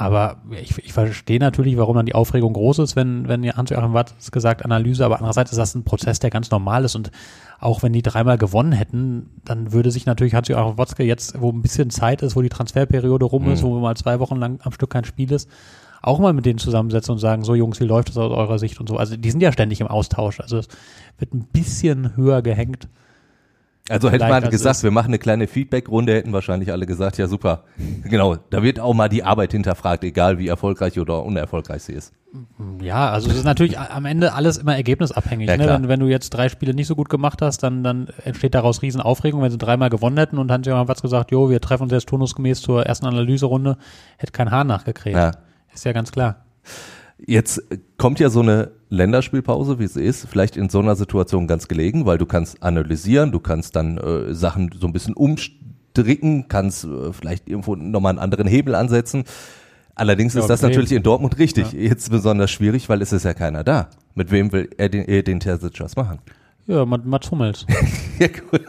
aber 0.00 0.38
ich, 0.50 0.78
ich 0.78 0.94
verstehe 0.94 1.38
natürlich, 1.38 1.76
warum 1.76 1.94
dann 1.94 2.06
die 2.06 2.14
Aufregung 2.14 2.54
groß 2.54 2.78
ist, 2.78 2.96
wenn, 2.96 3.28
wenn 3.28 3.44
Hans-Joachim 3.46 3.92
Watz 3.92 4.30
gesagt 4.30 4.64
Analyse, 4.64 5.04
aber 5.04 5.16
andererseits 5.16 5.50
ist 5.52 5.58
das 5.58 5.74
ein 5.74 5.84
Prozess, 5.84 6.20
der 6.20 6.30
ganz 6.30 6.50
normal 6.50 6.86
ist 6.86 6.94
und 6.96 7.10
auch 7.58 7.82
wenn 7.82 7.92
die 7.92 8.00
dreimal 8.00 8.38
gewonnen 8.38 8.72
hätten, 8.72 9.28
dann 9.44 9.72
würde 9.72 9.90
sich 9.90 10.06
natürlich 10.06 10.34
Hans-Joachim 10.34 10.78
Watzke 10.78 11.02
jetzt, 11.04 11.38
wo 11.38 11.50
ein 11.52 11.60
bisschen 11.60 11.90
Zeit 11.90 12.22
ist, 12.22 12.34
wo 12.34 12.40
die 12.40 12.48
Transferperiode 12.48 13.26
rum 13.26 13.50
ist, 13.52 13.62
Mhm. 13.62 13.66
wo 13.66 13.78
mal 13.78 13.94
zwei 13.94 14.20
Wochen 14.20 14.36
lang 14.36 14.60
am 14.62 14.72
Stück 14.72 14.88
kein 14.88 15.04
Spiel 15.04 15.30
ist, 15.32 15.50
auch 16.00 16.18
mal 16.18 16.32
mit 16.32 16.46
denen 16.46 16.58
zusammensetzen 16.58 17.12
und 17.12 17.18
sagen, 17.18 17.44
so 17.44 17.54
Jungs, 17.54 17.78
wie 17.78 17.84
läuft 17.84 18.08
das 18.08 18.16
aus 18.16 18.32
eurer 18.32 18.58
Sicht 18.58 18.80
und 18.80 18.88
so. 18.88 18.96
Also 18.96 19.18
die 19.18 19.30
sind 19.30 19.42
ja 19.42 19.52
ständig 19.52 19.82
im 19.82 19.86
Austausch. 19.88 20.40
Also 20.40 20.56
es 20.56 20.68
wird 21.18 21.34
ein 21.34 21.44
bisschen 21.52 22.16
höher 22.16 22.40
gehängt. 22.40 22.88
Also 23.90 24.08
hätte 24.08 24.28
man 24.28 24.48
gesagt, 24.48 24.82
wir 24.84 24.92
machen 24.92 25.08
eine 25.08 25.18
kleine 25.18 25.48
Feedback-Runde, 25.48 26.14
hätten 26.14 26.32
wahrscheinlich 26.32 26.70
alle 26.70 26.86
gesagt, 26.86 27.18
ja 27.18 27.26
super. 27.26 27.64
Genau, 28.04 28.36
da 28.36 28.62
wird 28.62 28.78
auch 28.78 28.94
mal 28.94 29.08
die 29.08 29.24
Arbeit 29.24 29.50
hinterfragt, 29.50 30.04
egal 30.04 30.38
wie 30.38 30.46
erfolgreich 30.46 30.98
oder 30.98 31.24
unerfolgreich 31.24 31.82
sie 31.82 31.94
ist. 31.94 32.12
Ja, 32.80 33.10
also 33.10 33.28
es 33.28 33.38
ist 33.38 33.44
natürlich 33.44 33.76
am 33.78 34.04
Ende 34.04 34.32
alles 34.32 34.58
immer 34.58 34.76
ergebnisabhängig. 34.76 35.48
Ja, 35.48 35.56
ne? 35.56 35.66
wenn, 35.66 35.88
wenn 35.88 35.98
du 35.98 36.06
jetzt 36.06 36.30
drei 36.30 36.48
Spiele 36.48 36.72
nicht 36.72 36.86
so 36.86 36.94
gut 36.94 37.08
gemacht 37.08 37.42
hast, 37.42 37.64
dann, 37.64 37.82
dann 37.82 38.08
entsteht 38.24 38.54
daraus 38.54 38.82
Riesenaufregung. 38.82 39.42
Wenn 39.42 39.50
sie 39.50 39.58
dreimal 39.58 39.90
gewonnen 39.90 40.18
hätten 40.18 40.38
und 40.38 40.46
dann 40.46 40.64
haben 40.64 40.88
was 40.88 41.02
gesagt, 41.02 41.32
jo, 41.32 41.50
wir 41.50 41.60
treffen 41.60 41.84
uns 41.84 41.92
jetzt 41.92 42.08
turnusgemäß 42.08 42.62
zur 42.62 42.86
ersten 42.86 43.06
Analyserunde, 43.06 43.76
hätte 44.18 44.32
kein 44.32 44.52
Haar 44.52 44.62
nachgekriegt. 44.62 45.16
Ja. 45.16 45.32
Ist 45.74 45.84
ja 45.84 45.92
ganz 45.92 46.12
klar. 46.12 46.44
Jetzt 47.26 47.58
äh, 47.70 47.78
kommt 47.98 48.18
ja 48.20 48.30
so 48.30 48.40
eine 48.40 48.70
Länderspielpause, 48.88 49.78
wie 49.78 49.86
sie 49.86 50.02
ist, 50.02 50.26
vielleicht 50.28 50.56
in 50.56 50.68
so 50.68 50.78
einer 50.80 50.96
Situation 50.96 51.46
ganz 51.46 51.68
gelegen, 51.68 52.06
weil 52.06 52.18
du 52.18 52.26
kannst 52.26 52.62
analysieren, 52.62 53.30
du 53.32 53.40
kannst 53.40 53.76
dann 53.76 53.98
äh, 53.98 54.34
Sachen 54.34 54.70
so 54.78 54.86
ein 54.86 54.92
bisschen 54.92 55.14
umstricken, 55.14 56.46
kannst 56.48 56.84
äh, 56.84 57.12
vielleicht 57.12 57.48
irgendwo 57.48 57.76
nochmal 57.76 58.10
einen 58.10 58.18
anderen 58.18 58.46
Hebel 58.48 58.74
ansetzen. 58.74 59.24
Allerdings 59.94 60.34
Ja, 60.34 60.40
ist 60.40 60.48
das 60.48 60.60
okay. 60.62 60.72
natürlich 60.72 60.92
in 60.92 61.02
Dortmund 61.02 61.38
richtig. 61.38 61.72
Jetzt 61.72 62.10
besonders 62.10 62.50
schwierig, 62.50 62.88
weil 62.88 63.02
es 63.02 63.12
ist 63.12 63.24
ja 63.24 63.34
keiner 63.34 63.64
da. 63.64 63.90
Mit 64.14 64.30
wem 64.30 64.50
will 64.52 64.70
er 64.78 64.88
den, 64.88 65.04
er 65.06 65.22
den 65.22 65.40
Terzic 65.40 65.78
was 65.80 65.94
machen? 65.96 66.18
Ja, 66.66 66.84
Mat- 66.86 67.04
Mats 67.06 67.30
Hummels. 67.30 67.66
Ja, 68.18 68.28
cool. 68.52 68.60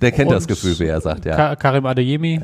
Der 0.00 0.12
kennt 0.12 0.30
das 0.30 0.44
Und 0.44 0.48
Gefühl, 0.48 0.78
wie 0.78 0.84
er 0.86 1.00
sagt, 1.00 1.24
ja. 1.26 1.36
Ka 1.36 1.56
Karim 1.56 1.84
Adeyemi 1.86 2.40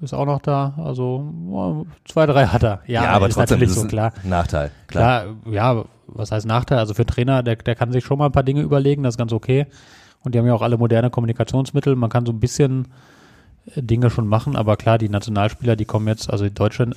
ist 0.00 0.14
auch 0.14 0.26
noch 0.26 0.40
da. 0.40 0.74
Also 0.78 1.32
ja, 1.50 1.92
zwei, 2.04 2.26
drei 2.26 2.46
hat 2.46 2.62
er. 2.62 2.80
Ja, 2.86 3.04
Ja, 3.04 3.10
aber 3.10 3.28
ist 3.28 3.34
trotzdem 3.34 3.56
natürlich 3.56 3.70
ist 3.70 3.76
so 3.76 3.82
ein 3.82 3.88
klar. 3.88 4.12
Nachteil. 4.24 4.70
Klar. 4.86 5.22
Klar, 5.22 5.36
ja, 5.50 5.84
was 6.06 6.32
heißt 6.32 6.46
Nachteil? 6.46 6.78
Also 6.78 6.94
für 6.94 7.06
Trainer, 7.06 7.42
der, 7.42 7.56
der 7.56 7.74
kann 7.74 7.92
sich 7.92 8.04
schon 8.04 8.18
mal 8.18 8.26
ein 8.26 8.32
paar 8.32 8.42
Dinge 8.42 8.62
überlegen, 8.62 9.02
das 9.02 9.14
ist 9.14 9.18
ganz 9.18 9.32
okay. 9.32 9.66
Und 10.24 10.34
die 10.34 10.38
haben 10.38 10.46
ja 10.46 10.54
auch 10.54 10.62
alle 10.62 10.78
moderne 10.78 11.10
Kommunikationsmittel. 11.10 11.96
Man 11.96 12.10
kann 12.10 12.26
so 12.26 12.32
ein 12.32 12.40
bisschen 12.40 12.88
äh, 13.74 13.82
Dinge 13.82 14.10
schon 14.10 14.26
machen, 14.26 14.56
aber 14.56 14.76
klar, 14.76 14.98
die 14.98 15.08
Nationalspieler, 15.08 15.76
die 15.76 15.84
kommen 15.84 16.08
jetzt, 16.08 16.30
also 16.30 16.44
die 16.44 16.54
deutsche 16.54 16.90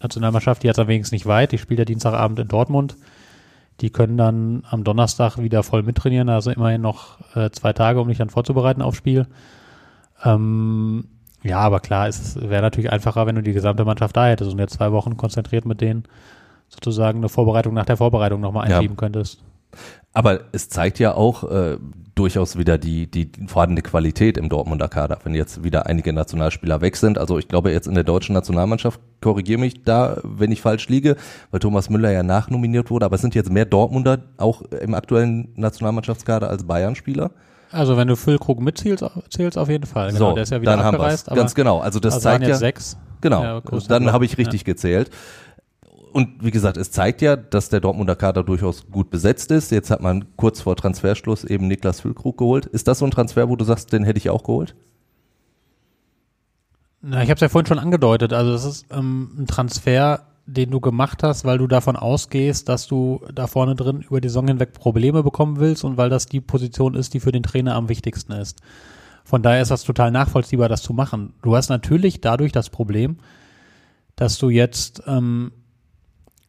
Nationalmannschaft, 0.00 0.62
die 0.62 0.68
hat 0.68 0.78
es 0.78 0.86
wenigstens 0.86 1.12
nicht 1.12 1.26
weit. 1.26 1.52
Die 1.52 1.58
spielt 1.58 1.78
ja 1.78 1.84
Dienstagabend 1.84 2.38
in 2.38 2.48
Dortmund. 2.48 2.96
Die 3.80 3.90
können 3.90 4.16
dann 4.16 4.64
am 4.70 4.84
Donnerstag 4.84 5.38
wieder 5.38 5.62
voll 5.62 5.82
mittrainieren, 5.82 6.28
also 6.28 6.50
immerhin 6.50 6.82
noch 6.82 7.18
äh, 7.34 7.50
zwei 7.50 7.72
Tage, 7.72 8.00
um 8.00 8.08
dich 8.08 8.18
dann 8.18 8.30
vorzubereiten 8.30 8.82
aufs 8.82 8.98
Spiel. 8.98 9.26
Ähm, 10.24 11.08
ja, 11.42 11.58
aber 11.58 11.80
klar, 11.80 12.08
es 12.08 12.36
wäre 12.40 12.62
natürlich 12.62 12.92
einfacher, 12.92 13.26
wenn 13.26 13.34
du 13.34 13.42
die 13.42 13.52
gesamte 13.52 13.84
Mannschaft 13.84 14.16
da 14.16 14.26
hättest 14.26 14.52
und 14.52 14.58
jetzt 14.58 14.74
zwei 14.74 14.92
Wochen 14.92 15.16
konzentriert 15.16 15.64
mit 15.64 15.80
denen 15.80 16.04
sozusagen 16.68 17.18
eine 17.18 17.28
Vorbereitung 17.28 17.74
nach 17.74 17.84
der 17.84 17.96
Vorbereitung 17.96 18.40
nochmal 18.40 18.68
Ja. 18.68 18.76
einschieben 18.76 18.96
könntest. 18.96 19.42
Aber 20.12 20.40
es 20.52 20.68
zeigt 20.68 20.98
ja 20.98 21.14
auch 21.14 21.50
äh, 21.50 21.78
durchaus 22.14 22.58
wieder 22.58 22.76
die, 22.76 23.10
die 23.10 23.30
vorhandene 23.46 23.80
Qualität 23.80 24.36
im 24.36 24.50
Dortmunder 24.50 24.88
Kader, 24.88 25.18
wenn 25.24 25.34
jetzt 25.34 25.64
wieder 25.64 25.86
einige 25.86 26.12
Nationalspieler 26.12 26.82
weg 26.82 26.96
sind. 26.96 27.16
Also 27.16 27.38
ich 27.38 27.48
glaube 27.48 27.70
jetzt 27.72 27.86
in 27.86 27.94
der 27.94 28.04
deutschen 28.04 28.34
Nationalmannschaft, 28.34 29.00
korrigiere 29.22 29.58
mich 29.60 29.82
da, 29.84 30.18
wenn 30.22 30.52
ich 30.52 30.60
falsch 30.60 30.88
liege, 30.88 31.16
weil 31.50 31.60
Thomas 31.60 31.88
Müller 31.88 32.10
ja 32.10 32.22
nachnominiert 32.22 32.90
wurde, 32.90 33.06
aber 33.06 33.14
es 33.14 33.22
sind 33.22 33.34
jetzt 33.34 33.50
mehr 33.50 33.64
Dortmunder 33.64 34.18
auch 34.36 34.60
im 34.62 34.94
aktuellen 34.94 35.48
Nationalmannschaftskader 35.56 36.50
als 36.50 36.64
Bayern-Spieler. 36.64 37.30
Also 37.72 37.96
wenn 37.96 38.08
du 38.08 38.16
Füllkrug 38.16 38.60
mitzählst, 38.60 39.04
zählst 39.30 39.58
auf 39.58 39.68
jeden 39.68 39.86
Fall. 39.86 40.12
Genau, 40.12 40.34
der 40.34 40.42
ist 40.42 40.50
ja 40.50 40.60
wieder 40.60 40.72
dann 40.72 40.84
haben 40.84 40.94
abgereist. 40.94 41.28
es. 41.28 41.34
Ganz 41.34 41.54
genau. 41.54 41.80
Also 41.80 42.00
das 42.00 42.14
also 42.14 42.24
zeigt 42.24 42.46
ja, 42.46 42.56
sechs. 42.56 42.96
Genau, 43.20 43.42
Ja, 43.42 43.62
dann 43.88 44.12
habe 44.12 44.24
ich 44.24 44.36
richtig 44.36 44.64
gezählt. 44.64 45.10
Und 46.12 46.44
wie 46.44 46.50
gesagt, 46.50 46.76
es 46.76 46.90
zeigt 46.90 47.22
ja, 47.22 47.36
dass 47.36 47.70
der 47.70 47.80
Dortmunder 47.80 48.16
Kader 48.16 48.44
durchaus 48.44 48.90
gut 48.90 49.08
besetzt 49.10 49.50
ist. 49.50 49.70
Jetzt 49.70 49.90
hat 49.90 50.02
man 50.02 50.36
kurz 50.36 50.60
vor 50.60 50.76
Transferschluss 50.76 51.44
eben 51.44 51.68
Niklas 51.68 52.00
Füllkrug 52.00 52.36
geholt. 52.36 52.66
Ist 52.66 52.86
das 52.86 52.98
so 52.98 53.06
ein 53.06 53.10
Transfer, 53.10 53.48
wo 53.48 53.56
du 53.56 53.64
sagst, 53.64 53.92
den 53.92 54.04
hätte 54.04 54.18
ich 54.18 54.28
auch 54.28 54.42
geholt? 54.42 54.74
Na, 57.00 57.22
ich 57.22 57.30
habe 57.30 57.36
es 57.36 57.40
ja 57.40 57.48
vorhin 57.48 57.66
schon 57.66 57.78
angedeutet. 57.78 58.34
Also 58.34 58.52
es 58.52 58.64
ist 58.64 58.86
ähm, 58.90 59.30
ein 59.38 59.46
Transfer, 59.46 60.26
den 60.46 60.70
du 60.70 60.80
gemacht 60.80 61.22
hast, 61.22 61.44
weil 61.44 61.58
du 61.58 61.66
davon 61.66 61.96
ausgehst, 61.96 62.68
dass 62.68 62.86
du 62.86 63.20
da 63.34 63.46
vorne 63.46 63.76
drin 63.76 64.00
über 64.00 64.20
die 64.20 64.28
Saison 64.28 64.48
hinweg 64.48 64.72
Probleme 64.72 65.22
bekommen 65.22 65.60
willst 65.60 65.84
und 65.84 65.96
weil 65.96 66.10
das 66.10 66.26
die 66.26 66.40
Position 66.40 66.94
ist, 66.94 67.14
die 67.14 67.20
für 67.20 67.32
den 67.32 67.42
Trainer 67.42 67.74
am 67.74 67.88
wichtigsten 67.88 68.32
ist. 68.32 68.60
Von 69.24 69.42
daher 69.42 69.62
ist 69.62 69.70
das 69.70 69.84
total 69.84 70.10
nachvollziehbar, 70.10 70.68
das 70.68 70.82
zu 70.82 70.92
machen. 70.92 71.34
Du 71.42 71.54
hast 71.54 71.68
natürlich 71.68 72.20
dadurch 72.20 72.50
das 72.50 72.70
Problem, 72.70 73.18
dass 74.16 74.36
du 74.38 74.50
jetzt 74.50 75.02
ähm, 75.06 75.52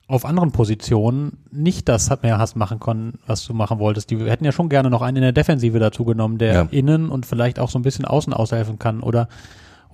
auf 0.07 0.25
anderen 0.25 0.51
Positionen 0.51 1.37
nicht 1.51 1.87
das 1.87 2.09
mehr 2.21 2.37
hast 2.39 2.55
machen 2.55 2.79
können, 2.79 3.19
was 3.25 3.45
du 3.45 3.53
machen 3.53 3.79
wolltest. 3.79 4.09
Die 4.09 4.17
hätten 4.17 4.43
ja 4.43 4.51
schon 4.51 4.69
gerne 4.69 4.89
noch 4.89 5.01
einen 5.01 5.17
in 5.17 5.23
der 5.23 5.31
Defensive 5.31 5.79
dazu 5.79 6.03
genommen, 6.03 6.37
der 6.39 6.53
Ja. 6.53 6.67
innen 6.71 7.09
und 7.09 7.25
vielleicht 7.25 7.59
auch 7.59 7.69
so 7.69 7.79
ein 7.79 7.83
bisschen 7.83 8.05
außen 8.05 8.33
aushelfen 8.33 8.79
kann 8.79 9.01
oder 9.01 9.27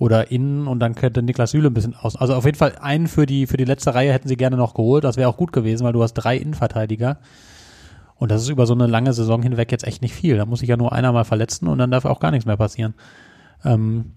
oder 0.00 0.30
innen 0.30 0.66
und 0.66 0.80
dann 0.80 0.94
könnte 0.94 1.22
Niklas 1.22 1.50
Süle 1.50 1.68
ein 1.68 1.74
bisschen 1.74 1.94
aus. 1.94 2.16
Also 2.16 2.34
auf 2.34 2.46
jeden 2.46 2.56
Fall 2.56 2.72
einen 2.80 3.06
für 3.06 3.26
die 3.26 3.46
für 3.46 3.58
die 3.58 3.66
letzte 3.66 3.94
Reihe 3.94 4.14
hätten 4.14 4.28
sie 4.28 4.38
gerne 4.38 4.56
noch 4.56 4.72
geholt. 4.72 5.04
Das 5.04 5.18
wäre 5.18 5.28
auch 5.28 5.36
gut 5.36 5.52
gewesen, 5.52 5.84
weil 5.84 5.92
du 5.92 6.02
hast 6.02 6.14
drei 6.14 6.38
Innenverteidiger. 6.38 7.18
Und 8.16 8.30
das 8.30 8.40
ist 8.42 8.48
über 8.48 8.64
so 8.64 8.72
eine 8.72 8.86
lange 8.86 9.12
Saison 9.12 9.42
hinweg 9.42 9.70
jetzt 9.70 9.86
echt 9.86 10.00
nicht 10.00 10.14
viel. 10.14 10.38
Da 10.38 10.46
muss 10.46 10.60
sich 10.60 10.70
ja 10.70 10.78
nur 10.78 10.94
einer 10.94 11.12
mal 11.12 11.24
verletzen 11.24 11.68
und 11.68 11.76
dann 11.76 11.90
darf 11.90 12.06
auch 12.06 12.18
gar 12.18 12.30
nichts 12.30 12.46
mehr 12.46 12.56
passieren. 12.56 12.94
Ähm, 13.62 14.12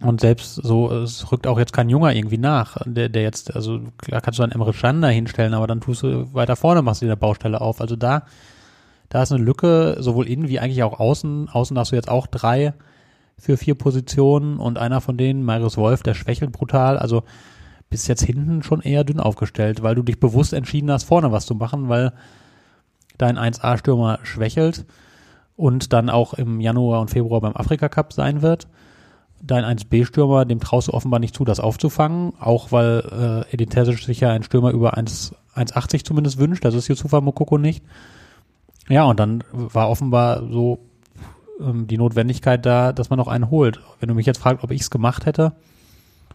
und 0.00 0.20
selbst 0.20 0.56
so, 0.56 0.90
es 0.90 1.30
rückt 1.30 1.46
auch 1.46 1.60
jetzt 1.60 1.72
kein 1.72 1.88
Junger 1.88 2.12
irgendwie 2.12 2.38
nach, 2.38 2.76
der, 2.84 3.08
der 3.08 3.22
jetzt, 3.22 3.54
also 3.54 3.80
klar 3.98 4.20
kannst 4.20 4.40
du 4.40 4.42
einen 4.42 4.52
Emre 4.52 4.72
Can 4.72 5.04
hinstellen, 5.04 5.54
aber 5.54 5.68
dann 5.68 5.80
tust 5.80 6.02
du 6.02 6.34
weiter 6.34 6.56
vorne, 6.56 6.82
machst 6.82 7.02
du 7.02 7.06
dir 7.06 7.12
eine 7.12 7.16
Baustelle 7.16 7.60
auf. 7.60 7.80
Also 7.80 7.94
da, 7.94 8.24
da 9.10 9.22
ist 9.22 9.30
eine 9.30 9.44
Lücke, 9.44 9.96
sowohl 10.00 10.26
innen 10.26 10.48
wie 10.48 10.58
eigentlich 10.58 10.82
auch 10.82 10.98
außen. 10.98 11.50
Außen 11.50 11.78
hast 11.78 11.92
du 11.92 11.96
jetzt 11.96 12.08
auch 12.08 12.26
drei 12.26 12.74
für 13.38 13.56
vier 13.56 13.74
Positionen 13.74 14.58
und 14.58 14.78
einer 14.78 15.00
von 15.00 15.16
denen, 15.16 15.44
Marius 15.44 15.76
Wolf, 15.76 16.02
der 16.02 16.14
schwächelt 16.14 16.52
brutal. 16.52 16.98
Also 16.98 17.22
bist 17.90 18.08
jetzt 18.08 18.22
hinten 18.22 18.62
schon 18.62 18.80
eher 18.80 19.04
dünn 19.04 19.20
aufgestellt, 19.20 19.82
weil 19.82 19.94
du 19.94 20.02
dich 20.02 20.20
bewusst 20.20 20.52
entschieden 20.52 20.90
hast, 20.90 21.04
vorne 21.04 21.32
was 21.32 21.46
zu 21.46 21.54
machen, 21.54 21.88
weil 21.88 22.12
dein 23.16 23.38
1A-Stürmer 23.38 24.18
schwächelt 24.22 24.84
und 25.56 25.92
dann 25.92 26.10
auch 26.10 26.34
im 26.34 26.60
Januar 26.60 27.00
und 27.00 27.10
Februar 27.10 27.40
beim 27.40 27.56
Afrika 27.56 27.88
Cup 27.88 28.12
sein 28.12 28.42
wird. 28.42 28.68
Dein 29.40 29.64
1B-Stürmer, 29.64 30.44
dem 30.44 30.60
traust 30.60 30.88
du 30.88 30.92
offenbar 30.92 31.20
nicht 31.20 31.34
zu, 31.34 31.44
das 31.44 31.60
aufzufangen, 31.60 32.32
auch 32.40 32.72
weil 32.72 33.44
äh, 33.50 33.54
Edin 33.54 33.70
Terzic 33.70 34.00
sich 34.00 34.20
ja 34.20 34.30
einen 34.30 34.44
Stürmer 34.44 34.72
über 34.72 34.96
1 34.96 35.34
1,80 35.58 36.04
zumindest 36.04 36.38
wünscht, 36.38 36.64
das 36.64 36.74
ist 36.74 36.88
Yusufa 36.88 37.20
Mokoko 37.20 37.58
nicht. 37.58 37.84
Ja, 38.88 39.04
und 39.04 39.20
dann 39.20 39.44
war 39.50 39.90
offenbar 39.90 40.48
so 40.50 40.78
ähm, 41.60 41.86
die 41.86 41.98
Notwendigkeit 41.98 42.64
da, 42.64 42.92
dass 42.92 43.10
man 43.10 43.18
noch 43.18 43.28
einen 43.28 43.50
holt. 43.50 43.80
Wenn 44.00 44.08
du 44.08 44.14
mich 44.14 44.26
jetzt 44.26 44.38
fragst, 44.38 44.64
ob 44.64 44.70
ich 44.70 44.82
es 44.82 44.90
gemacht 44.90 45.26
hätte, 45.26 45.52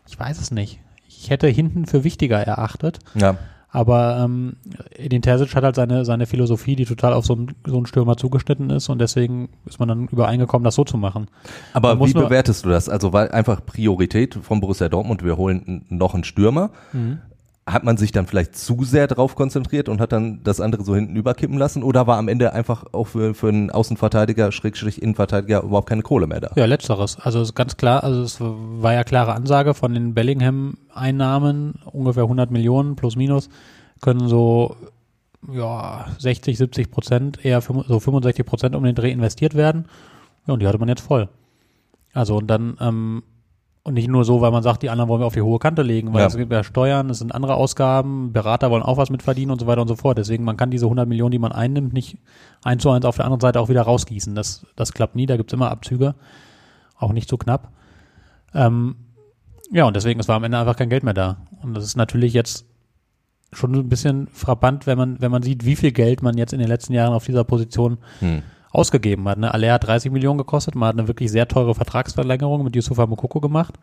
ich 0.07 0.19
weiß 0.19 0.39
es 0.39 0.51
nicht. 0.51 0.79
Ich 1.07 1.29
hätte 1.29 1.47
hinten 1.47 1.86
für 1.86 2.03
wichtiger 2.03 2.39
erachtet. 2.39 2.99
Ja. 3.15 3.38
Aber 3.69 4.19
ähm, 4.23 4.57
Edin 4.95 5.23
Terzic 5.23 5.55
hat 5.55 5.63
halt 5.63 5.75
seine, 5.75 6.05
seine 6.05 6.27
Philosophie, 6.27 6.75
die 6.75 6.86
total 6.86 7.12
auf 7.12 7.25
so 7.25 7.33
einen, 7.33 7.55
so 7.65 7.75
einen 7.75 7.88
Stürmer 7.88 8.17
zugeschnitten 8.17 8.69
ist 8.69 8.88
und 8.88 8.99
deswegen 8.99 9.49
ist 9.65 9.79
man 9.79 9.88
dann 9.88 10.07
übereingekommen, 10.09 10.63
das 10.63 10.75
so 10.75 10.83
zu 10.83 10.95
machen. 10.95 11.27
Aber 11.73 11.99
wie 11.99 12.13
bewertest 12.13 12.65
du 12.65 12.69
das? 12.69 12.88
Also 12.88 13.13
weil 13.13 13.31
einfach 13.31 13.65
Priorität 13.65 14.38
von 14.43 14.59
Borussia 14.59 14.89
Dortmund, 14.89 15.23
wir 15.23 15.38
holen 15.38 15.86
noch 15.89 16.13
einen 16.13 16.23
Stürmer. 16.23 16.69
Mhm. 16.91 17.17
Hat 17.65 17.86
man 17.86 17.95
sich 17.95 18.12
dann 18.12 18.28
vielleicht 18.28 18.58
zu 18.58 18.84
sehr 18.84 19.08
darauf 19.08 19.36
konzentriert 19.36 19.88
und 19.88 20.02
hat 20.02 20.12
dann 20.12 20.43
das 20.43 20.60
andere 20.60 20.84
so 20.84 20.95
hinten 20.95 21.15
überkippen 21.15 21.58
lassen? 21.58 21.82
Oder 21.82 22.08
war 22.08 22.17
am 22.17 22.28
Ende 22.28 22.52
einfach 22.52 22.86
auch 22.91 23.08
für, 23.08 23.34
für 23.34 23.47
einen 23.47 23.71
Außenverteidiger, 23.71 24.52
Schrägstrich 24.52 25.02
Innenverteidiger 25.02 25.63
überhaupt 25.63 25.88
keine 25.88 26.02
Kohle 26.02 26.28
mehr 26.28 26.41
da? 26.41 26.52
Ja, 26.56 26.65
letzteres. 26.65 27.17
Also 27.21 27.39
es 27.39 27.49
ist 27.49 27.56
ganz 27.56 27.78
klar, 27.78 28.04
also 28.04 28.21
es 28.21 28.38
war 28.41 28.93
ja 28.93 29.06
klare 29.06 29.34
Ansage 29.34 29.73
von 29.73 29.93
den 29.93 30.13
Bellingham-Einnahmen, 30.13 31.76
ungefähr 31.86 32.23
100 32.23 32.52
Millionen 32.52 32.97
plus 32.97 33.15
minus, 33.15 33.47
können 34.02 34.28
so 34.28 34.76
ja 35.49 36.06
60, 36.19 36.58
70 36.58 36.91
Prozent, 36.91 37.45
eher 37.45 37.62
so 37.62 37.99
65 37.99 38.45
Prozent 38.45 38.76
um 38.76 38.84
den 38.84 38.95
Dreh 38.95 39.12
investiert 39.12 39.56
werden. 39.56 39.86
Ja, 40.47 40.54
und 40.54 40.60
die 40.62 40.67
hatte 40.67 40.80
man 40.80 40.89
jetzt 40.89 41.02
voll. 41.02 41.30
Also 42.13 42.38
und 42.38 42.47
dann 42.47 42.78
ähm, 42.80 43.23
und 43.85 43.95
nicht 43.95 44.07
nur 44.07 44.23
so, 44.23 44.39
weil 44.41 44.51
man 44.51 44.63
sagt, 44.63 44.81
die 44.83 44.89
anderen 44.89 45.09
wollen 45.09 45.21
wir 45.21 45.25
auf 45.25 45.33
die 45.33 45.41
hohe 45.41 45.59
Kante 45.59 45.81
legen, 45.81 46.13
weil 46.13 46.21
Ja. 46.21 46.27
es 46.27 46.37
gibt 46.37 46.51
ja 46.53 46.63
Steuern, 46.63 47.09
es 47.09 47.19
sind 47.19 47.35
andere 47.35 47.55
Ausgaben, 47.55 48.31
Berater 48.31 48.71
wollen 48.71 48.81
auch 48.83 48.97
was 48.97 49.09
mitverdienen 49.09 49.51
und 49.51 49.59
so 49.59 49.67
weiter 49.67 49.81
und 49.81 49.87
so 49.89 49.95
fort. 49.95 50.17
Deswegen, 50.17 50.43
man 50.45 50.55
kann 50.55 50.71
diese 50.71 50.85
100 50.85 51.07
Millionen, 51.07 51.31
die 51.31 51.39
man 51.39 51.51
einnimmt, 51.51 51.91
nicht 51.93 52.17
eins 52.63 52.81
zu 52.81 52.89
eins 52.91 53.05
auf 53.05 53.17
der 53.17 53.25
anderen 53.25 53.41
Seite 53.41 53.59
auch 53.59 53.67
wieder 53.69 53.81
rausgießen. 53.81 54.35
Das, 54.35 54.65
das 54.77 54.93
klappt 54.93 55.15
nie, 55.15 55.25
da 55.25 55.35
gibt's 55.37 55.51
immer 55.53 55.69
Abzüge, 55.69 56.15
auch 56.97 57.11
nicht 57.11 57.29
so 57.29 57.37
knapp. 57.37 57.71
Ähm, 58.53 58.95
ja, 59.71 59.85
und 59.85 59.95
deswegen, 59.95 60.19
es 60.19 60.27
war 60.27 60.35
am 60.37 60.43
Ende 60.43 60.57
einfach 60.57 60.75
kein 60.77 60.89
Geld 60.89 61.03
mehr 61.03 61.13
da. 61.13 61.37
Und 61.61 61.73
das 61.75 61.83
ist 61.83 61.97
natürlich 61.97 62.33
jetzt 62.33 62.65
schon 63.51 63.73
ein 63.75 63.89
bisschen 63.89 64.27
frappant, 64.27 64.87
wenn 64.87 64.97
man, 64.97 65.19
wenn 65.21 65.31
man 65.31 65.43
sieht, 65.43 65.65
wie 65.65 65.75
viel 65.75 65.91
Geld 65.91 66.21
man 66.23 66.37
jetzt 66.37 66.53
in 66.53 66.59
den 66.59 66.67
letzten 66.67 66.93
Jahren 66.93 67.13
auf 67.13 67.25
dieser 67.25 67.43
Position 67.43 67.97
Hm. 68.19 68.41
Ausgegeben 68.73 69.27
hat. 69.29 69.38
Ne? 69.38 69.53
Aller 69.53 69.73
hat 69.73 69.88
30 69.88 70.12
Millionen 70.12 70.39
gekostet, 70.39 70.75
man 70.75 70.89
hat 70.89 70.97
eine 70.97 71.07
wirklich 71.07 71.31
sehr 71.31 71.47
teure 71.47 71.75
Vertragsverlängerung 71.75 72.63
mit 72.63 72.75
Yusufa 72.75 73.05
Mokoko 73.05 73.39
gemacht. 73.39 73.75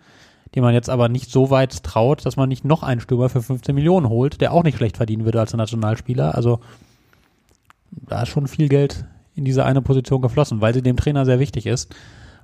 dem 0.55 0.65
man 0.65 0.75
jetzt 0.75 0.91
aber 0.91 1.09
nicht 1.09 1.31
so 1.31 1.51
weit 1.51 1.85
traut, 1.85 2.27
dass 2.27 2.37
man 2.37 2.49
nicht 2.49 2.65
noch 2.65 2.83
einen 2.83 3.01
Stürmer 3.01 3.29
für 3.29 3.41
15 3.41 3.73
Millionen 3.73 4.09
holt, 4.09 4.41
der 4.41 4.53
auch 4.53 4.65
nicht 4.65 4.77
schlecht 4.77 4.97
verdienen 4.97 5.25
würde 5.25 5.39
als 5.39 5.55
Nationalspieler. 5.55 6.35
Also 6.35 6.59
da 7.91 8.23
ist 8.23 8.31
schon 8.31 8.49
viel 8.49 8.69
Geld 8.69 9.05
in 9.37 9.45
diese 9.45 9.65
eine 9.65 9.81
Position 9.81 10.23
geflossen, 10.23 10.61
weil 10.61 10.75
sie 10.75 10.83
dem 10.83 10.97
Trainer 10.97 11.25
sehr 11.25 11.39
wichtig 11.39 11.67
ist. 11.67 11.95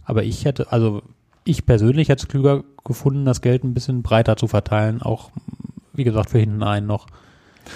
Aber 0.04 0.22
ich 0.22 0.44
hätte, 0.44 0.70
also 0.70 1.02
ich 1.42 1.66
persönlich 1.66 2.08
hätte 2.08 2.22
es 2.22 2.28
klüger 2.28 2.62
gefunden, 2.84 3.24
das 3.24 3.40
Geld 3.40 3.64
ein 3.64 3.74
bisschen 3.74 4.02
breiter 4.02 4.36
zu 4.36 4.46
verteilen, 4.46 5.02
auch 5.02 5.30
wie 5.92 6.04
gesagt 6.04 6.30
für 6.30 6.38
hinten 6.38 6.62
einen 6.62 6.86
noch 6.86 7.06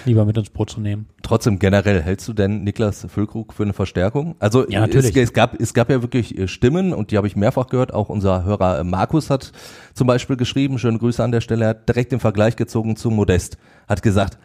lieber 0.05 0.25
mit 0.25 0.37
ins 0.37 0.49
Boot 0.49 0.69
zu 0.69 0.79
nehmen. 0.81 1.07
Trotzdem 1.23 1.59
generell, 1.59 2.01
hältst 2.01 2.27
du 2.27 2.33
denn 2.33 2.63
Niklas 2.63 3.05
Füllkrug 3.09 3.53
für 3.53 3.63
eine 3.63 3.73
Verstärkung? 3.73 4.35
Also 4.39 4.67
Ja, 4.69 4.81
natürlich. 4.81 5.15
Es, 5.15 5.29
es, 5.29 5.33
gab, 5.33 5.59
es 5.59 5.73
gab 5.73 5.89
ja 5.89 6.01
wirklich 6.01 6.37
äh, 6.37 6.47
Stimmen 6.47 6.93
und 6.93 7.11
die 7.11 7.17
habe 7.17 7.27
ich 7.27 7.35
mehrfach 7.35 7.67
gehört. 7.67 7.93
Auch 7.93 8.09
unser 8.09 8.43
Hörer 8.43 8.79
äh, 8.79 8.83
Markus 8.83 9.29
hat 9.29 9.51
zum 9.93 10.07
Beispiel 10.07 10.37
geschrieben, 10.37 10.79
schöne 10.79 10.97
Grüße 10.99 11.23
an 11.23 11.31
der 11.31 11.41
Stelle, 11.41 11.65
er 11.65 11.69
hat 11.69 11.89
direkt 11.89 12.11
den 12.11 12.19
Vergleich 12.19 12.55
gezogen 12.55 12.95
zu 12.95 13.09
Modest. 13.11 13.57
Hat 13.87 14.01
gesagt, 14.01 14.37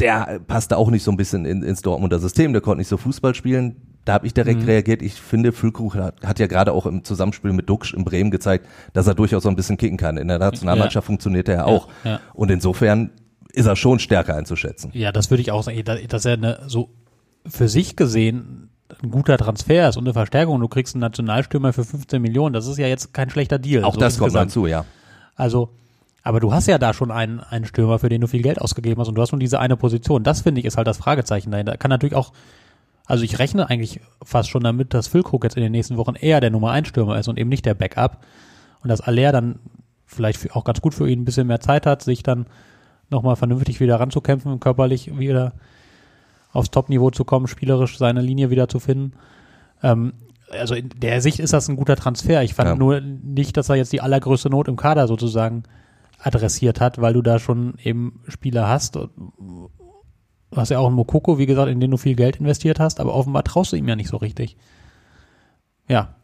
der 0.00 0.28
äh, 0.28 0.40
passte 0.40 0.76
auch 0.76 0.90
nicht 0.90 1.02
so 1.02 1.10
ein 1.10 1.16
bisschen 1.16 1.44
in, 1.44 1.62
ins 1.62 1.82
Dortmunder 1.82 2.18
System, 2.18 2.52
der 2.52 2.62
konnte 2.62 2.78
nicht 2.78 2.88
so 2.88 2.96
Fußball 2.96 3.34
spielen. 3.34 3.76
Da 4.04 4.14
habe 4.14 4.26
ich 4.26 4.34
direkt 4.34 4.62
Mhm. 4.62 4.66
reagiert. 4.66 5.00
Ich 5.00 5.14
finde, 5.14 5.52
Füllkrug 5.52 5.94
hat, 5.94 6.26
hat 6.26 6.40
ja 6.40 6.48
gerade 6.48 6.72
auch 6.72 6.86
im 6.86 7.04
Zusammenspiel 7.04 7.52
mit 7.52 7.68
Duxch 7.68 7.94
in 7.94 8.04
Bremen 8.04 8.32
gezeigt, 8.32 8.66
dass 8.94 9.06
er 9.06 9.14
durchaus 9.14 9.44
so 9.44 9.48
ein 9.48 9.54
bisschen 9.54 9.76
kicken 9.76 9.96
kann. 9.96 10.16
In 10.16 10.26
der 10.26 10.40
Nationalmannschaft 10.40 11.06
funktioniert 11.06 11.48
er 11.48 11.54
ja 11.54 11.64
auch. 11.66 11.86
ja. 12.02 12.18
Und 12.34 12.50
insofern 12.50 13.10
ist 13.52 13.66
er 13.66 13.76
schon 13.76 13.98
stärker 13.98 14.34
einzuschätzen. 14.34 14.90
Ja, 14.94 15.12
das 15.12 15.30
würde 15.30 15.42
ich 15.42 15.50
auch 15.52 15.62
sagen, 15.62 15.82
da- 15.84 15.96
dass 15.96 16.24
er 16.24 16.34
eine, 16.34 16.60
so 16.66 16.90
für 17.46 17.68
sich 17.68 17.96
gesehen 17.96 18.68
ein 19.02 19.10
guter 19.10 19.38
Transfer 19.38 19.88
ist 19.88 19.96
und 19.96 20.04
eine 20.04 20.12
Verstärkung. 20.12 20.60
Du 20.60 20.68
kriegst 20.68 20.94
einen 20.94 21.00
Nationalstürmer 21.00 21.72
für 21.72 21.84
15 21.84 22.20
Millionen. 22.20 22.52
Das 22.52 22.66
ist 22.66 22.78
ja 22.78 22.86
jetzt 22.86 23.14
kein 23.14 23.30
schlechter 23.30 23.58
Deal. 23.58 23.84
Auch 23.84 23.94
so 23.94 24.00
das 24.00 24.18
kommt 24.18 24.28
insgesamt. 24.28 24.50
dazu, 24.50 24.66
ja. 24.66 24.84
Also, 25.34 25.70
aber 26.22 26.40
du 26.40 26.52
hast 26.52 26.66
ja 26.68 26.78
da 26.78 26.92
schon 26.92 27.10
einen, 27.10 27.40
einen 27.40 27.64
Stürmer, 27.64 27.98
für 27.98 28.08
den 28.10 28.20
du 28.20 28.26
viel 28.26 28.42
Geld 28.42 28.60
ausgegeben 28.60 29.00
hast 29.00 29.08
und 29.08 29.14
du 29.14 29.22
hast 29.22 29.32
nur 29.32 29.38
diese 29.38 29.58
eine 29.60 29.76
Position. 29.76 30.22
Das 30.22 30.42
finde 30.42 30.60
ich 30.60 30.66
ist 30.66 30.76
halt 30.76 30.86
das 30.86 30.98
Fragezeichen 30.98 31.50
dahinter. 31.50 31.76
Kann 31.78 31.88
natürlich 31.88 32.14
auch, 32.14 32.32
also 33.06 33.24
ich 33.24 33.38
rechne 33.38 33.68
eigentlich 33.70 34.00
fast 34.22 34.50
schon 34.50 34.62
damit, 34.62 34.92
dass 34.94 35.08
Füllkrug 35.08 35.42
jetzt 35.44 35.56
in 35.56 35.62
den 35.62 35.72
nächsten 35.72 35.96
Wochen 35.96 36.14
eher 36.14 36.40
der 36.40 36.50
Nummer 36.50 36.70
1 36.72 36.86
Stürmer 36.88 37.18
ist 37.18 37.28
und 37.28 37.38
eben 37.38 37.48
nicht 37.48 37.64
der 37.64 37.74
Backup. 37.74 38.18
Und 38.82 38.88
dass 38.90 39.00
Aller 39.00 39.32
dann 39.32 39.58
vielleicht 40.06 40.54
auch 40.54 40.64
ganz 40.64 40.80
gut 40.82 40.94
für 40.94 41.08
ihn 41.08 41.22
ein 41.22 41.24
bisschen 41.24 41.46
mehr 41.46 41.60
Zeit 41.60 41.86
hat, 41.86 42.02
sich 42.02 42.22
dann 42.22 42.46
nochmal 43.12 43.36
vernünftig 43.36 43.78
wieder 43.80 44.00
ranzukämpfen, 44.00 44.58
körperlich 44.60 45.16
wieder 45.18 45.52
aufs 46.52 46.70
Top-Niveau 46.70 47.10
zu 47.10 47.24
kommen, 47.24 47.46
spielerisch 47.46 47.96
seine 47.96 48.20
Linie 48.20 48.50
wieder 48.50 48.68
zu 48.68 48.80
finden. 48.80 49.12
Ähm, 49.82 50.12
also 50.50 50.74
in 50.74 50.88
der 50.90 51.20
Sicht 51.22 51.38
ist 51.38 51.52
das 51.52 51.68
ein 51.68 51.76
guter 51.76 51.96
Transfer. 51.96 52.42
Ich 52.42 52.54
fand 52.54 52.68
Ja. 52.70 52.74
nur 52.76 53.00
nicht, 53.00 53.56
dass 53.56 53.68
er 53.68 53.76
jetzt 53.76 53.92
die 53.92 54.00
allergrößte 54.02 54.50
Not 54.50 54.68
im 54.68 54.76
Kader 54.76 55.06
sozusagen 55.06 55.62
adressiert 56.18 56.80
hat, 56.80 57.00
weil 57.00 57.14
du 57.14 57.22
da 57.22 57.38
schon 57.38 57.74
eben 57.82 58.20
Spieler 58.28 58.68
hast. 58.68 58.96
Du 58.96 59.08
hast 60.54 60.68
ja 60.70 60.78
auch 60.78 60.86
einen 60.86 60.94
Mokoko, 60.96 61.38
wie 61.38 61.46
gesagt, 61.46 61.70
in 61.70 61.80
den 61.80 61.90
du 61.90 61.96
viel 61.96 62.14
Geld 62.16 62.36
investiert 62.36 62.80
hast, 62.80 63.00
aber 63.00 63.14
offenbar 63.14 63.44
traust 63.44 63.72
du 63.72 63.76
ihm 63.76 63.88
ja 63.88 63.96
nicht 63.96 64.08
so 64.10 64.18
richtig. 64.18 64.56
Ja, 65.88 66.14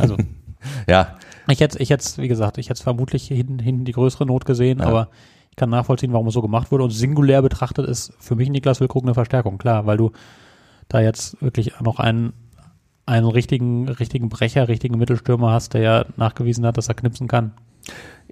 also 0.00 0.16
Ja, 0.88 1.16
ich 1.48 1.60
hätte, 1.60 1.78
ich 1.80 1.90
hätte, 1.90 2.04
wie 2.20 2.26
gesagt, 2.28 2.58
ich 2.58 2.70
hätte 2.70 2.82
vermutlich 2.82 3.28
hinten, 3.28 3.58
hinten 3.60 3.84
die 3.84 3.92
größere 3.92 4.26
Not 4.26 4.46
gesehen, 4.46 4.78
Ja. 4.80 4.86
aber 4.86 5.08
kann 5.56 5.70
nachvollziehen, 5.70 6.12
warum 6.12 6.28
es 6.28 6.34
so 6.34 6.42
gemacht 6.42 6.70
wurde. 6.70 6.84
Und 6.84 6.90
singulär 6.90 7.42
betrachtet 7.42 7.86
ist 7.86 8.12
für 8.18 8.36
mich 8.36 8.50
Niklas 8.50 8.80
Wilkrug 8.80 9.02
eine 9.02 9.14
Verstärkung, 9.14 9.58
klar, 9.58 9.86
weil 9.86 9.96
du 9.96 10.12
da 10.88 11.00
jetzt 11.00 11.40
wirklich 11.42 11.80
noch 11.80 11.98
einen, 11.98 12.32
einen 13.06 13.26
richtigen, 13.26 13.88
richtigen 13.88 14.28
Brecher, 14.28 14.68
richtigen 14.68 14.98
Mittelstürmer 14.98 15.50
hast, 15.50 15.74
der 15.74 15.80
ja 15.80 16.04
nachgewiesen 16.16 16.64
hat, 16.66 16.76
dass 16.76 16.88
er 16.88 16.94
knipsen 16.94 17.26
kann. 17.26 17.52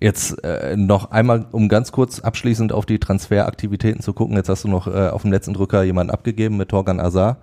Jetzt 0.00 0.42
äh, 0.44 0.76
noch 0.76 1.12
einmal, 1.12 1.46
um 1.52 1.68
ganz 1.68 1.92
kurz 1.92 2.18
abschließend 2.20 2.72
auf 2.72 2.84
die 2.84 2.98
Transferaktivitäten 2.98 4.02
zu 4.02 4.12
gucken. 4.12 4.37
Jetzt 4.37 4.48
hast 4.48 4.64
du 4.64 4.68
noch 4.68 4.88
äh, 4.88 5.08
auf 5.08 5.22
dem 5.22 5.30
letzten 5.30 5.54
Drücker 5.54 5.84
jemanden 5.84 6.12
abgegeben 6.12 6.56
mit 6.56 6.68
Torgan 6.68 6.98
Azar. 6.98 7.38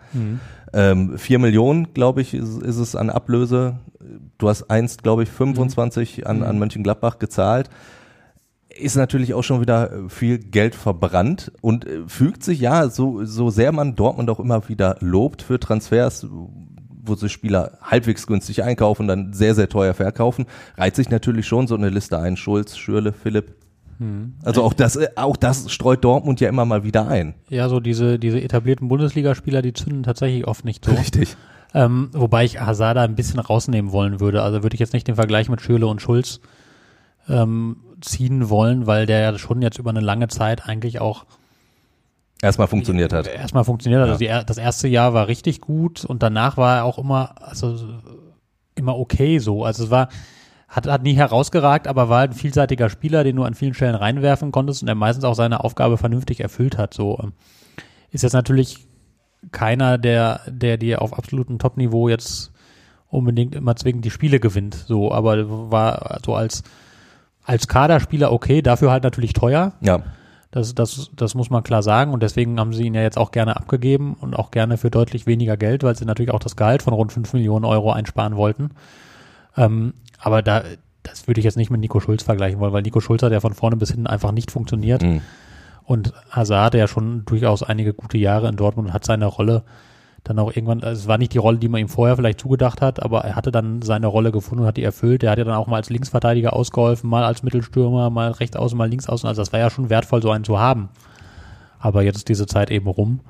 Ähm, 0.74 1.17
vier 1.17 1.39
Millionen, 1.39 1.94
glaube 1.94 2.22
ich, 2.22 2.34
ist, 2.34 2.62
ist 2.62 2.78
es 2.78 2.96
an 2.96 3.10
Ablöse. 3.10 3.80
Du 4.38 4.50
hast 4.50 4.70
einst, 4.70 5.02
glaube 5.02 5.24
ich, 5.24 5.30
25 5.30 6.28
an, 6.28 6.44
an 6.44 6.60
Mönchengladbach 6.60 7.20
gezahlt. 7.20 7.70
Ist 8.78 8.96
natürlich 8.96 9.34
auch 9.34 9.44
schon 9.44 9.62
wieder 9.62 9.92
äh, 9.92 10.10
viel 10.10 10.38
Geld 10.40 10.76
verbrannt 10.76 11.52
und 11.62 11.86
äh, 11.86 12.02
fügt 12.08 12.44
sich, 12.44 12.60
ja, 12.60 12.90
so, 12.90 13.26
so 13.26 13.50
sehr 13.50 13.72
man 13.72 13.96
Dortmund 13.96 14.30
auch 14.30 14.40
immer 14.40 14.68
wieder 14.70 14.98
lobt 15.00 15.42
für 15.42 15.60
Transfers, 15.60 16.28
wo 17.04 17.16
sie 17.16 17.30
Spieler 17.30 17.78
halbwegs 17.82 18.28
günstig 18.28 18.64
einkaufen, 18.64 19.08
dann 19.08 19.34
sehr, 19.34 19.56
sehr 19.56 19.70
teuer 19.70 19.94
verkaufen, 19.94 20.46
reiht 20.78 20.96
sich 20.96 21.10
natürlich 21.10 21.48
schon 21.48 21.68
so 21.68 21.76
eine 21.76 21.90
Liste 21.90 22.20
ein. 22.20 22.38
Schulz, 22.38 22.78
Schürle, 22.78 23.12
Philipp. 23.14 23.56
Also 24.44 24.64
auch 24.64 24.74
das, 24.74 24.96
äh, 24.96 25.10
auch 25.16 25.38
das 25.38 25.72
streut 25.72 26.04
Dortmund 26.04 26.42
ja 26.42 26.50
immer 26.50 26.66
mal 26.66 26.84
wieder 26.84 27.08
ein. 27.08 27.36
Ja, 27.50 27.70
so 27.70 27.80
diese, 27.80 28.18
diese 28.18 28.42
etablierten 28.42 28.88
Bundesligaspieler, 28.88 29.62
die 29.62 29.74
zünden 29.74 30.04
tatsächlich 30.04 30.48
oft 30.48 30.66
nicht 30.66 30.84
so. 30.86 30.92
Richtig. 30.92 31.38
Ähm, 31.74 32.10
wobei 32.14 32.44
ich 32.44 32.60
Hazard 32.60 32.98
da 32.98 33.04
ein 33.04 33.16
bisschen 33.16 33.40
rausnehmen 33.40 33.92
wollen 33.92 34.20
würde. 34.20 34.42
Also 34.42 34.64
würde 34.64 34.74
ich 34.74 34.80
jetzt 34.80 34.94
nicht 34.94 35.08
den 35.08 35.16
Vergleich 35.16 35.50
mit 35.50 35.62
Schöle 35.62 35.88
und 35.88 36.02
Schulz 36.02 36.42
ähm, 37.30 37.78
ziehen 38.02 38.50
wollen, 38.50 38.88
weil 38.88 39.06
der 39.06 39.20
ja 39.20 39.38
schon 39.38 39.62
jetzt 39.62 39.80
über 39.80 39.90
eine 39.90 40.02
lange 40.02 40.28
Zeit 40.28 40.68
eigentlich 40.68 41.00
auch 41.00 41.26
Erstmal 42.42 42.68
funktioniert 42.68 43.14
hat. 43.14 43.28
erstmal 43.28 43.64
funktioniert 43.64 44.02
hat. 44.02 44.10
Also 44.10 44.20
die, 44.20 44.46
das 44.46 44.58
erste 44.58 44.88
Jahr 44.88 45.14
war 45.14 45.28
richtig 45.28 45.62
gut 45.62 46.04
und 46.04 46.24
danach 46.24 46.58
war 46.58 46.78
er 46.78 46.86
auch 46.86 46.98
immer, 46.98 47.36
also 47.40 47.78
immer 48.74 48.98
okay 48.98 49.38
so. 49.38 49.64
Also 49.64 49.84
es 49.84 49.92
war, 49.92 50.10
hat, 50.68 50.88
hat 50.88 51.04
nie 51.04 51.14
herausgeragt, 51.14 51.88
aber 51.88 52.10
war 52.10 52.22
ein 52.22 52.34
vielseitiger 52.34 52.90
Spieler, 52.90 53.24
den 53.24 53.36
du 53.36 53.44
an 53.44 53.54
vielen 53.54 53.76
Stellen 53.76 53.94
reinwerfen 53.94 54.52
konntest 54.52 54.82
und 54.82 54.88
der 54.88 54.96
meistens 54.96 55.24
auch 55.24 55.36
seine 55.36 55.64
Aufgabe 55.64 56.00
vernünftig 56.00 56.40
erfüllt 56.40 56.80
hat. 56.80 56.96
So 56.96 57.20
ähm, 57.22 57.34
ist 58.10 58.24
jetzt 58.24 58.34
natürlich 58.34 58.88
keiner, 59.52 60.00
der, 60.00 60.42
der 60.48 60.78
dir 60.78 61.04
auf 61.04 61.16
absolutem 61.16 61.60
Top-Niveau 61.60 62.10
jetzt 62.10 62.52
unbedingt 63.08 63.54
immer 63.54 63.76
zwingend 63.76 64.06
die 64.06 64.12
Spiele 64.12 64.40
gewinnt. 64.40 64.74
So, 64.74 65.12
aber 65.12 65.72
war 65.72 66.20
so 66.26 66.34
als 66.34 66.64
als 67.43 67.67
Kaderspieler 67.67 68.32
okay, 68.32 68.62
dafür 68.62 68.91
halt 68.91 69.04
natürlich 69.04 69.34
teuer. 69.34 69.73
Ja. 69.82 69.99
Das, 70.51 70.75
das, 70.75 71.10
das 71.15 71.34
muss 71.34 71.49
man 71.49 71.63
klar 71.63 71.82
sagen 71.82 72.12
und 72.12 72.21
deswegen 72.21 72.60
haben 72.60 72.73
sie 72.73 72.84
ihn 72.84 72.93
ja 72.93 73.01
jetzt 73.01 73.17
auch 73.17 73.32
gerne 73.32 73.56
abgegeben 73.56 74.15
und 74.19 74.34
auch 74.36 74.51
gerne 74.51 74.77
für 74.77 74.91
deutlich 74.91 75.25
weniger 75.25 75.56
Geld, 75.56 75.84
weil 75.84 75.95
sie 75.95 76.04
natürlich 76.04 76.32
auch 76.32 76.39
das 76.41 76.58
Gehalt 76.58 76.82
von 76.84 76.93
rund 76.93 77.13
5 77.13 77.32
Millionen 77.34 77.63
Euro 77.63 77.91
einsparen 77.93 78.36
wollten. 78.36 78.71
Ähm, 79.56 79.93
aber 80.19 80.41
da, 80.41 80.63
das 81.04 81.27
würde 81.27 81.39
ich 81.39 81.45
jetzt 81.45 81.56
nicht 81.56 81.71
mit 81.71 81.80
Nico 81.80 81.99
Schulz 82.01 82.23
vergleichen 82.23 82.60
wollen, 82.60 82.73
weil 82.73 82.82
Nico 82.82 82.99
Schulz 82.99 83.23
hat 83.23 83.32
ja 83.32 83.39
von 83.39 83.54
vorne 83.54 83.77
bis 83.77 83.91
hinten 83.91 84.08
einfach 84.08 84.34
nicht 84.34 84.51
funktioniert 84.51 85.01
Mhm. 85.04 85.21
und 85.86 86.13
Hazard 86.30 86.65
hatte 86.65 86.77
ja 86.77 86.88
schon 86.89 87.23
durchaus 87.25 87.63
einige 87.63 87.93
gute 87.93 88.17
Jahre 88.17 88.49
in 88.49 88.58
Dortmund 88.58 88.89
und 88.89 88.93
hat 88.93 89.06
seine 89.06 89.25
Rolle 89.27 89.63
dann 90.24 90.38
auch 90.40 90.52
irgendwann, 90.56 90.84
also 90.84 91.02
es 91.02 91.08
war 91.08 91.18
nicht 91.18 91.34
die 91.34 91.40
Rolle, 91.40 91.58
die 91.58 91.68
man 91.68 91.82
ihm 91.82 91.88
vorher 91.90 92.16
vielleicht 92.16 92.40
zugedacht 92.42 92.82
hat, 92.82 93.02
aber 93.02 93.22
er 93.22 93.36
hatte 93.36 93.52
dann 93.52 93.82
seine 93.82 94.08
Rolle 94.08 94.32
gefunden 94.32 94.62
und 94.64 94.68
hat 94.68 94.78
die 94.78 94.84
erfüllt. 94.84 95.24
Er 95.24 95.32
hat 95.32 95.40
ja 95.40 95.44
dann 95.44 95.56
auch 95.56 95.68
mal 95.68 95.78
als 95.78 95.90
Linksverteidiger 95.90 96.54
ausgeholfen, 96.54 97.10
mal 97.10 97.24
als 97.24 97.42
Mittelstürmer, 97.44 98.10
mal 98.12 98.32
rechts 98.32 98.56
außen, 98.56 98.78
mal 98.78 98.90
links 98.90 99.10
außen. 99.10 99.28
Also 99.28 99.42
das 99.42 99.52
war 99.52 99.60
ja 99.60 99.70
schon 99.72 99.90
wertvoll, 99.90 100.22
so 100.22 100.30
einen 100.32 100.44
zu 100.44 100.60
haben. 100.60 100.90
Aber 101.80 102.04
jetzt 102.04 102.18
ist 102.18 102.30
diese 102.30 102.46
Zeit 102.46 102.70
eben 102.70 102.88
rum. 102.88 103.22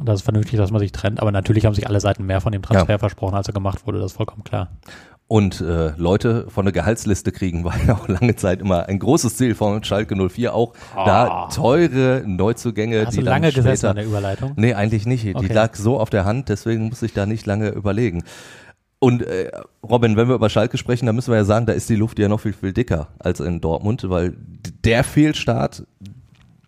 Und 0.00 0.08
das 0.08 0.16
ist 0.20 0.24
vernünftig, 0.24 0.58
dass 0.58 0.72
man 0.72 0.80
sich 0.80 0.90
trennt. 0.90 1.20
Aber 1.20 1.30
natürlich 1.30 1.64
haben 1.66 1.74
sich 1.74 1.86
alle 1.86 2.00
Seiten 2.00 2.26
mehr 2.26 2.40
von 2.40 2.50
dem 2.50 2.62
Transfer 2.62 2.94
Ja. 2.94 2.98
versprochen, 2.98 3.36
als 3.36 3.46
er 3.46 3.54
gemacht 3.54 3.86
wurde. 3.86 4.00
Das 4.00 4.10
ist 4.10 4.16
vollkommen 4.16 4.42
klar. 4.42 4.68
Und 5.26 5.62
äh, 5.62 5.92
Leute 5.96 6.46
von 6.48 6.66
der 6.66 6.72
Gehaltsliste 6.72 7.32
kriegen 7.32 7.64
war 7.64 7.74
ja 7.86 7.94
auch 7.94 8.08
lange 8.08 8.36
Zeit 8.36 8.60
immer 8.60 8.88
ein 8.88 8.98
großes 8.98 9.36
Ziel 9.36 9.54
von 9.54 9.82
Schalke 9.82 10.14
04, 10.16 10.54
auch 10.54 10.74
da 10.94 11.48
teure 11.48 12.22
Neuzugänge, 12.26 13.06
Hast 13.06 13.14
die 13.14 13.20
du 13.20 13.24
dann 13.24 13.42
lange 13.42 13.52
gesessen 13.52 13.76
später, 13.76 13.90
an 13.90 13.96
der 13.96 14.06
Überleitung? 14.06 14.52
Nee, 14.56 14.74
eigentlich 14.74 15.06
nicht. 15.06 15.24
Die 15.24 15.34
Okay. 15.34 15.52
lag 15.52 15.74
so 15.74 15.98
auf 15.98 16.10
der 16.10 16.24
Hand, 16.24 16.50
deswegen 16.50 16.88
muss 16.88 17.02
ich 17.02 17.14
da 17.14 17.24
nicht 17.26 17.46
lange 17.46 17.70
überlegen. 17.70 18.22
Und 18.98 19.22
äh, 19.22 19.50
Robin, 19.82 20.16
wenn 20.16 20.28
wir 20.28 20.34
über 20.34 20.48
Schalke 20.48 20.78
sprechen, 20.78 21.06
dann 21.06 21.14
müssen 21.14 21.30
wir 21.30 21.36
ja 21.36 21.44
sagen, 21.44 21.66
da 21.66 21.72
ist 21.72 21.88
die 21.90 21.96
Luft 21.96 22.18
ja 22.18 22.28
noch 22.28 22.40
viel, 22.40 22.52
viel 22.52 22.72
dicker 22.72 23.08
als 23.18 23.40
in 23.40 23.60
Dortmund, 23.60 24.08
weil 24.08 24.34
der 24.84 25.04
Fehlstart, 25.04 25.84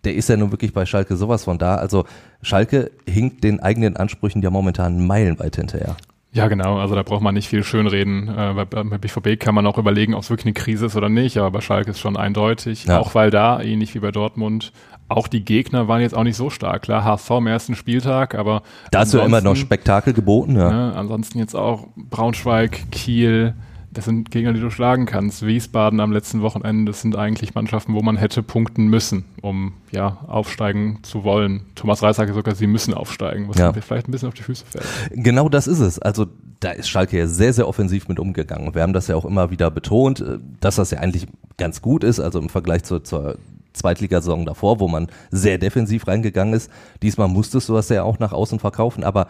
der 0.03 0.15
ist 0.15 0.29
ja 0.29 0.37
nun 0.37 0.51
wirklich 0.51 0.73
bei 0.73 0.85
Schalke 0.85 1.15
sowas 1.15 1.45
von 1.45 1.57
da. 1.57 1.75
Also 1.75 2.05
Schalke 2.43 2.91
hinkt 3.07 3.43
den 3.43 3.59
eigenen 3.59 3.97
Ansprüchen 3.97 4.41
ja 4.41 4.49
momentan 4.51 5.05
meilenweit 5.05 5.55
hinterher. 5.55 5.95
Ja, 6.37 6.47
genau. 6.47 6.77
Also 6.77 6.95
da 6.95 7.03
braucht 7.03 7.21
man 7.21 7.33
nicht 7.33 7.49
viel 7.49 7.63
schönreden. 7.63 8.29
Äh, 8.29 8.53
bei, 8.53 8.65
bei 8.65 8.97
BVB 8.97 9.39
kann 9.39 9.55
man 9.55 9.65
auch 9.67 9.77
überlegen, 9.77 10.13
ob 10.13 10.23
es 10.23 10.29
wirklich 10.29 10.45
eine 10.45 10.53
Krise 10.53 10.85
ist 10.85 10.95
oder 10.95 11.09
nicht. 11.09 11.37
Aber 11.37 11.51
bei 11.51 11.61
Schalke 11.61 11.91
ist 11.91 11.99
schon 11.99 12.15
eindeutig. 12.17 12.85
Ja. 12.85 12.99
Auch 12.99 13.15
weil 13.15 13.29
da, 13.31 13.61
ähnlich 13.61 13.95
wie 13.95 13.99
bei 13.99 14.11
Dortmund, 14.11 14.71
auch 15.09 15.27
die 15.27 15.43
Gegner 15.43 15.87
waren 15.87 16.01
jetzt 16.01 16.15
auch 16.15 16.23
nicht 16.23 16.35
so 16.35 16.49
stark. 16.49 16.83
Klar, 16.83 17.03
HSV 17.03 17.31
am 17.31 17.47
ersten 17.47 17.75
Spieltag, 17.75 18.35
aber 18.35 18.61
Da 18.91 18.99
hast 18.99 19.13
du 19.13 19.19
ja 19.19 19.25
immer 19.25 19.41
noch 19.41 19.55
Spektakel 19.55 20.13
geboten, 20.13 20.55
ja. 20.57 20.69
ne, 20.69 20.93
ansonsten 20.95 21.39
jetzt 21.39 21.55
auch 21.55 21.87
Braunschweig, 21.95 22.91
Kiel. 22.91 23.53
Das 23.97 24.05
sind 24.05 24.29
Gegner, 24.29 24.53
die 24.53 24.59
du 24.59 24.69
schlagen 24.69 25.07
kannst. 25.07 25.43
Wiesbaden 25.43 25.99
am 25.99 26.11
letzten 26.11 26.43
Wochenende, 26.43 26.91
das 26.91 27.01
sind 27.01 27.15
eigentlich 27.15 27.55
Mannschaften, 27.55 27.95
wo 27.95 28.03
man 28.03 28.15
hätte 28.15 28.43
punkten 28.43 28.89
müssen, 28.89 29.25
um 29.41 29.73
ja 29.91 30.19
aufsteigen 30.27 30.99
zu 31.01 31.23
wollen. 31.23 31.61
Thomas 31.73 32.03
Reis 32.03 32.17
sagt 32.17 32.31
sogar, 32.31 32.53
sie 32.53 32.67
müssen 32.67 32.93
aufsteigen, 32.93 33.49
was 33.49 33.57
Ja. 33.57 33.71
mir 33.71 33.81
vielleicht 33.81 34.07
ein 34.07 34.11
bisschen 34.11 34.27
auf 34.27 34.35
die 34.35 34.43
Füße 34.43 34.65
fällt. 34.67 34.85
Genau 35.11 35.49
das 35.49 35.65
ist 35.65 35.79
es. 35.79 35.97
Also 35.97 36.27
da 36.59 36.69
ist 36.73 36.87
Schalke 36.89 37.17
ja 37.17 37.25
sehr, 37.25 37.53
sehr 37.53 37.67
offensiv 37.67 38.07
mit 38.07 38.19
umgegangen. 38.19 38.75
Wir 38.75 38.83
haben 38.83 38.93
das 38.93 39.07
ja 39.07 39.15
auch 39.15 39.25
immer 39.25 39.49
wieder 39.49 39.71
betont, 39.71 40.21
äh, 40.21 40.37
dass 40.59 40.75
das 40.75 40.91
ja 40.91 40.99
eigentlich 40.99 41.25
ganz 41.57 41.81
gut 41.81 42.03
ist, 42.03 42.19
also 42.19 42.37
im 42.37 42.49
Vergleich 42.49 42.83
zur, 42.83 43.03
zur 43.03 43.39
Zweitligasaison 43.73 44.45
davor, 44.45 44.79
wo 44.79 44.87
man 44.87 45.07
sehr 45.31 45.57
defensiv 45.57 46.07
reingegangen 46.07 46.53
ist. 46.53 46.69
Diesmal 47.01 47.29
musstest 47.29 47.67
du 47.67 47.73
das 47.73 47.89
ja 47.89 48.03
auch 48.03 48.19
nach 48.19 48.31
außen 48.31 48.59
verkaufen, 48.59 49.03
aber 49.03 49.25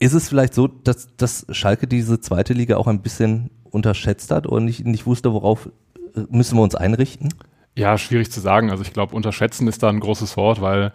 ist 0.00 0.12
es 0.14 0.28
vielleicht 0.28 0.54
so, 0.54 0.66
dass, 0.66 1.06
dass 1.16 1.46
Schalke 1.50 1.86
diese 1.86 2.18
zweite 2.18 2.52
Liga 2.52 2.78
auch 2.78 2.88
ein 2.88 3.00
bisschen 3.02 3.50
unterschätzt 3.72 4.30
hat 4.30 4.46
oder 4.46 4.60
nicht, 4.60 4.84
nicht 4.84 5.06
wusste, 5.06 5.32
worauf 5.32 5.66
äh, 6.14 6.20
müssen 6.30 6.56
wir 6.56 6.62
uns 6.62 6.74
einrichten? 6.74 7.30
Ja, 7.74 7.96
schwierig 7.96 8.30
zu 8.30 8.40
sagen. 8.40 8.70
Also 8.70 8.82
ich 8.82 8.92
glaube, 8.92 9.16
unterschätzen 9.16 9.66
ist 9.66 9.82
da 9.82 9.88
ein 9.88 10.00
großes 10.00 10.36
Wort, 10.36 10.60
weil 10.60 10.92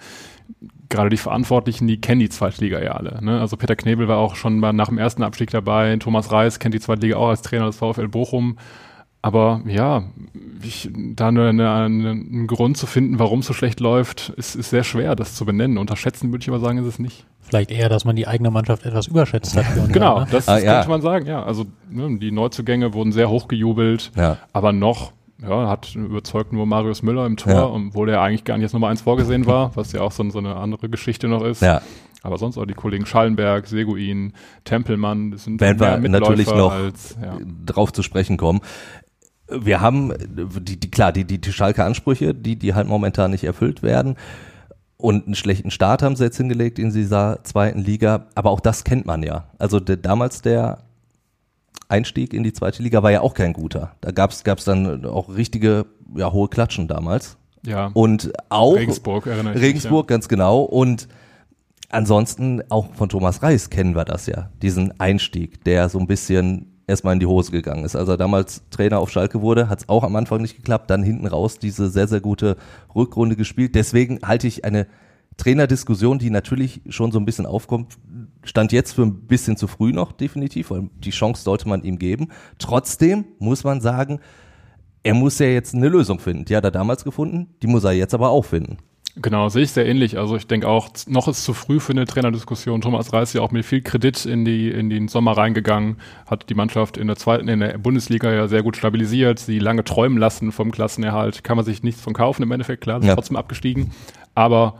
gerade 0.89 1.09
die 1.09 1.17
Verantwortlichen, 1.17 1.87
die 1.87 1.99
kennen 1.99 2.19
die 2.19 2.29
Zweitliga 2.29 2.81
ja 2.81 2.91
alle. 2.91 3.23
Ne? 3.23 3.39
Also 3.41 3.57
Peter 3.57 3.75
Knebel 3.75 4.07
war 4.07 4.17
auch 4.17 4.35
schon 4.35 4.59
mal 4.59 4.73
nach 4.73 4.87
dem 4.87 4.97
ersten 4.97 5.23
Abstieg 5.23 5.49
dabei. 5.49 5.95
Thomas 5.97 6.31
Reis 6.31 6.59
kennt 6.59 6.73
die 6.73 6.79
Zweitliga 6.79 7.17
auch 7.17 7.29
als 7.29 7.41
Trainer 7.41 7.65
des 7.65 7.77
VfL 7.77 8.07
Bochum. 8.07 8.57
Aber 9.21 9.61
ja, 9.65 10.03
ich, 10.63 10.89
da 10.93 11.29
eine, 11.29 11.49
eine, 11.49 11.71
einen 11.71 12.47
Grund 12.47 12.77
zu 12.77 12.85
finden, 12.85 13.19
warum 13.19 13.39
es 13.39 13.47
so 13.47 13.53
schlecht 13.53 13.79
läuft, 13.79 14.29
ist, 14.37 14.55
ist 14.55 14.69
sehr 14.69 14.83
schwer, 14.83 15.15
das 15.15 15.35
zu 15.35 15.45
benennen. 15.45 15.77
Unterschätzen 15.77 16.31
würde 16.31 16.43
ich 16.43 16.49
aber 16.49 16.59
sagen, 16.59 16.77
ist 16.77 16.85
es 16.85 16.99
nicht. 16.99 17.25
Vielleicht 17.47 17.71
eher, 17.71 17.87
dass 17.87 18.03
man 18.03 18.15
die 18.15 18.27
eigene 18.27 18.51
Mannschaft 18.51 18.85
etwas 18.85 19.07
überschätzt 19.07 19.55
hat. 19.55 19.65
genau, 19.91 20.19
ne? 20.19 20.27
das, 20.29 20.45
das 20.45 20.49
ah, 20.49 20.59
ja. 20.59 20.73
könnte 20.75 20.89
man 20.89 21.01
sagen, 21.01 21.25
ja. 21.27 21.43
Also 21.43 21.65
ne, 21.89 22.17
die 22.19 22.31
Neuzugänge 22.31 22.93
wurden 22.93 23.11
sehr 23.11 23.29
hochgejubelt, 23.29 24.11
ja. 24.15 24.37
aber 24.51 24.73
noch 24.73 25.13
ja, 25.41 25.67
hat 25.69 25.93
überzeugt 25.95 26.51
nur 26.51 26.65
Marius 26.65 27.03
Müller 27.03 27.25
im 27.25 27.37
Tor, 27.37 27.53
ja. 27.53 27.65
obwohl 27.65 28.09
er 28.09 28.21
eigentlich 28.21 28.43
gar 28.43 28.57
nicht 28.57 28.65
als 28.65 28.73
Nummer 28.73 28.87
eins 28.87 29.01
vorgesehen 29.01 29.45
war, 29.45 29.71
was 29.75 29.91
ja 29.91 30.01
auch 30.01 30.11
so, 30.11 30.27
so 30.29 30.39
eine 30.39 30.55
andere 30.55 30.89
Geschichte 30.89 31.27
noch 31.27 31.43
ist. 31.43 31.61
Ja. 31.61 31.81
Aber 32.23 32.37
sonst 32.37 32.57
auch 32.57 32.65
die 32.65 32.73
Kollegen 32.73 33.05
Schallenberg, 33.05 33.67
Seguin, 33.67 34.33
Tempelmann, 34.65 35.31
das 35.31 35.43
sind 35.43 35.61
Werden 35.61 36.01
wir 36.01 36.09
natürlich 36.09 36.47
noch 36.47 36.73
als, 36.73 37.15
ja. 37.21 37.37
drauf 37.65 37.93
zu 37.93 38.01
sprechen 38.01 38.37
kommen. 38.37 38.61
Wir 39.49 39.79
haben 39.79 40.11
die, 40.59 40.77
die 40.77 40.91
klar, 40.91 41.13
die, 41.13 41.23
die, 41.23 41.39
die 41.39 41.53
Schalke 41.53 41.85
Ansprüche, 41.85 42.33
die, 42.33 42.57
die 42.57 42.73
halt 42.73 42.87
momentan 42.87 43.31
nicht 43.31 43.45
erfüllt 43.45 43.83
werden. 43.83 44.17
Und 44.97 45.25
einen 45.25 45.35
schlechten 45.35 45.69
Start 45.69 46.01
haben 46.01 46.15
sie 46.15 46.23
jetzt 46.23 46.37
hingelegt 46.37 46.79
in 46.79 46.91
dieser 46.91 47.43
zweiten 47.43 47.79
Liga. 47.79 48.25
Aber 48.33 48.49
auch 48.49 48.59
das 48.59 48.83
kennt 48.83 49.05
man 49.05 49.21
ja. 49.21 49.45
Also 49.59 49.79
der, 49.79 49.97
damals 49.97 50.41
der 50.41 50.79
Einstieg 51.87 52.33
in 52.33 52.43
die 52.43 52.53
zweite 52.53 52.81
Liga 52.81 53.03
war 53.03 53.11
ja 53.11 53.21
auch 53.21 53.33
kein 53.33 53.53
guter. 53.53 53.91
Da 54.01 54.11
gab 54.11 54.31
es 54.31 54.63
dann 54.63 55.05
auch 55.05 55.29
richtige, 55.29 55.85
ja, 56.15 56.31
hohe 56.31 56.47
Klatschen 56.47 56.87
damals. 56.87 57.37
Ja. 57.65 57.91
Und 57.93 58.33
auch 58.49 58.75
Regensburg, 58.75 59.27
erinnere 59.27 59.55
ich 59.55 59.61
Regensburg, 59.61 60.05
mich, 60.05 60.11
ja. 60.11 60.15
ganz 60.15 60.27
genau. 60.27 60.61
Und 60.61 61.07
ansonsten 61.89 62.63
auch 62.69 62.93
von 62.93 63.09
Thomas 63.09 63.43
Reis 63.43 63.69
kennen 63.69 63.95
wir 63.95 64.05
das 64.05 64.25
ja, 64.25 64.49
diesen 64.61 64.99
Einstieg, 64.99 65.63
der 65.63 65.89
so 65.89 65.99
ein 65.99 66.07
bisschen 66.07 66.76
erstmal 66.87 67.13
in 67.13 67.19
die 67.19 67.25
Hose 67.25 67.51
gegangen 67.51 67.83
ist. 67.83 67.95
Als 67.95 68.09
er 68.09 68.17
damals 68.17 68.63
Trainer 68.71 68.99
auf 68.99 69.11
Schalke 69.11 69.41
wurde, 69.41 69.69
hat 69.69 69.79
es 69.79 69.89
auch 69.89 70.03
am 70.03 70.15
Anfang 70.15 70.41
nicht 70.41 70.55
geklappt, 70.55 70.89
dann 70.89 71.03
hinten 71.03 71.27
raus 71.27 71.59
diese 71.59 71.89
sehr, 71.89 72.07
sehr 72.07 72.21
gute 72.21 72.55
Rückrunde 72.95 73.35
gespielt. 73.35 73.75
Deswegen 73.75 74.19
halte 74.23 74.47
ich 74.47 74.65
eine 74.65 74.87
Trainerdiskussion, 75.35 76.17
die 76.17 76.31
natürlich 76.31 76.81
schon 76.89 77.11
so 77.11 77.19
ein 77.19 77.25
bisschen 77.25 77.45
aufkommt, 77.45 77.97
stand 78.43 78.71
jetzt 78.71 78.93
für 78.93 79.03
ein 79.03 79.27
bisschen 79.27 79.57
zu 79.57 79.67
früh 79.67 79.91
noch, 79.91 80.11
definitiv, 80.11 80.71
weil 80.71 80.89
die 80.97 81.11
Chance 81.11 81.43
sollte 81.43 81.69
man 81.69 81.83
ihm 81.83 81.99
geben. 81.99 82.29
Trotzdem 82.57 83.25
muss 83.37 83.63
man 83.63 83.81
sagen, 83.81 84.19
er 85.03 85.13
muss 85.13 85.37
ja 85.39 85.45
jetzt 85.45 85.75
eine 85.75 85.89
Lösung 85.89 86.19
finden. 86.19 86.45
Die 86.45 86.55
hat 86.55 86.63
er 86.63 86.71
damals 86.71 87.03
gefunden, 87.03 87.47
die 87.61 87.67
muss 87.67 87.83
er 87.83 87.91
jetzt 87.91 88.13
aber 88.13 88.29
auch 88.29 88.45
finden. 88.45 88.77
Genau, 89.19 89.49
sehe 89.49 89.63
ich 89.63 89.71
sehr 89.71 89.87
ähnlich. 89.87 90.17
Also 90.17 90.35
ich 90.35 90.45
denke 90.45 90.67
auch, 90.67 90.89
noch 91.07 91.27
ist 91.27 91.43
zu 91.43 91.53
früh 91.53 91.79
für 91.79 91.91
eine 91.91 92.05
Trainerdiskussion. 92.05 92.81
Thomas 92.81 93.13
Reis 93.13 93.29
ist 93.29 93.33
ja 93.33 93.41
auch 93.41 93.51
mit 93.51 93.65
viel 93.65 93.81
Kredit 93.81 94.25
in 94.25 94.45
die 94.45 94.69
in 94.69 94.89
den 94.89 95.07
Sommer 95.07 95.35
reingegangen, 95.35 95.97
hat 96.27 96.49
die 96.49 96.53
Mannschaft 96.53 96.97
in 96.97 97.07
der 97.07 97.15
zweiten, 97.15 97.47
in 97.47 97.59
der 97.59 97.77
Bundesliga 97.77 98.31
ja 98.31 98.47
sehr 98.47 98.61
gut 98.61 98.77
stabilisiert, 98.77 99.39
sie 99.39 99.59
lange 99.59 99.83
träumen 99.83 100.17
lassen 100.17 100.51
vom 100.51 100.71
Klassenerhalt. 100.71 101.43
Kann 101.43 101.57
man 101.57 101.65
sich 101.65 101.81
nichts 101.83 102.01
von 102.01 102.13
kaufen 102.13 102.43
im 102.43 102.51
Endeffekt, 102.51 102.83
klar, 102.83 102.99
sind 102.99 103.07
ja. 103.07 103.15
trotzdem 103.15 103.37
abgestiegen. 103.37 103.91
Aber 104.35 104.75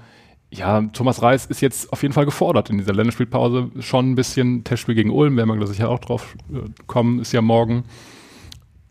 ja, 0.52 0.82
Thomas 0.94 1.22
Reis 1.22 1.46
ist 1.48 1.62
jetzt 1.62 1.92
auf 1.92 2.04
jeden 2.04 2.14
Fall 2.14 2.26
gefordert 2.26 2.70
in 2.70 2.78
dieser 2.78 2.94
Länderspielpause. 2.94 3.72
Schon 3.80 4.12
ein 4.12 4.16
bisschen 4.16 4.64
Testspiel 4.64 4.96
gegen 4.96 5.10
Ulm, 5.10 5.36
werden 5.36 5.60
wir 5.60 5.68
sicher 5.68 5.90
auch 5.90 6.00
drauf 6.00 6.36
äh, 6.54 6.60
kommen, 6.86 7.20
ist 7.20 7.32
ja 7.32 7.42
morgen. 7.42 7.84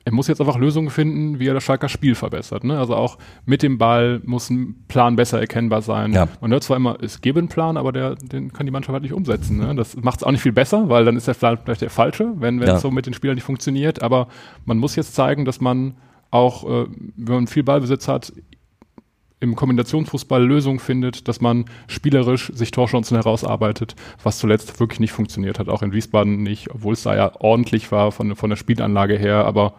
Er 0.07 0.13
muss 0.13 0.29
jetzt 0.29 0.41
einfach 0.41 0.57
Lösungen 0.57 0.89
finden, 0.89 1.41
wie 1.41 1.49
er 1.49 1.55
das 1.55 1.65
Schalker 1.65 1.89
Spiel 1.89 2.15
verbessert. 2.15 2.63
Ne? 2.63 2.79
Also 2.79 2.95
auch 2.95 3.19
mit 3.45 3.65
dem 3.65 3.77
Ball 3.77 4.21
muss 4.25 4.51
ein 4.51 4.85
Plan 4.87 5.17
besser 5.17 5.41
erkennbar 5.41 5.83
sein. 5.83 6.13
Ja. 6.13 6.29
Man 6.41 6.53
hört 6.53 6.63
zwar 6.63 6.77
immer, 6.77 6.97
es 7.03 7.21
gebe 7.23 7.41
einen 7.41 7.49
Plan, 7.49 7.77
aber 7.77 7.91
der, 7.91 8.15
den 8.15 8.53
kann 8.53 8.67
die 8.67 8.71
Mannschaft 8.71 8.93
halt 8.93 9.03
nicht 9.03 9.13
umsetzen. 9.13 9.57
Ne? 9.59 9.75
Das 9.75 9.97
macht 9.97 10.21
es 10.21 10.23
auch 10.23 10.31
nicht 10.31 10.43
viel 10.43 10.53
besser, 10.53 10.89
weil 10.89 11.05
dann 11.05 11.17
ist 11.17 11.27
der 11.27 11.35
Plan 11.35 11.59
vielleicht 11.65 11.81
der 11.81 11.91
falsche, 11.91 12.33
wenn 12.37 12.63
es 12.63 12.69
ja. 12.69 12.79
so 12.79 12.93
mit 12.93 13.07
den 13.07 13.15
Spielern 13.15 13.35
nicht 13.35 13.43
funktioniert. 13.43 14.01
Aber 14.01 14.29
man 14.65 14.79
muss 14.79 14.95
jetzt 14.95 15.17
zeigen, 15.17 15.45
dass 15.45 15.61
man 15.61 15.97
auch, 16.31 16.63
äh, 16.63 16.87
wenn 17.17 17.35
man 17.35 17.47
viel 17.49 17.65
Ballbesitz 17.65 18.07
hat, 18.07 18.33
im 19.41 19.57
Kombinationsfußball 19.57 20.45
Lösungen 20.45 20.79
findet, 20.79 21.27
dass 21.29 21.41
man 21.41 21.65
spielerisch 21.89 22.53
sich 22.55 22.71
Torchancen 22.71 23.17
herausarbeitet, 23.17 23.97
was 24.23 24.39
zuletzt 24.39 24.79
wirklich 24.81 25.01
nicht 25.01 25.13
funktioniert 25.13 25.59
hat, 25.59 25.69
auch 25.69 25.83
in 25.83 25.93
Wiesbaden 25.93 26.43
nicht, 26.43 26.71
obwohl 26.71 26.95
es 26.95 27.03
da 27.03 27.15
ja 27.15 27.33
ordentlich 27.41 27.93
war 27.93 28.13
von, 28.13 28.37
von 28.37 28.51
der 28.51 28.57
Spielanlage 28.57 29.19
her, 29.19 29.45
aber 29.45 29.75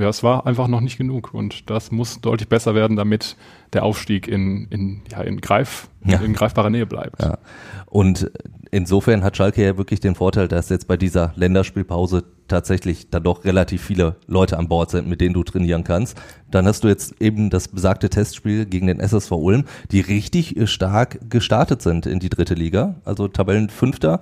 ja, 0.00 0.08
es 0.08 0.22
war 0.22 0.46
einfach 0.46 0.68
noch 0.68 0.80
nicht 0.80 0.98
genug 0.98 1.34
und 1.34 1.68
das 1.70 1.90
muss 1.90 2.20
deutlich 2.20 2.48
besser 2.48 2.74
werden, 2.74 2.96
damit 2.96 3.36
der 3.72 3.84
Aufstieg 3.84 4.26
in, 4.26 4.66
in, 4.70 5.02
ja, 5.10 5.20
in, 5.22 5.40
Greif, 5.40 5.88
ja. 6.04 6.18
in 6.20 6.32
greifbarer 6.32 6.70
Nähe 6.70 6.86
bleibt. 6.86 7.20
Ja. 7.22 7.38
Und 7.86 8.30
insofern 8.70 9.22
hat 9.22 9.36
Schalke 9.36 9.64
ja 9.64 9.76
wirklich 9.76 10.00
den 10.00 10.14
Vorteil, 10.14 10.48
dass 10.48 10.68
jetzt 10.68 10.88
bei 10.88 10.96
dieser 10.96 11.32
Länderspielpause 11.36 12.24
tatsächlich 12.48 13.10
dann 13.10 13.22
doch 13.22 13.44
relativ 13.44 13.82
viele 13.82 14.16
Leute 14.26 14.58
an 14.58 14.68
Bord 14.68 14.90
sind, 14.90 15.08
mit 15.08 15.20
denen 15.20 15.34
du 15.34 15.44
trainieren 15.44 15.84
kannst. 15.84 16.20
Dann 16.50 16.66
hast 16.66 16.82
du 16.82 16.88
jetzt 16.88 17.20
eben 17.20 17.50
das 17.50 17.68
besagte 17.68 18.10
Testspiel 18.10 18.66
gegen 18.66 18.86
den 18.86 19.00
SSV 19.00 19.30
Ulm, 19.32 19.64
die 19.92 20.00
richtig 20.00 20.56
stark 20.68 21.18
gestartet 21.30 21.82
sind 21.82 22.06
in 22.06 22.18
die 22.18 22.28
dritte 22.28 22.54
Liga, 22.54 22.96
also 23.04 23.28
Tabellenfünfter 23.28 24.20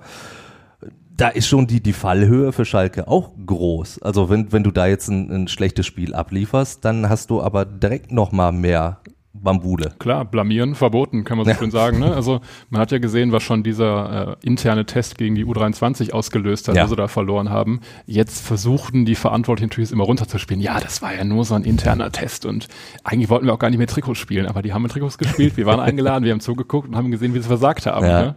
da 1.19 1.27
ist 1.27 1.47
schon 1.47 1.67
die, 1.67 1.81
die 1.81 1.93
Fallhöhe 1.93 2.53
für 2.53 2.63
Schalke 2.63 3.07
auch 3.07 3.31
groß. 3.45 4.01
Also 4.01 4.29
wenn, 4.29 4.51
wenn 4.53 4.63
du 4.63 4.71
da 4.71 4.87
jetzt 4.87 5.09
ein, 5.09 5.29
ein 5.29 5.47
schlechtes 5.49 5.85
Spiel 5.85 6.13
ablieferst, 6.13 6.85
dann 6.85 7.09
hast 7.09 7.29
du 7.29 7.41
aber 7.41 7.65
direkt 7.65 8.11
noch 8.11 8.31
mal 8.31 8.53
mehr 8.53 9.01
Bambule. 9.33 9.93
Klar, 9.99 10.25
blamieren 10.25 10.73
verboten, 10.73 11.23
kann 11.23 11.37
man 11.37 11.45
so 11.45 11.51
ja. 11.51 11.57
schön 11.57 11.69
sagen. 11.69 11.99
Ne? 11.99 12.13
Also 12.13 12.41
man 12.69 12.81
hat 12.81 12.91
ja 12.91 12.97
gesehen, 12.97 13.31
was 13.31 13.43
schon 13.43 13.61
dieser 13.61 14.37
äh, 14.41 14.45
interne 14.45 14.85
Test 14.85 15.17
gegen 15.17 15.35
die 15.35 15.45
U23 15.45 16.11
ausgelöst 16.11 16.67
hat, 16.67 16.75
ja. 16.75 16.83
wo 16.83 16.87
sie 16.87 16.95
da 16.95 17.07
verloren 17.07 17.49
haben. 17.49 17.79
Jetzt 18.07 18.41
versuchten 18.45 19.05
die 19.05 19.15
Verantwortlichen 19.15 19.69
natürlich 19.69 19.91
immer 19.91 20.05
runterzuspielen. 20.05 20.61
Ja, 20.61 20.79
das 20.79 21.01
war 21.03 21.13
ja 21.13 21.23
nur 21.23 21.45
so 21.45 21.53
ein 21.53 21.63
interner 21.63 22.11
Test 22.11 22.45
und 22.45 22.67
eigentlich 23.03 23.29
wollten 23.29 23.45
wir 23.45 23.53
auch 23.53 23.59
gar 23.59 23.69
nicht 23.69 23.77
mehr 23.77 23.87
Trikots 23.87 24.19
spielen, 24.19 24.47
aber 24.47 24.63
die 24.63 24.73
haben 24.73 24.81
mit 24.81 24.91
Trikots 24.91 25.17
gespielt, 25.19 25.57
wir 25.57 25.67
waren 25.67 25.79
eingeladen, 25.79 26.23
wir 26.25 26.31
haben 26.31 26.41
zugeguckt 26.41 26.87
und 26.87 26.95
haben 26.95 27.11
gesehen, 27.11 27.33
wie 27.35 27.39
sie 27.39 27.47
versagt 27.47 27.85
haben. 27.85 28.05
Ja. 28.05 28.21
Ne? 28.21 28.35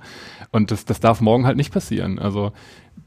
Und 0.51 0.71
das, 0.71 0.85
das 0.85 1.01
darf 1.01 1.23
morgen 1.23 1.47
halt 1.47 1.57
nicht 1.57 1.73
passieren. 1.73 2.19
Also 2.19 2.53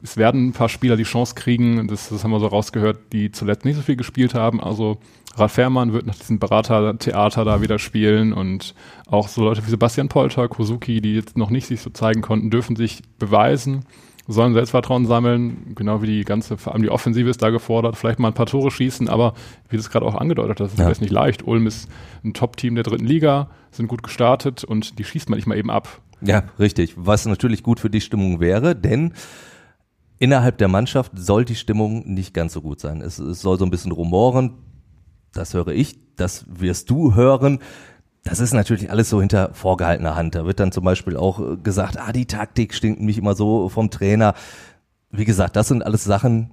es 0.04 0.18
werden 0.18 0.48
ein 0.48 0.54
paar 0.54 0.70
Spieler 0.70 0.98
die 0.98 1.04
Chance 1.04 1.36
kriegen, 1.36 1.88
das, 1.88 2.10
das 2.10 2.24
haben 2.24 2.32
wir 2.32 2.40
so 2.40 2.48
rausgehört, 2.48 2.98
die 3.12 3.32
zuletzt 3.32 3.66
nicht 3.66 3.76
so 3.76 3.82
viel 3.82 3.96
gespielt 3.96 4.34
haben. 4.34 4.62
Also 4.62 5.00
Ralf 5.36 5.54
Fährmann 5.54 5.94
wird 5.94 6.06
nach 6.06 6.16
diesem 6.16 6.40
Beratertheater 6.40 7.44
da 7.44 7.62
wieder 7.62 7.80
spielen 7.80 8.32
und 8.32 8.74
auch 9.08 9.28
so 9.28 9.44
Leute 9.44 9.66
wie 9.66 9.70
Sebastian 9.70 10.08
Polter, 10.08 10.48
Kozuki, 10.48 11.02
die 11.02 11.16
jetzt 11.16 11.38
noch 11.38 11.50
nicht 11.50 11.68
sich 11.68 11.82
so 11.82 11.90
zeigen 11.90 12.22
konnten, 12.22 12.50
dürfen 12.50 12.76
sich 12.76 13.02
beweisen, 13.20 13.86
sollen 14.28 14.54
Selbstvertrauen 14.54 15.06
sammeln, 15.06 15.74
genau 15.76 16.02
wie 16.02 16.08
die 16.08 16.24
ganze, 16.24 16.58
vor 16.58 16.74
allem 16.74 16.84
die 16.84 16.90
Offensive 16.90 17.30
ist 17.30 17.42
da 17.42 17.50
gefordert, 17.50 17.98
vielleicht 17.98 18.20
mal 18.20 18.30
ein 18.30 18.34
paar 18.34 18.46
Tore 18.46 18.72
schießen, 18.72 19.10
aber 19.10 19.34
wie 19.70 19.76
du 19.76 19.82
es 19.82 19.90
gerade 19.90 20.06
auch 20.06 20.16
angedeutet 20.16 20.60
hast, 20.62 20.80
ja. 20.80 20.90
ist 20.90 21.02
nicht 21.02 21.12
leicht. 21.12 21.46
Ulm 21.46 21.68
ist 21.68 21.90
ein 22.24 22.34
Top-Team 22.34 22.76
der 22.76 22.84
dritten 22.84 23.06
Liga, 23.06 23.50
sind 23.72 23.88
gut 23.88 24.04
gestartet 24.04 24.64
und 24.64 25.00
die 25.00 25.04
schießt 25.04 25.30
man 25.30 25.38
nicht 25.38 25.48
mal 25.48 25.58
eben 25.58 25.70
ab. 25.70 26.02
Ja, 26.22 26.44
richtig. 26.60 26.94
Was 26.96 27.26
natürlich 27.26 27.62
gut 27.62 27.80
für 27.80 27.90
die 27.90 28.02
Stimmung 28.02 28.40
wäre, 28.40 28.76
denn 28.76 29.14
innerhalb 30.20 30.58
der 30.58 30.68
Mannschaft 30.68 31.12
soll 31.16 31.46
die 31.46 31.56
Stimmung 31.56 32.14
nicht 32.14 32.34
ganz 32.34 32.54
so 32.54 32.62
gut 32.62 32.80
sein. 32.80 33.02
Es, 33.02 33.20
es 33.20 33.42
soll 33.42 33.58
so 33.58 33.66
ein 33.66 33.72
bisschen 33.72 33.92
rumoren 33.92 34.56
das 35.36 35.54
höre 35.54 35.68
ich, 35.68 36.00
das 36.16 36.46
wirst 36.48 36.90
du 36.90 37.14
hören. 37.14 37.60
Das 38.24 38.40
ist 38.40 38.54
natürlich 38.54 38.90
alles 38.90 39.10
so 39.10 39.20
hinter 39.20 39.54
vorgehaltener 39.54 40.16
Hand. 40.16 40.34
Da 40.34 40.46
wird 40.46 40.60
dann 40.60 40.72
zum 40.72 40.84
Beispiel 40.84 41.16
auch 41.16 41.40
äh, 41.40 41.58
gesagt, 41.58 42.00
ah, 42.00 42.12
die 42.12 42.26
Taktik 42.26 42.74
stinkt 42.74 43.02
mich 43.02 43.20
immer 43.20 43.36
so 43.36 43.70
vom 43.70 43.92
Trainer. 43.92 44.34
Wie 45.12 45.26
gesagt, 45.26 45.56
das 45.56 45.68
sind 45.68 45.86
alles 45.86 46.04
Sachen, 46.04 46.52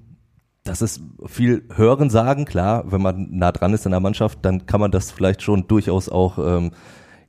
das 0.65 0.83
ist 0.83 1.01
viel 1.27 1.65
Hören 1.75 2.11
sagen, 2.11 2.45
klar, 2.45 2.85
wenn 2.93 3.01
man 3.01 3.29
nah 3.31 3.51
dran 3.51 3.73
ist 3.73 3.87
in 3.87 3.93
der 3.93 4.01
Mannschaft, 4.01 4.41
dann 4.43 4.67
kann 4.67 4.81
man 4.81 4.91
das 4.91 5.11
vielleicht 5.11 5.43
schon 5.43 5.67
durchaus 5.67 6.09
auch 6.09 6.39
ähm, 6.39 6.73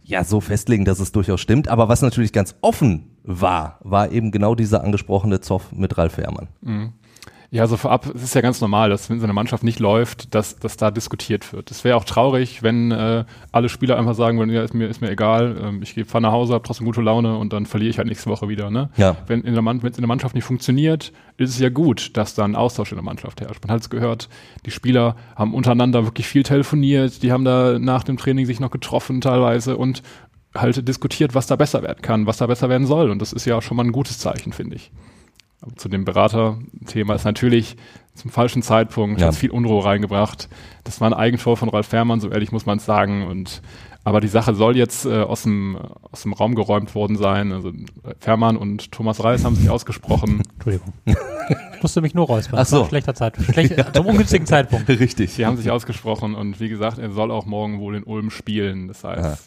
ja 0.01 0.23
so 0.23 0.41
festlegen, 0.41 0.85
dass 0.85 0.99
es 0.99 1.11
durchaus 1.13 1.39
stimmt. 1.39 1.67
Aber 1.67 1.87
was 1.87 2.01
natürlich 2.01 2.33
ganz 2.33 2.55
offen 2.61 3.12
war, 3.23 3.79
war 3.81 4.11
eben 4.11 4.31
genau 4.31 4.55
dieser 4.55 4.83
angesprochene 4.83 5.39
Zoff 5.41 5.71
mit 5.71 5.97
Ralf 5.97 6.17
Herrmann. 6.17 6.47
Mhm. 6.61 6.93
Ja, 7.51 7.61
also 7.61 7.77
vorab, 7.77 8.07
es 8.15 8.23
ist 8.23 8.33
ja 8.33 8.41
ganz 8.41 8.61
normal, 8.61 8.89
dass 8.89 9.11
wenn 9.11 9.19
so 9.19 9.25
eine 9.25 9.33
Mannschaft 9.33 9.63
nicht 9.63 9.79
läuft, 9.79 10.33
dass, 10.33 10.57
dass 10.57 10.75
da 10.75 10.89
diskutiert 10.89 11.53
wird. 11.53 11.69
Es 11.69 11.83
wäre 11.83 11.95
auch 11.97 12.03
traurig, 12.03 12.63
wenn 12.63 12.89
äh, 12.89 13.25
alle 13.51 13.69
Spieler 13.69 13.95
einfach 13.95 14.15
sagen 14.15 14.39
würden, 14.39 14.49
ja, 14.49 14.63
ist 14.63 14.73
mir, 14.73 14.87
ist 14.87 15.01
mir 15.01 15.11
egal, 15.11 15.55
ähm, 15.61 15.83
ich 15.83 15.93
gehe 15.93 16.03
fahr 16.03 16.19
nach 16.19 16.31
Hause, 16.31 16.55
habe 16.55 16.65
trotzdem 16.65 16.87
gute 16.87 17.01
Laune 17.01 17.37
und 17.37 17.53
dann 17.53 17.67
verliere 17.67 17.91
ich 17.91 17.99
halt 17.99 18.07
nächste 18.07 18.31
Woche 18.31 18.49
wieder. 18.49 18.71
Ne? 18.71 18.89
Ja. 18.97 19.17
Wenn 19.27 19.41
in 19.41 19.53
der 19.53 19.61
Mann- 19.61 19.83
wenn 19.83 19.91
es 19.91 19.99
in 19.99 20.01
der 20.01 20.07
Mannschaft 20.07 20.33
nicht 20.33 20.45
funktioniert, 20.45 21.13
ist 21.37 21.51
es 21.51 21.59
ja 21.59 21.69
gut, 21.69 22.17
dass 22.17 22.33
da 22.33 22.43
ein 22.43 22.55
Austausch 22.55 22.91
in 22.91 22.97
der 22.97 23.05
Mannschaft 23.05 23.39
herrscht. 23.39 23.63
Man 23.63 23.71
hat 23.75 23.81
es 23.81 23.91
gehört, 23.91 24.29
die 24.65 24.71
Spieler 24.71 25.15
haben 25.35 25.53
untereinander 25.53 26.05
wirklich 26.05 26.27
viel 26.27 26.41
telefoniert, 26.41 27.21
die 27.21 27.31
haben 27.31 27.45
da 27.45 27.77
nach 27.77 28.03
dem 28.03 28.17
Training 28.17 28.47
sich 28.47 28.59
noch 28.61 28.71
getroffen 28.71 29.21
teilweise 29.21 29.77
und 29.77 30.01
halt 30.55 30.87
diskutiert, 30.87 31.35
was 31.35 31.47
da 31.47 31.55
besser 31.55 31.81
werden 31.83 32.01
kann, 32.01 32.25
was 32.27 32.37
da 32.37 32.47
besser 32.47 32.69
werden 32.69 32.87
soll. 32.87 33.09
Und 33.09 33.19
das 33.21 33.33
ist 33.33 33.45
ja 33.45 33.61
schon 33.61 33.77
mal 33.77 33.83
ein 33.85 33.91
gutes 33.91 34.19
Zeichen, 34.19 34.53
finde 34.53 34.75
ich. 34.75 34.91
Aber 35.61 35.75
zu 35.75 35.87
dem 35.89 36.03
Berater-Thema 36.05 37.15
ist 37.15 37.23
natürlich 37.23 37.77
zum 38.15 38.29
falschen 38.31 38.61
Zeitpunkt, 38.61 39.21
Ja. 39.21 39.27
hat 39.27 39.35
viel 39.35 39.49
Unruhe 39.51 39.83
reingebracht. 39.83 40.49
Das 40.83 41.01
war 41.01 41.09
ein 41.09 41.13
Eigentor 41.13 41.57
von 41.57 41.69
Ralf 41.69 41.87
Fährmann, 41.87 42.19
so 42.19 42.29
ehrlich 42.29 42.51
muss 42.51 42.65
man 42.65 42.77
es 42.77 42.85
sagen. 42.85 43.25
Und 43.27 43.61
aber 44.05 44.19
die 44.19 44.27
Sache 44.27 44.53
soll 44.53 44.75
jetzt 44.75 45.05
äh, 45.05 45.21
aus, 45.21 45.43
dem, 45.43 45.77
aus 46.11 46.23
dem 46.23 46.33
Raum 46.33 46.55
geräumt 46.55 46.93
worden 46.93 47.15
sein. 47.15 47.53
Also 47.53 47.71
Fährmann 48.19 48.57
und 48.57 48.91
Thomas 48.91 49.23
Reis 49.23 49.45
haben 49.45 49.55
sich 49.55 49.69
ausgesprochen. 49.69 50.41
Entschuldigung. 50.55 50.91
Ich 51.05 51.81
musste 51.81 52.01
mich 52.01 52.13
nur 52.13 52.25
räuspern. 52.27 52.59
Ach 52.59 52.65
so. 52.65 52.83
ein 52.83 52.89
Schlechter 52.89 53.15
Zeit. 53.15 53.37
Schlecht, 53.53 53.75
Zum 53.95 54.05
ungünstigen 54.05 54.45
Zeitpunkt. 54.45 54.89
Richtig. 54.89 55.31
Sie 55.31 55.45
haben 55.45 55.55
sich 55.55 55.71
ausgesprochen 55.71 56.35
und 56.35 56.59
wie 56.59 56.67
gesagt, 56.67 56.97
er 56.97 57.11
soll 57.11 57.31
auch 57.31 57.45
morgen 57.45 57.79
wohl 57.79 57.95
in 57.95 58.03
Ulm 58.03 58.29
spielen. 58.29 58.89
Das 58.89 59.05
heißt, 59.05 59.23
ja. 59.23 59.37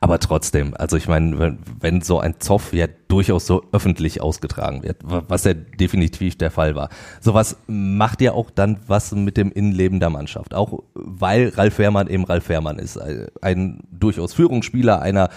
Aber 0.00 0.18
trotzdem, 0.18 0.74
also 0.76 0.96
ich 0.96 1.08
meine, 1.08 1.38
wenn, 1.38 1.58
wenn 1.80 2.00
so 2.02 2.18
ein 2.18 2.34
Zoff 2.40 2.72
ja 2.74 2.86
durchaus 3.08 3.46
so 3.46 3.62
öffentlich 3.72 4.20
ausgetragen 4.20 4.82
wird, 4.82 4.98
wa- 5.04 5.22
was 5.28 5.44
ja 5.44 5.54
definitiv 5.54 6.36
der 6.36 6.50
Fall 6.50 6.74
war, 6.74 6.88
sowas 7.20 7.56
macht 7.66 8.20
ja 8.20 8.32
auch 8.32 8.50
dann 8.50 8.80
was 8.86 9.12
mit 9.12 9.36
dem 9.36 9.50
Innenleben 9.52 10.00
der 10.00 10.10
Mannschaft. 10.10 10.54
Auch 10.54 10.82
weil 10.94 11.48
Ralf 11.50 11.74
Fährmann 11.74 12.08
eben 12.08 12.24
Ralf 12.24 12.44
Fährmann 12.44 12.78
ist. 12.78 12.98
Ein, 12.98 13.28
ein 13.40 13.80
durchaus 13.90 14.34
Führungsspieler, 14.34 15.00
einer, 15.00 15.30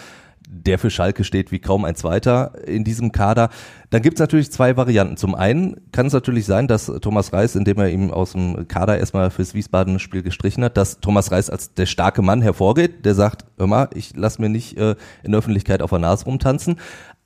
der 0.47 0.79
für 0.79 0.89
Schalke 0.89 1.23
steht 1.23 1.51
wie 1.51 1.59
kaum 1.59 1.85
ein 1.85 1.95
zweiter 1.95 2.53
in 2.67 2.83
diesem 2.83 3.11
Kader. 3.11 3.49
Dann 3.89 4.01
gibt 4.01 4.17
es 4.17 4.19
natürlich 4.19 4.51
zwei 4.51 4.77
Varianten. 4.77 5.17
Zum 5.17 5.35
einen 5.35 5.75
kann 5.91 6.07
es 6.07 6.13
natürlich 6.13 6.45
sein, 6.45 6.67
dass 6.67 6.91
Thomas 7.01 7.33
Reis, 7.33 7.55
indem 7.55 7.77
er 7.79 7.89
ihm 7.89 8.11
aus 8.11 8.33
dem 8.33 8.67
Kader 8.67 8.97
erstmal 8.97 9.31
fürs 9.31 9.53
Wiesbaden-Spiel 9.53 10.23
gestrichen 10.23 10.63
hat, 10.63 10.77
dass 10.77 10.99
Thomas 10.99 11.31
Reis 11.31 11.49
als 11.49 11.73
der 11.73 11.85
starke 11.85 12.21
Mann 12.21 12.41
hervorgeht, 12.41 13.05
der 13.05 13.15
sagt, 13.15 13.45
hör 13.57 13.67
mal, 13.67 13.89
ich 13.93 14.15
lass 14.15 14.39
mir 14.39 14.49
nicht 14.49 14.77
äh, 14.77 14.95
in 15.23 15.31
der 15.31 15.39
Öffentlichkeit 15.39 15.81
auf 15.81 15.89
der 15.89 15.99
Nase 15.99 16.25
rumtanzen. 16.25 16.77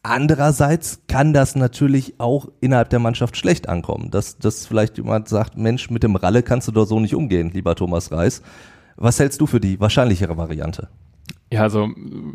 Andererseits 0.01 1.01
kann 1.07 1.33
das 1.33 1.55
natürlich 1.55 2.19
auch 2.19 2.47
innerhalb 2.61 2.89
der 2.89 2.99
Mannschaft 2.99 3.35
schlecht 3.35 3.67
ankommen, 3.67 4.11
dass, 4.11 4.37
dass 4.37 4.65
vielleicht 4.65 4.97
jemand 4.97 5.27
sagt, 5.27 5.57
Mensch, 5.57 5.89
mit 5.89 6.03
dem 6.03 6.15
Ralle 6.15 6.41
kannst 6.41 6.69
du 6.69 6.71
doch 6.71 6.85
so 6.85 7.01
nicht 7.01 7.15
umgehen, 7.15 7.51
lieber 7.51 7.75
Thomas 7.75 8.11
Reis. 8.11 8.41
Was 8.95 9.19
hältst 9.19 9.41
du 9.41 9.47
für 9.47 9.59
die 9.59 9.79
wahrscheinlichere 9.79 10.37
Variante? 10.37 10.87
Ja, 11.51 11.63
also 11.63 11.89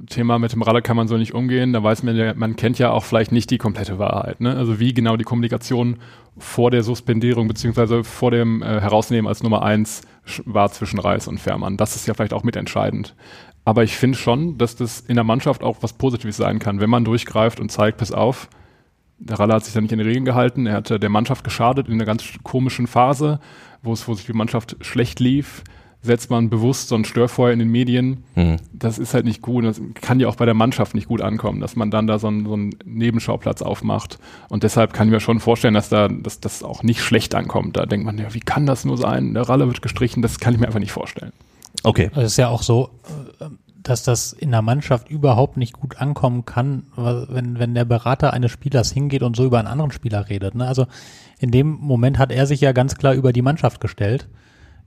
Thema 0.08 0.40
mit 0.40 0.52
dem 0.52 0.62
Ralle 0.62 0.82
kann 0.82 0.96
man 0.96 1.06
so 1.06 1.16
nicht 1.16 1.34
umgehen. 1.34 1.72
Da 1.72 1.82
weiß 1.82 2.02
man 2.02 2.16
ja, 2.16 2.34
man 2.34 2.56
kennt 2.56 2.80
ja 2.80 2.90
auch 2.90 3.04
vielleicht 3.04 3.30
nicht 3.30 3.48
die 3.50 3.58
komplette 3.58 3.98
Wahrheit. 3.98 4.40
Ne? 4.40 4.56
Also 4.56 4.80
wie 4.80 4.92
genau 4.92 5.16
die 5.16 5.24
Kommunikation 5.24 5.98
vor 6.36 6.72
der 6.72 6.82
Suspendierung 6.82 7.46
beziehungsweise 7.46 8.02
vor 8.02 8.32
dem 8.32 8.60
äh, 8.62 8.80
Herausnehmen 8.80 9.28
als 9.28 9.42
Nummer 9.42 9.62
eins 9.62 10.02
war 10.44 10.70
zwischen 10.72 10.98
Reis 10.98 11.28
und 11.28 11.38
Fährmann. 11.38 11.76
Das 11.76 11.94
ist 11.94 12.08
ja 12.08 12.14
vielleicht 12.14 12.32
auch 12.32 12.42
mitentscheidend. 12.42 13.14
Aber 13.64 13.84
ich 13.84 13.96
finde 13.96 14.18
schon, 14.18 14.58
dass 14.58 14.74
das 14.74 15.00
in 15.00 15.14
der 15.14 15.24
Mannschaft 15.24 15.62
auch 15.62 15.78
was 15.80 15.92
Positives 15.92 16.36
sein 16.36 16.58
kann, 16.58 16.80
wenn 16.80 16.90
man 16.90 17.04
durchgreift 17.04 17.60
und 17.60 17.70
zeigt, 17.70 17.98
pass 17.98 18.10
auf, 18.10 18.48
der 19.18 19.38
Ralle 19.38 19.54
hat 19.54 19.64
sich 19.64 19.72
da 19.72 19.80
nicht 19.80 19.92
in 19.92 19.98
den 19.98 20.08
Regeln 20.08 20.24
gehalten. 20.24 20.66
Er 20.66 20.74
hat 20.74 20.90
äh, 20.90 20.98
der 20.98 21.08
Mannschaft 21.08 21.44
geschadet 21.44 21.86
in 21.86 21.94
einer 21.94 22.04
ganz 22.04 22.24
komischen 22.42 22.88
Phase, 22.88 23.38
wo 23.82 23.92
es, 23.92 24.08
wo 24.08 24.14
sich 24.14 24.26
die 24.26 24.32
Mannschaft 24.32 24.76
schlecht 24.80 25.20
lief. 25.20 25.62
Setzt 26.04 26.28
man 26.28 26.50
bewusst 26.50 26.88
so 26.88 26.94
ein 26.94 27.06
Störfeuer 27.06 27.52
in 27.52 27.58
den 27.58 27.70
Medien. 27.70 28.24
Hm. 28.34 28.58
Das 28.74 28.98
ist 28.98 29.14
halt 29.14 29.24
nicht 29.24 29.40
gut. 29.40 29.64
Das 29.64 29.80
kann 29.94 30.20
ja 30.20 30.28
auch 30.28 30.36
bei 30.36 30.44
der 30.44 30.52
Mannschaft 30.52 30.94
nicht 30.94 31.08
gut 31.08 31.22
ankommen, 31.22 31.60
dass 31.60 31.76
man 31.76 31.90
dann 31.90 32.06
da 32.06 32.18
so 32.18 32.28
einen, 32.28 32.44
so 32.44 32.52
einen 32.52 32.70
Nebenschauplatz 32.84 33.62
aufmacht. 33.62 34.18
Und 34.50 34.64
deshalb 34.64 34.92
kann 34.92 35.08
ich 35.08 35.12
mir 35.12 35.20
schon 35.20 35.40
vorstellen, 35.40 35.72
dass 35.72 35.88
da, 35.88 36.08
dass 36.08 36.40
das 36.40 36.62
auch 36.62 36.82
nicht 36.82 37.00
schlecht 37.00 37.34
ankommt. 37.34 37.78
Da 37.78 37.86
denkt 37.86 38.04
man, 38.04 38.18
ja, 38.18 38.34
wie 38.34 38.40
kann 38.40 38.66
das 38.66 38.84
nur 38.84 38.98
sein? 38.98 39.32
Der 39.32 39.48
Ralle 39.48 39.66
wird 39.66 39.80
gestrichen. 39.80 40.22
Das 40.22 40.38
kann 40.38 40.52
ich 40.52 40.60
mir 40.60 40.66
einfach 40.66 40.78
nicht 40.78 40.92
vorstellen. 40.92 41.32
Okay. 41.84 42.10
Es 42.14 42.32
ist 42.32 42.36
ja 42.36 42.48
auch 42.48 42.62
so, 42.62 42.90
äh, 43.40 43.46
dass 43.84 44.02
das 44.02 44.32
in 44.32 44.50
der 44.50 44.62
Mannschaft 44.62 45.08
überhaupt 45.10 45.56
nicht 45.56 45.74
gut 45.74 45.98
ankommen 45.98 46.44
kann, 46.44 46.84
wenn, 46.96 47.58
wenn 47.58 47.74
der 47.74 47.84
Berater 47.84 48.32
eines 48.32 48.50
Spielers 48.50 48.90
hingeht 48.90 49.22
und 49.22 49.36
so 49.36 49.44
über 49.44 49.58
einen 49.58 49.68
anderen 49.68 49.92
Spieler 49.92 50.28
redet. 50.28 50.54
Ne? 50.54 50.66
Also 50.66 50.86
in 51.38 51.50
dem 51.50 51.68
Moment 51.68 52.18
hat 52.18 52.32
er 52.32 52.46
sich 52.46 52.62
ja 52.62 52.72
ganz 52.72 52.96
klar 52.96 53.12
über 53.14 53.32
die 53.32 53.42
Mannschaft 53.42 53.80
gestellt, 53.80 54.26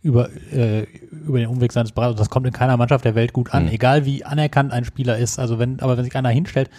über, 0.01 0.29
äh, 0.51 0.83
über 1.11 1.39
den 1.39 1.47
Umweg 1.47 1.71
seines 1.73 1.91
Beraters. 1.91 2.17
Das 2.17 2.29
kommt 2.29 2.45
in 2.47 2.53
keiner 2.53 2.77
Mannschaft 2.77 3.03
der 3.05 3.15
Welt 3.15 3.33
gut 3.33 3.53
an, 3.53 3.63
Mhm. 3.65 3.71
egal 3.71 4.05
wie 4.05 4.23
anerkannt 4.23 4.71
ein 4.71 4.85
Spieler 4.85 5.17
ist. 5.17 5.39
Also 5.39 5.59
wenn, 5.59 5.79
aber 5.79 5.97
wenn 5.97 6.03
sich 6.05 6.15
einer 6.15 6.29
hinstellt 6.29 6.69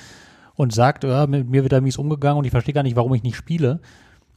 und 0.55 0.73
sagt, 0.73 1.05
ja, 1.05 1.27
mit 1.27 1.49
mir 1.49 1.63
wird 1.63 1.73
er 1.73 1.81
mies 1.81 1.97
umgegangen 1.99 2.39
und 2.39 2.45
ich 2.45 2.51
verstehe 2.51 2.75
gar 2.75 2.83
nicht, 2.83 2.97
warum 2.97 3.13
ich 3.15 3.23
nicht 3.23 3.37
spiele, 3.37 3.81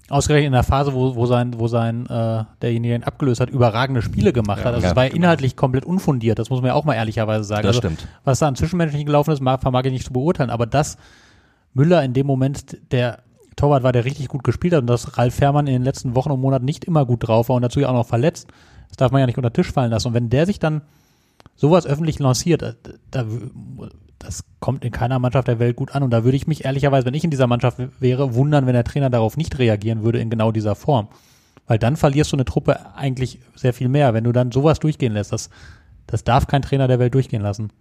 ausgerechnet 0.10 0.48
in 0.48 0.54
der 0.54 0.64
Phase, 0.64 0.94
wo, 0.94 1.16
wo 1.16 1.26
sein, 1.26 1.58
wo 1.58 1.68
sein 1.68 2.06
äh, 2.08 2.44
derjenige, 2.62 2.90
der 2.94 3.00
ihn 3.00 3.04
abgelöst 3.04 3.40
hat, 3.40 3.50
überragende 3.50 4.02
Spiele 4.02 4.34
gemacht 4.34 4.60
hat. 4.66 4.74
Also 4.74 4.82
Ja, 4.84 4.90
es 4.90 4.96
war 4.96 5.04
ja 5.04 5.10
genau. 5.10 5.24
inhaltlich 5.24 5.56
komplett 5.56 5.86
unfundiert, 5.86 6.38
das 6.38 6.50
muss 6.50 6.60
man 6.62 6.70
ja 6.70 6.74
auch 6.74 6.84
mal 6.84 6.96
ehrlicherweise 6.96 7.44
sagen. 7.46 7.62
Das 7.64 7.78
also, 7.78 7.80
stimmt. 7.88 8.08
Was 8.26 8.40
da 8.40 8.48
an 8.48 8.56
Zwischenmenschlichen 8.56 9.06
gelaufen 9.06 9.32
ist, 9.32 9.40
mag, 9.42 9.62
vermag 9.62 9.86
ich 9.86 9.94
nicht 9.94 10.06
zu 10.06 10.12
beurteilen, 10.14 10.50
aber 10.50 10.66
dass 10.66 10.98
Müller 11.74 12.04
in 12.04 12.12
dem 12.14 12.28
Moment 12.28 12.78
der 12.92 13.20
Torwart 13.56 13.84
war, 13.84 13.92
der 13.92 14.06
richtig 14.06 14.28
gut 14.28 14.44
gespielt 14.44 14.74
hat 14.74 14.82
und 14.82 14.88
dass 14.88 15.18
Ralf 15.18 15.36
Fährmann 15.36 15.68
in 15.68 15.74
den 15.74 15.84
letzten 15.84 16.16
Wochen 16.16 16.32
und 16.32 16.42
Monaten 16.42 16.66
nicht 16.66 16.86
immer 16.86 17.06
gut 17.06 17.28
drauf 17.28 17.50
war 17.50 17.56
und 17.56 17.62
dazu 17.62 17.80
ja 17.80 17.90
auch 17.90 17.94
noch 17.94 18.08
verletzt, 18.08 18.48
das 18.90 18.98
darf 18.98 19.12
man 19.12 19.20
ja 19.20 19.26
nicht 19.26 19.38
unter 19.38 19.50
den 19.50 19.56
Tisch 19.56 19.72
fallen 19.72 19.92
lassen. 19.92 20.10
Und 20.10 20.14
wenn 20.14 20.30
der 20.30 20.46
sich 20.46 20.60
dann 20.60 20.82
sowas 21.56 21.86
öffentlich 21.86 22.20
lanciert, 22.20 22.62
äh, 22.62 22.74
da, 23.10 23.26
das 24.20 24.44
kommt 24.60 24.86
in 24.86 24.92
keiner 24.92 25.20
Mannschaft 25.20 25.48
der 25.48 25.60
Welt 25.60 25.76
gut 25.76 25.96
an. 25.96 26.04
Und 26.04 26.12
da 26.12 26.24
würde 26.24 26.38
ich 26.38 26.48
mich 26.48 26.66
ehrlicherweise, 26.66 27.06
wenn 27.06 27.14
ich 27.14 27.24
in 27.24 27.32
dieser 27.32 27.48
Mannschaft 27.48 27.80
wäre, 28.00 28.36
wundern, 28.36 28.66
wenn 28.66 28.74
der 28.74 28.84
Trainer 28.84 29.10
darauf 29.10 29.38
nicht 29.38 29.58
reagieren 29.58 30.04
würde 30.04 30.20
in 30.20 30.30
genau 30.30 30.52
dieser 30.52 30.76
Form. 30.76 31.08
Weil 31.68 31.80
dann 31.80 31.96
verlierst 31.96 32.32
du 32.32 32.36
eine 32.36 32.46
Truppe 32.46 32.96
eigentlich 32.96 33.40
sehr 33.56 33.74
viel 33.74 33.90
mehr, 33.90 34.14
wenn 34.14 34.24
du 34.24 34.32
dann 34.32 34.52
sowas 34.52 34.80
durchgehen 34.80 35.14
lässt. 35.14 35.32
Das, 35.32 35.50
das 36.08 36.24
darf 36.24 36.48
kein 36.48 36.62
Trainer 36.62 36.88
der 36.88 37.00
Welt 37.00 37.14
durchgehen 37.14 37.42
lassen. 37.42 37.72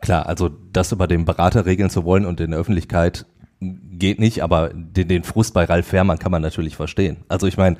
Klar, 0.00 0.26
also 0.26 0.50
das 0.72 0.92
über 0.92 1.06
den 1.06 1.24
Berater 1.24 1.66
regeln 1.66 1.90
zu 1.90 2.04
wollen 2.04 2.26
und 2.26 2.40
in 2.40 2.50
der 2.50 2.60
Öffentlichkeit 2.60 3.26
geht 3.60 4.20
nicht, 4.20 4.42
aber 4.42 4.70
den, 4.72 5.08
den 5.08 5.24
Frust 5.24 5.54
bei 5.54 5.64
Ralf 5.64 5.86
Fährmann 5.88 6.18
kann 6.18 6.30
man 6.32 6.42
natürlich 6.42 6.76
verstehen. 6.76 7.18
Also 7.28 7.46
ich 7.46 7.56
meine, 7.56 7.76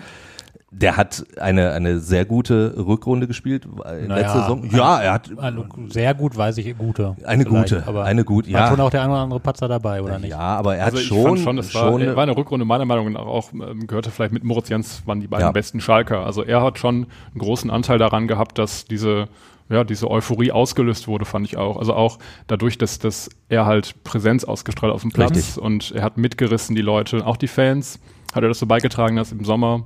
der 0.70 0.98
hat 0.98 1.24
eine, 1.40 1.70
eine 1.72 1.98
sehr 1.98 2.26
gute 2.26 2.74
Rückrunde 2.76 3.26
gespielt 3.26 3.66
äh, 3.86 4.06
Naja, 4.06 4.22
letzte 4.22 4.38
Saison. 4.40 4.62
ein- 4.64 4.70
Ja, 4.76 5.00
er 5.00 5.12
hat 5.14 5.30
sehr 5.88 6.12
gut 6.14 6.36
weiß 6.36 6.58
ich, 6.58 6.76
gute. 6.76 7.16
eine 7.24 7.44
gute, 7.46 7.84
aber 7.86 8.04
eine 8.04 8.22
gute, 8.24 8.52
war 8.52 8.60
ja. 8.60 8.68
schon 8.68 8.80
auch 8.80 8.90
der 8.90 9.02
ein 9.02 9.10
oder 9.10 9.20
andere 9.20 9.40
Patzer 9.40 9.66
dabei, 9.68 10.02
oder 10.02 10.18
nicht? 10.18 10.30
Ja, 10.30 10.38
aber 10.38 10.76
er 10.76 10.84
hat 10.86 10.92
Also 10.92 10.98
ich 11.02 11.08
schon, 11.08 11.24
fand 11.24 11.38
schon, 11.40 11.56
das 11.56 11.74
war, 11.74 11.92
schon 11.92 12.14
war 12.14 12.22
eine 12.22 12.36
Rückrunde 12.36 12.66
meiner 12.66 12.84
Meinung 12.84 13.12
nach 13.12 13.22
auch, 13.24 13.50
ähm, 13.54 13.86
gehörte 13.86 14.10
vielleicht 14.10 14.32
mit 14.34 14.44
Moritz 14.44 14.68
Jens, 14.68 15.02
waren 15.06 15.20
die 15.20 15.26
beiden 15.28 15.46
Ja. 15.46 15.52
besten 15.52 15.80
Schalker. 15.80 16.26
Also 16.26 16.42
er 16.42 16.62
hat 16.62 16.78
schon 16.78 17.06
einen 17.32 17.38
großen 17.38 17.70
Anteil 17.70 17.96
daran 17.96 18.28
gehabt, 18.28 18.58
dass 18.58 18.84
diese, 18.84 19.28
ja, 19.70 19.84
diese 19.84 20.10
Euphorie 20.10 20.52
ausgelöst 20.52 21.08
wurde, 21.08 21.24
fand 21.24 21.46
ich 21.46 21.56
auch. 21.56 21.76
Also 21.76 21.94
auch 21.94 22.18
dadurch, 22.46 22.78
dass, 22.78 22.98
dass 22.98 23.28
er 23.48 23.66
halt 23.66 24.02
Präsenz 24.04 24.44
ausgestrahlt 24.44 24.92
auf 24.92 25.02
dem 25.02 25.12
Platz 25.12 25.36
Richtig. 25.36 25.58
und 25.58 25.92
er 25.92 26.02
hat 26.02 26.16
mitgerissen, 26.16 26.74
die 26.74 26.82
Leute, 26.82 27.26
auch 27.26 27.36
die 27.36 27.48
Fans, 27.48 28.00
hat 28.34 28.42
er 28.42 28.48
das 28.48 28.58
so 28.58 28.66
beigetragen, 28.66 29.16
dass 29.16 29.32
im 29.32 29.44
Sommer 29.44 29.84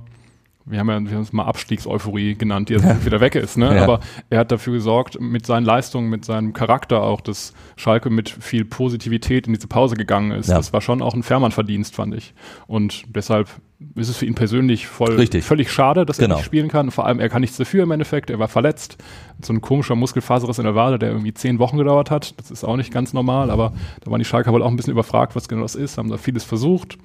wir 0.65 0.79
haben 0.79 0.89
ja 0.89 1.03
wir 1.03 1.11
haben 1.11 1.23
es 1.23 1.33
mal 1.33 1.43
Abstiegseuphorie 1.43 2.35
genannt, 2.35 2.69
die 2.69 2.73
jetzt 2.73 3.05
wieder 3.05 3.19
weg 3.19 3.35
ist, 3.35 3.57
ne? 3.57 3.75
Ja. 3.75 3.83
Aber 3.83 3.99
er 4.29 4.39
hat 4.39 4.51
dafür 4.51 4.73
gesorgt, 4.73 5.19
mit 5.19 5.45
seinen 5.45 5.65
Leistungen, 5.65 6.09
mit 6.09 6.23
seinem 6.23 6.53
Charakter 6.53 7.03
auch, 7.03 7.21
dass 7.21 7.53
Schalke 7.75 8.09
mit 8.09 8.29
viel 8.29 8.63
Positivität 8.63 9.47
in 9.47 9.53
diese 9.53 9.67
Pause 9.67 9.95
gegangen 9.95 10.31
ist. 10.31 10.49
Ja. 10.49 10.55
Das 10.55 10.71
war 10.71 10.81
schon 10.81 11.01
auch 11.01 11.13
ein 11.13 11.23
Fährmann-Verdienst, 11.23 11.95
fand 11.95 12.15
ich. 12.15 12.33
Und 12.65 13.03
deshalb 13.13 13.49
ist 13.95 14.09
es 14.09 14.17
für 14.17 14.25
ihn 14.25 14.35
persönlich 14.35 14.87
voll, 14.87 15.15
Richtig. 15.15 15.43
völlig 15.43 15.71
schade, 15.71 16.05
dass 16.05 16.17
Genau. 16.17 16.35
er 16.35 16.37
nicht 16.37 16.45
spielen 16.45 16.67
kann. 16.67 16.91
Vor 16.91 17.05
allem, 17.05 17.19
er 17.19 17.29
kann 17.29 17.41
nichts 17.41 17.57
dafür 17.57 17.83
im 17.83 17.91
Endeffekt. 17.91 18.29
Er 18.29 18.39
war 18.39 18.47
verletzt. 18.47 18.97
So 19.41 19.53
ein 19.53 19.61
komischer 19.61 19.95
Muskelfaserriss 19.95 20.57
in 20.59 20.65
der 20.65 20.75
Wade, 20.75 20.99
der 20.99 21.09
irgendwie 21.09 21.33
zehn 21.33 21.59
Wochen 21.59 21.77
gedauert 21.77 22.11
hat. 22.11 22.39
Das 22.39 22.51
ist 22.51 22.63
auch 22.63 22.77
nicht 22.77 22.91
ganz 22.93 23.13
normal, 23.13 23.49
aber 23.51 23.73
da 24.03 24.11
waren 24.11 24.19
die 24.19 24.25
Schalker 24.25 24.51
wohl 24.53 24.61
auch 24.63 24.69
ein 24.69 24.75
bisschen 24.75 24.93
überfragt, 24.93 25.35
was 25.35 25.47
genau 25.47 25.61
das 25.63 25.75
ist, 25.75 25.97
haben 25.97 26.09
da 26.09 26.17
vieles 26.17 26.43
versucht. 26.43 26.97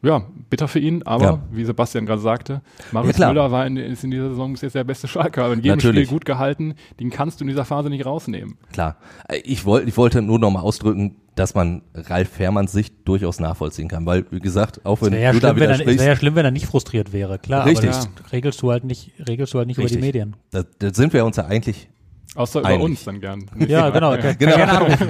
Ja, 0.00 0.22
bitter 0.48 0.68
für 0.68 0.78
ihn, 0.78 1.02
aber 1.02 1.24
Ja. 1.24 1.42
wie 1.50 1.64
Sebastian 1.64 2.06
gerade 2.06 2.20
sagte, 2.20 2.62
Marius 2.92 3.16
klar. 3.16 3.30
Müller 3.32 3.50
war 3.50 3.66
in, 3.66 3.76
ist 3.76 4.04
in 4.04 4.12
dieser 4.12 4.28
Saison 4.28 4.52
bis 4.52 4.60
jetzt 4.62 4.74
der 4.74 4.84
beste 4.84 5.08
Schalker. 5.08 5.52
In 5.52 5.58
jedem 5.60 5.76
Natürlich. 5.76 6.06
Spiel 6.06 6.18
gut 6.18 6.24
gehalten, 6.24 6.74
den 7.00 7.10
kannst 7.10 7.40
du 7.40 7.44
in 7.44 7.48
dieser 7.48 7.64
Phase 7.64 7.90
nicht 7.90 8.06
rausnehmen. 8.06 8.58
Klar. 8.72 8.96
Ich 9.42 9.64
wollte, 9.64 9.88
ich 9.88 9.96
wollte 9.96 10.22
nur 10.22 10.38
noch 10.38 10.50
mal 10.52 10.60
ausdrücken, 10.60 11.16
dass 11.34 11.54
man 11.54 11.82
Ralf 11.94 12.28
Fährmanns 12.28 12.70
Sicht 12.72 12.94
durchaus 13.06 13.40
nachvollziehen 13.40 13.88
kann, 13.88 14.06
weil, 14.06 14.24
wie 14.30 14.38
gesagt, 14.40 14.84
auch 14.86 15.02
wenn 15.02 15.12
ja, 15.14 15.32
du 15.32 15.40
da 15.40 15.48
schlimm, 15.48 15.60
wenn 15.60 15.70
er, 15.70 15.80
es 15.80 15.86
wäre 15.86 16.06
ja 16.06 16.16
schlimm, 16.16 16.34
wenn 16.36 16.44
er 16.44 16.50
nicht 16.52 16.66
frustriert 16.66 17.12
wäre, 17.12 17.38
klar. 17.38 17.66
Richtig. 17.66 17.90
Aber 17.90 18.08
das 18.22 18.32
regelst 18.32 18.62
du 18.62 18.70
halt 18.70 18.84
nicht, 18.84 19.12
regelst 19.28 19.52
du 19.54 19.58
halt 19.58 19.66
nicht 19.66 19.78
Richtig. 19.78 19.96
über 19.98 20.00
die 20.00 20.06
Medien. 20.06 20.36
da, 20.50 20.62
da 20.78 20.94
sind 20.94 21.12
wir 21.12 21.24
uns 21.24 21.36
ja 21.36 21.46
eigentlich 21.46 21.88
Außer 22.34 22.60
über 22.60 22.68
Einig. 22.68 22.84
uns 22.84 23.04
dann 23.04 23.20
gern. 23.20 23.50
Ja, 23.68 23.90
genau. 23.90 24.16
Kann, 24.18 24.36
Genau. 24.38 24.56
Kann 24.56 24.66
gerne 24.66 24.80
anrufen. 24.86 25.08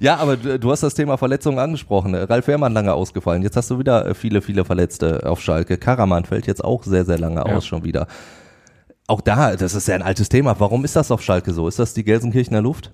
ja, 0.00 0.16
aber 0.16 0.36
du, 0.36 0.58
du, 0.58 0.70
hast 0.70 0.82
das 0.82 0.94
Thema 0.94 1.16
Verletzungen 1.16 1.58
angesprochen. 1.58 2.14
Ralf 2.14 2.46
Wehrmann 2.46 2.72
lange 2.72 2.92
ausgefallen. 2.94 3.42
Jetzt 3.42 3.56
hast 3.56 3.70
du 3.70 3.78
wieder 3.78 4.06
äh, 4.06 4.14
viele, 4.14 4.40
viele 4.40 4.64
Verletzte 4.64 5.28
auf 5.28 5.40
Schalke. 5.40 5.76
Karaman 5.76 6.24
fällt 6.24 6.46
jetzt 6.46 6.64
auch 6.64 6.84
sehr, 6.84 7.04
sehr 7.04 7.18
lange 7.18 7.36
ja. 7.36 7.42
aus 7.56 7.66
schon 7.66 7.84
wieder. 7.84 8.06
Auch 9.06 9.20
da, 9.20 9.56
das 9.56 9.74
ist 9.74 9.86
ja 9.88 9.94
ein 9.94 10.02
altes 10.02 10.28
Thema. 10.28 10.58
Warum 10.58 10.84
ist 10.84 10.96
das 10.96 11.10
auf 11.10 11.22
Schalke 11.22 11.52
so? 11.52 11.68
Ist 11.68 11.78
das 11.78 11.92
die 11.92 12.04
Gelsenkirchener 12.04 12.62
Luft? 12.62 12.92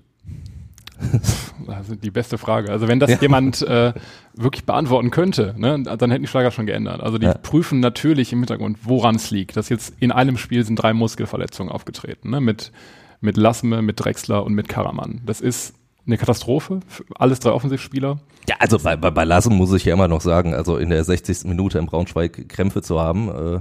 Also 1.67 1.93
die 1.95 2.09
beste 2.09 2.39
Frage. 2.39 2.71
Also 2.71 2.87
wenn 2.87 2.99
das 2.99 3.11
ja. 3.11 3.17
jemand 3.21 3.61
äh, 3.61 3.93
wirklich 4.33 4.65
beantworten 4.65 5.11
könnte, 5.11 5.53
ne, 5.57 5.81
dann 5.83 6.09
hätten 6.09 6.23
die 6.23 6.27
Schlager 6.27 6.49
schon 6.49 6.65
geändert. 6.65 7.01
Also 7.01 7.19
die 7.19 7.27
ja. 7.27 7.35
prüfen 7.35 7.79
natürlich 7.79 8.33
im 8.33 8.39
Hintergrund, 8.39 8.79
woran 8.83 9.15
es 9.15 9.29
liegt. 9.29 9.55
Dass 9.55 9.69
jetzt 9.69 9.93
in 9.99 10.11
einem 10.11 10.37
Spiel 10.37 10.65
sind 10.65 10.77
drei 10.77 10.93
Muskelverletzungen 10.93 11.71
aufgetreten, 11.71 12.31
ne, 12.31 12.41
mit 12.41 12.71
mit 13.21 13.37
Lassme, 13.37 13.81
mit 13.81 14.03
Drexler 14.03 14.43
und 14.43 14.53
mit 14.53 14.67
Karaman. 14.67 15.21
Das 15.25 15.39
ist 15.39 15.75
eine 16.05 16.17
Katastrophe. 16.17 16.79
Alles 17.15 17.39
drei 17.39 17.51
Offensivspieler. 17.51 18.19
Ja, 18.49 18.55
also 18.59 18.79
bei, 18.79 18.95
bei, 18.95 19.11
bei 19.11 19.23
Lassen 19.23 19.55
muss 19.55 19.71
ich 19.73 19.85
ja 19.85 19.93
immer 19.93 20.07
noch 20.07 20.21
sagen, 20.21 20.53
also 20.55 20.77
in 20.77 20.89
der 20.89 21.03
60. 21.03 21.45
Minute 21.45 21.77
im 21.77 21.85
Braunschweig 21.85 22.49
Krämpfe 22.49 22.81
zu 22.81 22.99
haben, 22.99 23.29
äh, 23.29 23.59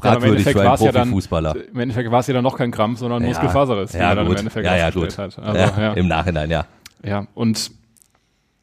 fragwürdig 0.00 0.44
ja, 0.44 0.52
für 0.52 0.60
einen 0.60 0.76
Profifußballer. 0.76 1.56
Ja 1.56 1.62
Im 1.72 1.80
Endeffekt 1.80 2.10
war 2.10 2.20
es 2.20 2.26
ja 2.26 2.34
dann 2.34 2.44
noch 2.44 2.56
kein 2.56 2.70
Krampf, 2.70 2.98
sondern 2.98 3.22
ja, 3.22 3.28
Muskelfaserriss, 3.28 3.92
ja, 3.92 4.14
dann 4.14 4.26
gut. 4.26 4.34
im 4.34 4.38
Endeffekt 4.40 4.66
ja, 4.66 4.76
ja, 4.76 4.90
gut. 4.90 5.16
hat. 5.18 5.38
Also, 5.38 5.58
ja, 5.58 5.72
ja. 5.78 5.92
Im 5.94 6.08
Nachhinein, 6.08 6.50
ja. 6.50 6.66
Ja, 7.04 7.26
und 7.34 7.70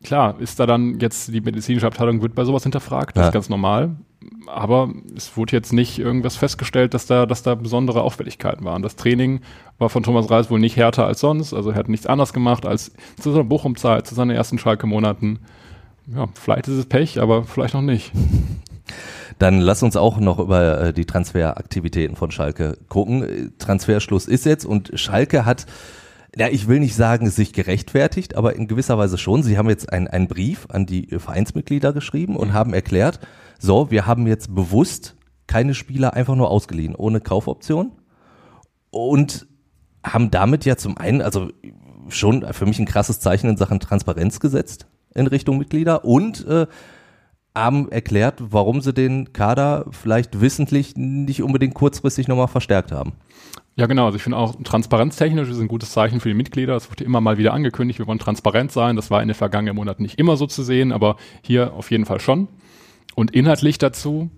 klar, 0.03 0.36
ist 0.39 0.59
da 0.59 0.65
dann 0.65 0.99
jetzt 0.99 1.33
die 1.33 1.41
medizinische 1.41 1.88
Abteilung 1.88 2.21
wird 2.21 2.36
bei 2.36 2.43
sowas 2.43 2.63
hinterfragt, 2.63 3.17
das 3.17 3.27
ist 3.27 3.33
ganz 3.33 3.49
normal 3.49 3.95
aber 4.47 4.93
es 5.15 5.36
wurde 5.38 5.53
jetzt 5.53 5.73
nicht 5.73 5.99
irgendwas 5.99 6.36
festgestellt, 6.36 6.93
dass 6.93 7.05
da, 7.05 7.25
dass 7.25 7.43
da 7.43 7.55
besondere 7.55 8.01
Auffälligkeiten 8.01 8.65
waren. 8.65 8.81
Das 8.81 8.95
Training 8.95 9.41
war 9.77 9.89
von 9.89 10.03
Thomas 10.03 10.29
Reis 10.29 10.49
wohl 10.49 10.59
nicht 10.59 10.77
härter 10.77 11.05
als 11.05 11.19
sonst, 11.19 11.53
also 11.53 11.71
er 11.71 11.75
hat 11.75 11.89
nichts 11.89 12.05
anderes 12.07 12.33
gemacht 12.33 12.65
als 12.65 12.91
zu 13.19 13.31
seiner 13.31 13.43
Bochum-Zeit, 13.43 14.07
zu 14.07 14.15
seinen 14.15 14.31
ersten 14.31 14.57
Schalke-Monaten. 14.57 15.39
Ja, 16.07 16.27
vielleicht 16.33 16.67
ist 16.67 16.75
es 16.75 16.86
Pech, 16.86 17.19
aber 17.19 17.43
vielleicht 17.43 17.73
noch 17.73 17.81
nicht. 17.81 18.11
Dann 19.39 19.59
lass 19.59 19.83
uns 19.83 19.95
auch 19.95 20.19
noch 20.19 20.39
über 20.39 20.79
äh, 20.81 20.93
die 20.93 21.05
Transferaktivitäten 21.05 22.15
von 22.15 22.31
Schalke 22.31 22.77
gucken. 22.88 23.53
Transferschluss 23.59 24.27
ist 24.27 24.45
jetzt 24.45 24.65
und 24.65 24.91
Schalke 24.95 25.45
hat 25.45 25.65
ja, 26.38 26.49
ich 26.49 26.67
will 26.67 26.79
nicht 26.79 26.95
sagen, 26.95 27.29
sich 27.29 27.53
gerechtfertigt, 27.53 28.36
aber 28.36 28.55
in 28.55 28.67
gewisser 28.67 28.97
Weise 28.97 29.17
schon. 29.17 29.41
Sie 29.41 29.57
haben 29.57 29.69
jetzt 29.69 29.91
einen 29.93 30.27
Brief 30.27 30.67
an 30.69 30.86
die 30.86 31.07
Vereinsmitglieder 31.07 31.93
geschrieben 31.93 32.36
und 32.36 32.49
mhm. 32.49 32.53
haben 32.53 32.73
erklärt, 32.73 33.19
so, 33.57 33.89
wir 33.89 34.05
haben 34.05 34.27
jetzt 34.27 34.53
bewusst 34.53 35.15
keine 35.47 35.73
Spieler 35.73 36.13
einfach 36.13 36.36
nur 36.36 36.49
ausgeliehen, 36.49 36.95
ohne 36.95 37.21
Kaufoption. 37.21 37.93
Und 38.89 39.47
haben 40.03 40.29
damit 40.29 40.65
ja 40.65 40.75
zum 40.75 40.97
einen, 40.97 41.21
also 41.21 41.49
schon 42.09 42.45
für 42.53 42.65
mich 42.65 42.79
ein 42.79 42.86
krasses 42.86 43.19
Zeichen 43.19 43.49
in 43.49 43.57
Sachen 43.57 43.79
Transparenz 43.79 44.39
gesetzt 44.39 44.88
in 45.13 45.27
Richtung 45.27 45.57
Mitglieder 45.57 46.03
und 46.03 46.45
äh, 46.45 46.67
haben 47.56 47.89
erklärt, 47.91 48.36
warum 48.39 48.82
sie 48.82 48.93
den 48.93 49.34
Kader 49.34 49.86
vielleicht 49.91 50.41
wissentlich 50.41 50.95
nicht 50.95 51.41
unbedingt 51.41 51.74
kurzfristig 51.74 52.28
nochmal 52.28 52.47
verstärkt 52.47 52.91
haben. 52.91 53.14
Ja, 53.78 53.88
genau. 53.88 54.06
Also 54.06 54.16
ich 54.18 54.24
finde 54.24 54.38
auch 54.38 54.56
transparenztechnisch 54.64 55.49
ist 55.49 55.60
ein 55.60 55.68
gutes 55.68 55.91
Zeichen 55.91 56.20
für 56.20 56.30
die 56.30 56.36
Mitglieder. 56.36 56.76
Es 56.76 56.89
wurde 56.89 57.03
immer 57.03 57.20
mal 57.20 57.38
wieder 57.38 57.53
angekündigt, 57.53 57.99
wir 57.99 58.08
wollen 58.08 58.20
transparent 58.20 58.72
sein. 58.72 58.95
Das 58.95 59.12
war 59.12 59.22
in 59.22 59.28
den 59.28 59.36
vergangenen 59.36 59.76
Monaten 59.76 60.03
nicht 60.03 60.18
immer 60.18 60.38
so 60.38 60.47
zu 60.47 60.64
sehen, 60.64 60.91
aber 60.91 61.18
hier 61.41 61.74
auf 61.74 61.91
jeden 61.91 62.06
Fall 62.06 62.22
schon. 62.22 62.47
Und 63.16 63.32
inhaltlich 63.32 63.78
dazu, 63.78 64.30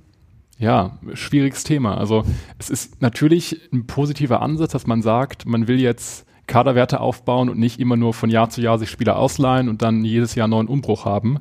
ja, 0.57 0.97
schwieriges 1.13 1.63
Thema. 1.63 1.97
Also 1.97 2.23
es 2.57 2.69
ist 2.69 3.01
natürlich 3.01 3.61
ein 3.71 3.85
positiver 3.85 4.41
Ansatz, 4.41 4.71
dass 4.71 4.87
man 4.87 5.03
sagt, 5.03 5.45
man 5.45 5.67
will 5.67 5.79
jetzt 5.79 6.25
Kaderwerte 6.47 6.99
aufbauen 6.99 7.49
und 7.49 7.59
nicht 7.59 7.79
immer 7.79 7.97
nur 7.97 8.13
von 8.13 8.29
Jahr 8.29 8.49
zu 8.49 8.61
Jahr 8.61 8.79
sich 8.79 8.89
Spieler 8.89 9.17
ausleihen 9.17 9.69
und 9.69 9.81
dann 9.81 10.03
jedes 10.03 10.33
Jahr 10.33 10.45
einen 10.45 10.51
neuen 10.51 10.67
Umbruch 10.67 11.05
haben. 11.05 11.39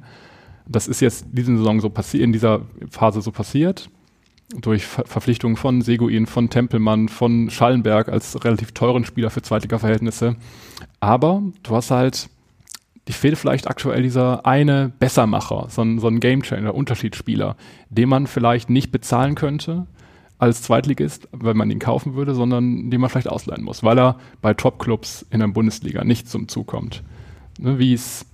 Das 0.68 0.88
ist 0.88 1.00
jetzt 1.00 1.26
in 1.26 1.34
dieser 1.34 1.56
Saison 1.56 1.80
so 1.80 1.90
passiert, 1.90 2.22
in 2.22 2.32
dieser 2.32 2.62
Phase 2.90 3.22
so 3.22 3.30
passiert. 3.30 3.88
Durch 4.60 4.86
Ver 4.86 5.04
Verpflichtungen 5.06 5.56
von 5.56 5.82
Seguin, 5.82 6.26
von 6.26 6.50
Tempelmann, 6.50 7.08
von 7.08 7.50
Schallenberg 7.50 8.08
als 8.08 8.44
relativ 8.44 8.72
teuren 8.72 9.04
Spieler 9.04 9.30
für 9.30 9.42
Zweitliga-Verhältnisse. 9.42 10.36
Aber 11.00 11.42
du 11.64 11.74
hast 11.74 11.90
halt 11.90 12.28
die 13.08 13.12
fehlt 13.12 13.38
vielleicht 13.38 13.68
aktuell 13.68 14.02
dieser 14.02 14.46
eine 14.46 14.92
Bessermacher, 14.98 15.66
so 15.68 15.82
ein, 15.82 15.98
so 16.00 16.08
ein 16.08 16.20
Gamechanger, 16.20 16.74
Unterschiedsspieler, 16.74 17.56
den 17.88 18.08
man 18.08 18.26
vielleicht 18.26 18.68
nicht 18.68 18.90
bezahlen 18.90 19.34
könnte 19.36 19.86
als 20.38 20.62
Zweitligist, 20.62 21.28
wenn 21.32 21.56
man 21.56 21.70
ihn 21.70 21.78
kaufen 21.78 22.14
würde, 22.14 22.34
sondern 22.34 22.90
den 22.90 23.00
man 23.00 23.08
vielleicht 23.08 23.28
ausleihen 23.28 23.64
muss, 23.64 23.82
weil 23.82 23.98
er 23.98 24.18
bei 24.42 24.54
Topclubs 24.54 25.24
in 25.30 25.40
der 25.40 25.48
Bundesliga 25.48 26.04
nicht 26.04 26.28
zum 26.28 26.48
Zug 26.48 26.66
kommt. 26.66 27.02
Ne, 27.58 27.78
wie 27.78 27.94
es, 27.94 28.26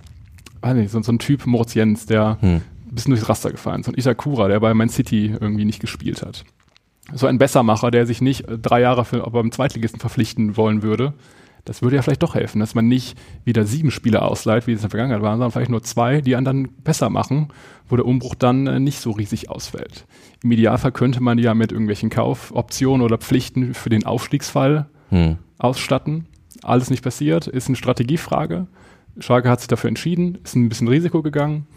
weiß 0.63 0.75
nicht, 0.75 0.91
so, 0.91 1.01
so, 1.01 1.11
ein 1.11 1.19
Typ 1.19 1.45
Moritz 1.45 1.73
Jens, 1.73 2.05
der 2.05 2.37
hm. 2.41 2.55
ein 2.55 2.61
bisschen 2.91 3.11
durchs 3.11 3.29
Raster 3.29 3.51
gefallen 3.51 3.81
ist, 3.81 3.85
so 3.87 3.91
ein 3.91 3.97
Itakura, 3.97 4.47
der 4.47 4.59
bei 4.59 4.73
Man 4.73 4.89
City 4.89 5.35
irgendwie 5.39 5.65
nicht 5.65 5.79
gespielt 5.79 6.21
hat. 6.23 6.43
So 7.13 7.27
ein 7.27 7.37
Bessermacher, 7.37 7.91
der 7.91 8.05
sich 8.05 8.21
nicht 8.21 8.45
drei 8.47 8.81
Jahre 8.81 9.05
für, 9.05 9.29
beim 9.29 9.51
Zweitligisten 9.51 9.99
verpflichten 9.99 10.55
wollen 10.55 10.81
würde, 10.81 11.13
das 11.65 11.81
würde 11.81 11.95
ja 11.95 12.01
vielleicht 12.01 12.23
doch 12.23 12.35
helfen, 12.35 12.59
dass 12.59 12.75
man 12.75 12.87
nicht 12.87 13.17
wieder 13.45 13.65
sieben 13.65 13.89
Spieler 13.89 14.23
ausleiht, 14.23 14.67
wie 14.67 14.73
es 14.73 14.79
in 14.79 14.83
der 14.83 14.89
Vergangenheit 14.89 15.21
war, 15.21 15.31
sondern 15.31 15.51
vielleicht 15.51 15.71
nur 15.71 15.83
zwei, 15.83 16.19
die 16.19 16.35
einen 16.35 16.45
dann 16.45 16.69
besser 16.83 17.09
machen, 17.09 17.49
wo 17.87 17.95
der 17.95 18.05
Umbruch 18.05 18.35
dann 18.35 18.67
äh, 18.67 18.79
nicht 18.79 18.99
so 18.99 19.11
riesig 19.11 19.49
ausfällt. 19.49 20.05
Im 20.43 20.51
Idealfall 20.51 20.91
könnte 20.91 21.23
man 21.23 21.37
die 21.37 21.43
ja 21.43 21.53
mit 21.53 21.71
irgendwelchen 21.71 22.09
Kaufoptionen 22.09 23.01
oder 23.05 23.17
Pflichten 23.17 23.73
für 23.73 23.89
den 23.89 24.05
Aufstiegsfall 24.05 24.87
hm. 25.09 25.37
ausstatten. 25.57 26.27
Alles 26.63 26.89
nicht 26.89 27.03
passiert, 27.03 27.47
ist 27.47 27.67
eine 27.67 27.77
Strategiefrage. 27.77 28.67
Schalke 29.19 29.49
hat 29.49 29.59
sich 29.59 29.67
dafür 29.67 29.87
entschieden, 29.87 30.39
ist 30.43 30.55
ein 30.55 30.69
bisschen 30.69 30.87
Risiko 30.87 31.21
gegangen. 31.21 31.67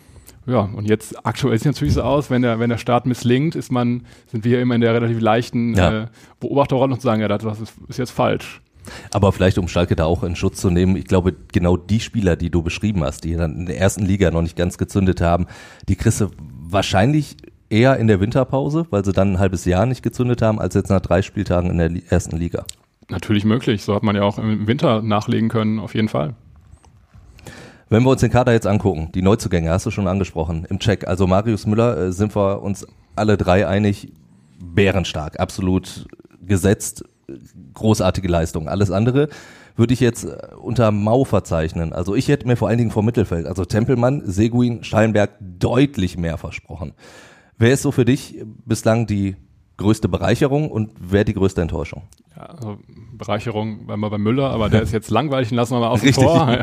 Ja, 0.47 0.61
und 0.61 0.89
jetzt 0.89 1.27
aktuell 1.27 1.59
sieht 1.59 1.67
es 1.67 1.75
natürlich 1.75 1.95
so 1.95 2.03
aus, 2.03 2.31
wenn 2.31 2.43
der, 2.43 2.61
wenn 2.61 2.71
der 2.71 2.79
Start 2.79 3.05
misslingt, 3.05 3.57
ist 3.57 3.73
man, 3.73 4.07
sind 4.29 4.45
wir 4.45 4.61
immer 4.61 4.77
in 4.77 4.81
der 4.81 4.95
relativ 4.95 5.21
leichten 5.21 5.75
ja. 5.75 6.05
äh, 6.05 6.07
Beobachterrolle 6.39 6.95
und 6.95 7.03
sagen, 7.03 7.21
ja, 7.21 7.29
das 7.29 7.61
ist, 7.61 7.75
ist 7.89 7.99
jetzt 7.99 8.13
falsch. 8.13 8.63
Aber 9.11 9.33
vielleicht, 9.33 9.59
um 9.59 9.67
Schalke 9.67 9.97
da 9.97 10.05
auch 10.05 10.23
in 10.23 10.37
Schutz 10.37 10.61
zu 10.61 10.71
nehmen, 10.71 10.97
ich 10.97 11.07
glaube, 11.07 11.35
genau 11.53 11.77
die 11.77 11.99
Spieler, 11.99 12.37
die 12.37 12.51
du 12.51 12.63
beschrieben 12.63 13.03
hast, 13.03 13.25
die 13.25 13.35
dann 13.35 13.57
in 13.57 13.67
der 13.67 13.79
ersten 13.79 14.05
Liga 14.05 14.31
noch 14.31 14.43
nicht 14.43 14.57
ganz 14.57 14.79
gezündet 14.79 15.21
haben, 15.21 15.47
die 15.89 15.97
kriegst 15.97 16.21
du 16.21 16.31
wahrscheinlich 16.39 17.37
eher 17.69 17.97
in 17.97 18.07
der 18.07 18.21
Winterpause, 18.21 18.87
weil 18.91 19.05
sie 19.05 19.13
dann 19.13 19.33
ein 19.33 19.39
halbes 19.41 19.65
Jahr 19.65 19.87
nicht 19.87 20.05
gezündet 20.05 20.43
haben, 20.43 20.61
als 20.61 20.75
jetzt 20.75 20.91
nach 20.91 21.01
drei 21.01 21.23
Spieltagen 21.23 21.71
in 21.71 21.79
der 21.79 21.91
ersten 22.13 22.37
Liga. 22.37 22.65
Natürlich 23.09 23.45
möglich. 23.45 23.83
So 23.83 23.95
hat 23.95 24.05
man 24.05 24.15
ja 24.15 24.23
auch 24.23 24.39
im 24.39 24.67
Winter 24.69 25.03
nachlegen 25.03 25.49
können, 25.49 25.79
auf 25.79 25.95
jeden 25.95 26.09
Fall. 26.09 26.35
Wenn 27.89 28.03
wir 28.03 28.11
uns 28.11 28.21
den 28.21 28.31
Kader 28.31 28.53
jetzt 28.53 28.67
angucken, 28.67 29.11
die 29.15 29.23
Neuzugänge 29.23 29.71
hast 29.71 29.87
du 29.87 29.91
schon 29.93 30.09
angesprochen, 30.09 30.67
im 30.69 30.81
Check. 30.81 31.07
Also 31.07 31.27
Marius 31.27 31.67
Müller 31.67 31.97
äh, 31.97 32.13
sind 32.13 32.35
wir 32.35 32.63
uns 32.63 32.87
alle 33.15 33.37
drei 33.37 33.67
einig, 33.67 34.13
bärenstark, 34.59 35.39
absolut 35.39 36.07
gesetzt, 36.41 37.05
großartige 37.75 38.29
Leistung. 38.29 38.69
Alles 38.69 38.91
andere 38.91 39.29
würde 39.77 39.95
ich 39.95 40.01
jetzt 40.01 40.25
äh, 40.25 40.37
unter 40.61 40.91
Mau 40.91 41.25
verzeichnen. 41.25 41.93
Also 41.93 42.17
ich 42.17 42.27
hätte 42.29 42.49
mir 42.49 42.57
vor 42.57 42.69
allen 42.69 42.79
Dingen 42.79 42.91
vom 42.91 43.05
Mittelfeld, 43.07 43.47
also 43.47 43.65
Tempelmann, 43.65 44.23
Seguin, 44.25 44.83
Steinberg 44.83 45.31
deutlich 45.41 46.17
mehr 46.19 46.39
versprochen. 46.39 46.93
Wer 47.57 47.73
ist 47.73 47.83
so 47.83 47.93
für 47.93 48.05
dich 48.05 48.43
bislang 48.65 49.07
die 49.07 49.37
größte 49.77 50.09
Bereicherung 50.09 50.71
und 50.71 50.93
wer 50.99 51.25
die 51.25 51.35
größte 51.35 51.61
Enttäuschung? 51.61 52.05
Ja, 52.35 52.45
also 52.45 52.79
Bereicherung 53.13 53.87
war 53.89 53.97
mal 53.97 54.09
bei 54.09 54.19
Müller, 54.19 54.51
aber 54.51 54.69
der 54.69 54.83
ist 54.83 54.93
jetzt 54.93 55.11
langweilig, 55.11 55.51
lassen 55.51 55.75
wir 55.75 55.81
mal 55.81 55.89
außen 55.89 56.13
vor. 56.15 56.59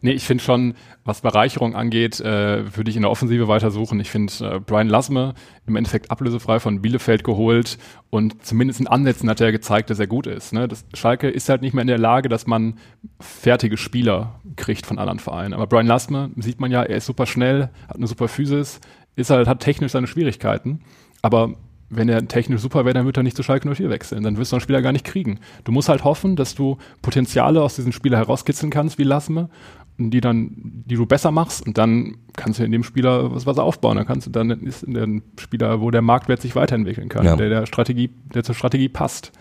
nee, 0.00 0.12
ich 0.12 0.24
finde 0.24 0.42
schon, 0.42 0.74
was 1.04 1.20
Bereicherung 1.20 1.74
angeht, 1.74 2.20
äh, 2.20 2.76
würde 2.76 2.90
ich 2.90 2.96
in 2.96 3.02
der 3.02 3.10
Offensive 3.10 3.48
weiter 3.48 3.70
suchen. 3.70 4.00
Ich 4.00 4.10
finde 4.10 4.32
äh, 4.40 4.60
Brian 4.60 4.88
Lasme 4.88 5.34
im 5.66 5.76
Endeffekt 5.76 6.10
ablösefrei 6.10 6.60
von 6.60 6.82
Bielefeld 6.82 7.24
geholt 7.24 7.78
und 8.10 8.44
zumindest 8.44 8.80
in 8.80 8.86
Ansätzen 8.86 9.28
hat 9.30 9.40
er 9.40 9.52
gezeigt, 9.52 9.90
dass 9.90 9.98
er 9.98 10.06
gut 10.06 10.26
ist. 10.26 10.52
Ne? 10.52 10.68
Das, 10.68 10.84
Schalke 10.94 11.28
ist 11.28 11.48
halt 11.48 11.62
nicht 11.62 11.72
mehr 11.72 11.82
in 11.82 11.88
der 11.88 11.98
Lage, 11.98 12.28
dass 12.28 12.46
man 12.46 12.78
fertige 13.20 13.76
Spieler 13.76 14.40
kriegt 14.56 14.86
von 14.86 14.98
anderen 14.98 15.18
Vereinen. 15.18 15.54
Aber 15.54 15.66
Brian 15.66 15.86
Lasme 15.86 16.30
sieht 16.36 16.60
man 16.60 16.70
ja, 16.70 16.82
er 16.82 16.96
ist 16.96 17.06
super 17.06 17.26
schnell, 17.26 17.70
hat 17.88 17.96
eine 17.96 18.06
super 18.06 18.28
Physis, 18.28 18.80
ist 19.16 19.30
halt, 19.30 19.48
hat 19.48 19.60
technisch 19.60 19.92
seine 19.92 20.06
Schwierigkeiten. 20.06 20.80
Aber 21.22 21.54
wenn 21.94 22.08
er 22.08 22.26
technisch 22.26 22.60
super 22.60 22.84
wäre, 22.84 22.94
dann 22.94 23.06
wird 23.06 23.16
er 23.18 23.22
nicht 23.22 23.36
zu 23.36 23.42
Schalke 23.42 23.72
04 23.72 23.90
wechseln. 23.90 24.22
Dann 24.22 24.38
wirst 24.38 24.52
du 24.52 24.56
einen 24.56 24.62
Spieler 24.62 24.82
gar 24.82 24.92
nicht 24.92 25.04
kriegen. 25.04 25.38
Du 25.64 25.72
musst 25.72 25.88
halt 25.88 26.04
hoffen, 26.04 26.36
dass 26.36 26.54
du 26.54 26.78
Potenziale 27.02 27.62
aus 27.62 27.76
diesem 27.76 27.92
Spieler 27.92 28.18
herauskitzeln 28.18 28.70
kannst, 28.70 28.98
wie 28.98 29.04
Lasme, 29.04 29.50
die 29.98 30.20
dann, 30.20 30.52
die 30.56 30.96
du 30.96 31.06
besser 31.06 31.30
machst 31.30 31.66
und 31.66 31.76
dann 31.76 32.16
kannst 32.34 32.58
du 32.58 32.64
in 32.64 32.72
dem 32.72 32.82
Spieler 32.82 33.34
was, 33.34 33.46
was 33.46 33.58
aufbauen. 33.58 33.96
Dann 33.96 34.06
kannst 34.06 34.26
du 34.26 34.30
dann 34.30 34.50
ist 34.50 34.84
der 34.88 35.06
Spieler, 35.38 35.80
wo 35.80 35.90
der 35.90 36.02
Marktwert 36.02 36.40
sich 36.40 36.56
weiterentwickeln 36.56 37.08
kann, 37.08 37.26
ja. 37.26 37.36
der 37.36 37.50
der 37.50 37.66
Strategie, 37.66 38.10
der 38.34 38.42
zur 38.42 38.54
Strategie 38.54 38.88
passt. 38.88 39.32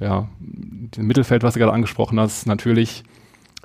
Ja, 0.00 0.28
das 0.90 1.04
Mittelfeld, 1.04 1.44
was 1.44 1.54
du 1.54 1.60
gerade 1.60 1.72
angesprochen 1.72 2.18
hast, 2.18 2.46
natürlich 2.46 3.04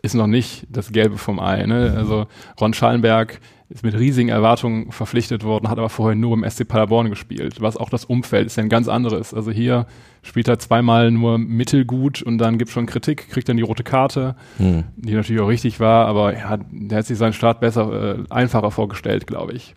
ist 0.03 0.13
noch 0.13 0.27
nicht 0.27 0.67
das 0.69 0.91
Gelbe 0.91 1.17
vom 1.17 1.39
Ei. 1.39 1.65
Ne? 1.65 1.93
Also 1.97 2.27
Ron 2.61 2.73
Schallenberg, 2.73 3.39
ist 3.69 3.83
mit 3.83 3.95
riesigen 3.95 4.29
Erwartungen 4.29 4.91
verpflichtet 4.91 5.43
worden, 5.43 5.69
hat 5.69 5.77
aber 5.77 5.89
vorher 5.89 6.15
nur 6.15 6.33
im 6.33 6.49
SC 6.49 6.67
Paderborn 6.67 7.09
gespielt, 7.09 7.59
was 7.59 7.75
auch 7.75 7.89
das 7.89 8.05
Umfeld 8.05 8.47
ist 8.47 8.55
ja 8.55 8.63
ein 8.63 8.69
ganz 8.69 8.87
anderes. 8.87 9.33
Also 9.33 9.51
hier 9.51 9.87
spielt 10.21 10.47
er 10.47 10.57
zweimal 10.57 11.11
nur 11.11 11.37
mittelgut 11.37 12.21
und 12.21 12.37
dann 12.37 12.57
gibt 12.57 12.71
schon 12.71 12.85
Kritik, 12.85 13.29
kriegt 13.29 13.49
dann 13.49 13.57
die 13.57 13.63
rote 13.63 13.83
Karte, 13.83 14.35
hm. 14.57 14.85
die 14.95 15.13
natürlich 15.13 15.41
auch 15.41 15.49
richtig 15.49 15.79
war, 15.81 16.07
aber 16.07 16.33
ja, 16.37 16.57
der 16.71 16.99
hat 16.99 17.05
sich 17.05 17.17
seinen 17.17 17.33
Start 17.33 17.59
besser, 17.59 18.19
äh, 18.19 18.23
einfacher 18.29 18.71
vorgestellt, 18.71 19.27
glaube 19.27 19.53
ich. 19.53 19.75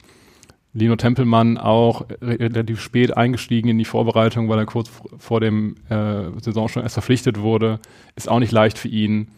Lino 0.72 0.94
Tempelmann 0.94 1.58
auch 1.58 2.06
relativ 2.22 2.80
spät 2.80 3.16
eingestiegen 3.16 3.70
in 3.70 3.78
die 3.78 3.84
Vorbereitung, 3.84 4.48
weil 4.48 4.58
er 4.58 4.66
kurz 4.66 4.88
vor 5.18 5.40
dem 5.40 5.74
äh, 5.88 6.30
Saison 6.40 6.68
schon 6.68 6.84
erst 6.84 6.94
verpflichtet 6.94 7.40
wurde. 7.40 7.80
Ist 8.14 8.28
auch 8.28 8.38
nicht 8.38 8.52
leicht 8.52 8.78
für 8.78 8.86
ihn. 8.86 9.28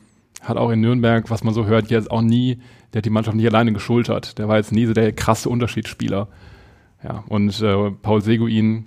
Hat 0.42 0.58
auch 0.58 0.70
in 0.70 0.80
Nürnberg, 0.80 1.30
was 1.30 1.42
man 1.42 1.54
so 1.54 1.64
hört, 1.64 1.90
jetzt 1.90 2.10
auch 2.10 2.20
nie, 2.20 2.58
der 2.92 2.98
hat 2.98 3.04
die 3.04 3.10
Mannschaft 3.10 3.36
nicht 3.36 3.46
alleine 3.46 3.72
geschultert. 3.72 4.38
Der 4.38 4.48
war 4.48 4.56
jetzt 4.56 4.72
nie 4.72 4.86
so 4.86 4.92
der 4.92 5.12
krasse 5.12 5.48
Unterschiedsspieler. 5.48 6.28
Ja, 7.02 7.24
und 7.28 7.60
äh, 7.60 7.90
Paul 7.90 8.22
Seguin 8.22 8.86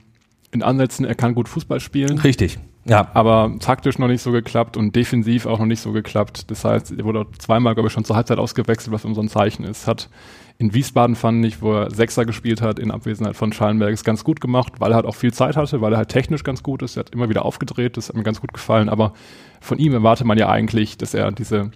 in 0.51 0.63
Ansätzen, 0.63 1.05
er 1.05 1.15
kann 1.15 1.35
gut 1.35 1.49
Fußball 1.49 1.79
spielen. 1.79 2.17
Richtig. 2.19 2.59
Ja. 2.85 3.09
Aber 3.13 3.55
taktisch 3.59 3.97
noch 3.97 4.07
nicht 4.07 4.21
so 4.21 4.31
geklappt 4.31 4.77
und 4.77 4.95
defensiv 4.95 5.47
auch 5.47 5.59
noch 5.59 5.65
nicht 5.65 5.81
so 5.81 5.91
geklappt. 5.91 6.49
Das 6.51 6.63
heißt, 6.63 6.93
er 6.97 7.03
wurde 7.03 7.25
zweimal, 7.39 7.73
glaube 7.73 7.87
ich, 7.87 7.93
schon 7.93 8.05
zur 8.05 8.15
Halbzeit 8.15 8.37
ausgewechselt, 8.37 8.93
was 8.93 9.05
um 9.05 9.15
so 9.15 9.21
ein 9.21 9.27
Zeichen 9.27 9.65
ist. 9.65 9.87
Hat 9.87 10.09
in 10.57 10.73
Wiesbaden 10.73 11.15
fand 11.15 11.43
ich, 11.45 11.61
wo 11.61 11.73
er 11.73 11.91
Sechser 11.91 12.25
gespielt 12.25 12.61
hat, 12.61 12.79
in 12.79 12.91
Abwesenheit 12.91 13.35
von 13.35 13.51
Schallenberg, 13.51 13.91
ist 13.91 14.05
ganz 14.05 14.23
gut 14.23 14.39
gemacht, 14.39 14.73
weil 14.79 14.91
er 14.91 14.95
halt 14.97 15.05
auch 15.05 15.15
viel 15.15 15.33
Zeit 15.33 15.57
hatte, 15.57 15.81
weil 15.81 15.93
er 15.93 15.97
halt 15.97 16.09
technisch 16.09 16.43
ganz 16.43 16.63
gut 16.63 16.81
ist. 16.81 16.95
Er 16.95 17.01
hat 17.01 17.09
immer 17.09 17.27
wieder 17.27 17.43
aufgedreht, 17.43 17.97
das 17.97 18.07
hat 18.07 18.15
mir 18.15 18.23
ganz 18.23 18.39
gut 18.39 18.53
gefallen. 18.53 18.87
Aber 18.87 19.13
von 19.59 19.79
ihm 19.79 19.93
erwartet 19.93 20.27
man 20.27 20.37
ja 20.37 20.47
eigentlich, 20.47 20.97
dass 20.97 21.13
er 21.13 21.31
diese 21.31 21.71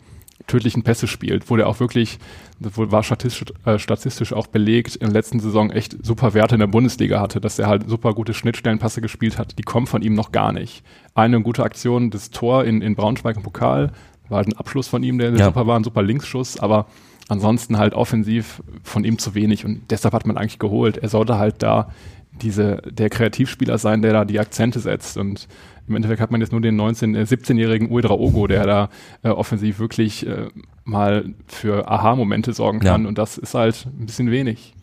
tödlichen 0.48 0.84
Pässe 0.84 1.08
spielt, 1.08 1.50
wo 1.50 1.56
der 1.56 1.68
auch 1.68 1.80
wirklich, 1.80 2.20
das 2.60 2.74
war 2.78 3.04
statistisch, 3.04 3.54
äh, 3.66 3.78
statistisch 3.78 4.34
auch 4.34 4.48
belegt, 4.48 4.96
in 4.96 5.08
der 5.08 5.14
letzten 5.14 5.40
Saison 5.40 5.70
echt 5.70 5.98
super 6.06 6.34
Werte 6.34 6.56
in 6.56 6.60
der 6.60 6.68
Bundesliga 6.68 7.20
hatte, 7.20 7.40
dass 7.40 7.60
er 7.60 7.68
halt 7.68 7.90
super 7.90 8.14
gute 8.14 8.34
Schnittstellenpasse 8.34 9.02
gespielt 9.02 9.38
hat. 9.38 9.58
Die 9.60 9.64
kommen 9.64 9.88
von 9.88 10.02
ihm 10.02 10.14
noch 10.14 10.32
gar 10.32 10.52
nicht. 10.52 10.84
Eine 11.14 11.42
gute 11.42 11.64
Aktion, 11.64 12.10
das 12.10 12.32
Tor 12.32 12.66
in, 12.66 12.82
in 12.82 12.96
Braunschweig 12.96 13.36
im 13.36 13.44
Pokal, 13.44 13.92
war 14.30 14.38
halt 14.38 14.48
ein 14.48 14.58
Abschluss 14.58 14.88
von 14.88 15.04
ihm, 15.04 15.18
der 15.18 15.34
ja. 15.34 15.46
super 15.46 15.68
war, 15.68 15.78
ein 15.78 15.84
super 15.84 16.04
Linksschuss, 16.04 16.60
aber 16.60 16.88
ansonsten 17.28 17.78
halt 17.78 17.94
offensiv 17.94 18.62
von 18.84 19.04
ihm 19.04 19.18
zu 19.18 19.36
wenig 19.36 19.66
und 19.66 19.82
deshalb 19.90 20.14
hat 20.14 20.26
man 20.26 20.38
eigentlich 20.38 20.60
geholt. 20.60 20.98
Er 20.98 21.10
sollte 21.10 21.38
halt 21.38 21.62
da 21.62 21.92
diese, 22.32 22.82
der 22.90 23.10
Kreativspieler 23.10 23.78
sein, 23.78 24.02
der 24.02 24.14
da 24.14 24.26
die 24.26 24.40
Akzente 24.40 24.80
setzt 24.80 25.18
und 25.18 25.48
im 25.90 25.96
Endeffekt 25.96 26.22
hat 26.22 26.32
man 26.32 26.40
jetzt 26.42 26.52
nur 26.52 26.62
den 26.62 26.76
19, 26.76 27.16
äh, 27.16 27.22
17-jährigen 27.22 27.92
Uedraogo, 27.92 28.48
der 28.48 28.66
da 28.66 28.90
äh, 29.24 29.30
offensiv 29.30 29.80
wirklich 29.80 30.26
äh, 30.26 30.48
mal 30.84 31.26
für 31.48 31.90
Aha-Momente 31.90 32.54
sorgen 32.54 32.80
kann 32.80 33.04
ja. 33.04 33.08
und 33.08 33.18
das 33.18 33.38
ist 33.38 33.54
halt 33.54 33.88
ein 34.00 34.06
bisschen 34.06 34.32
wenig. 34.32 34.74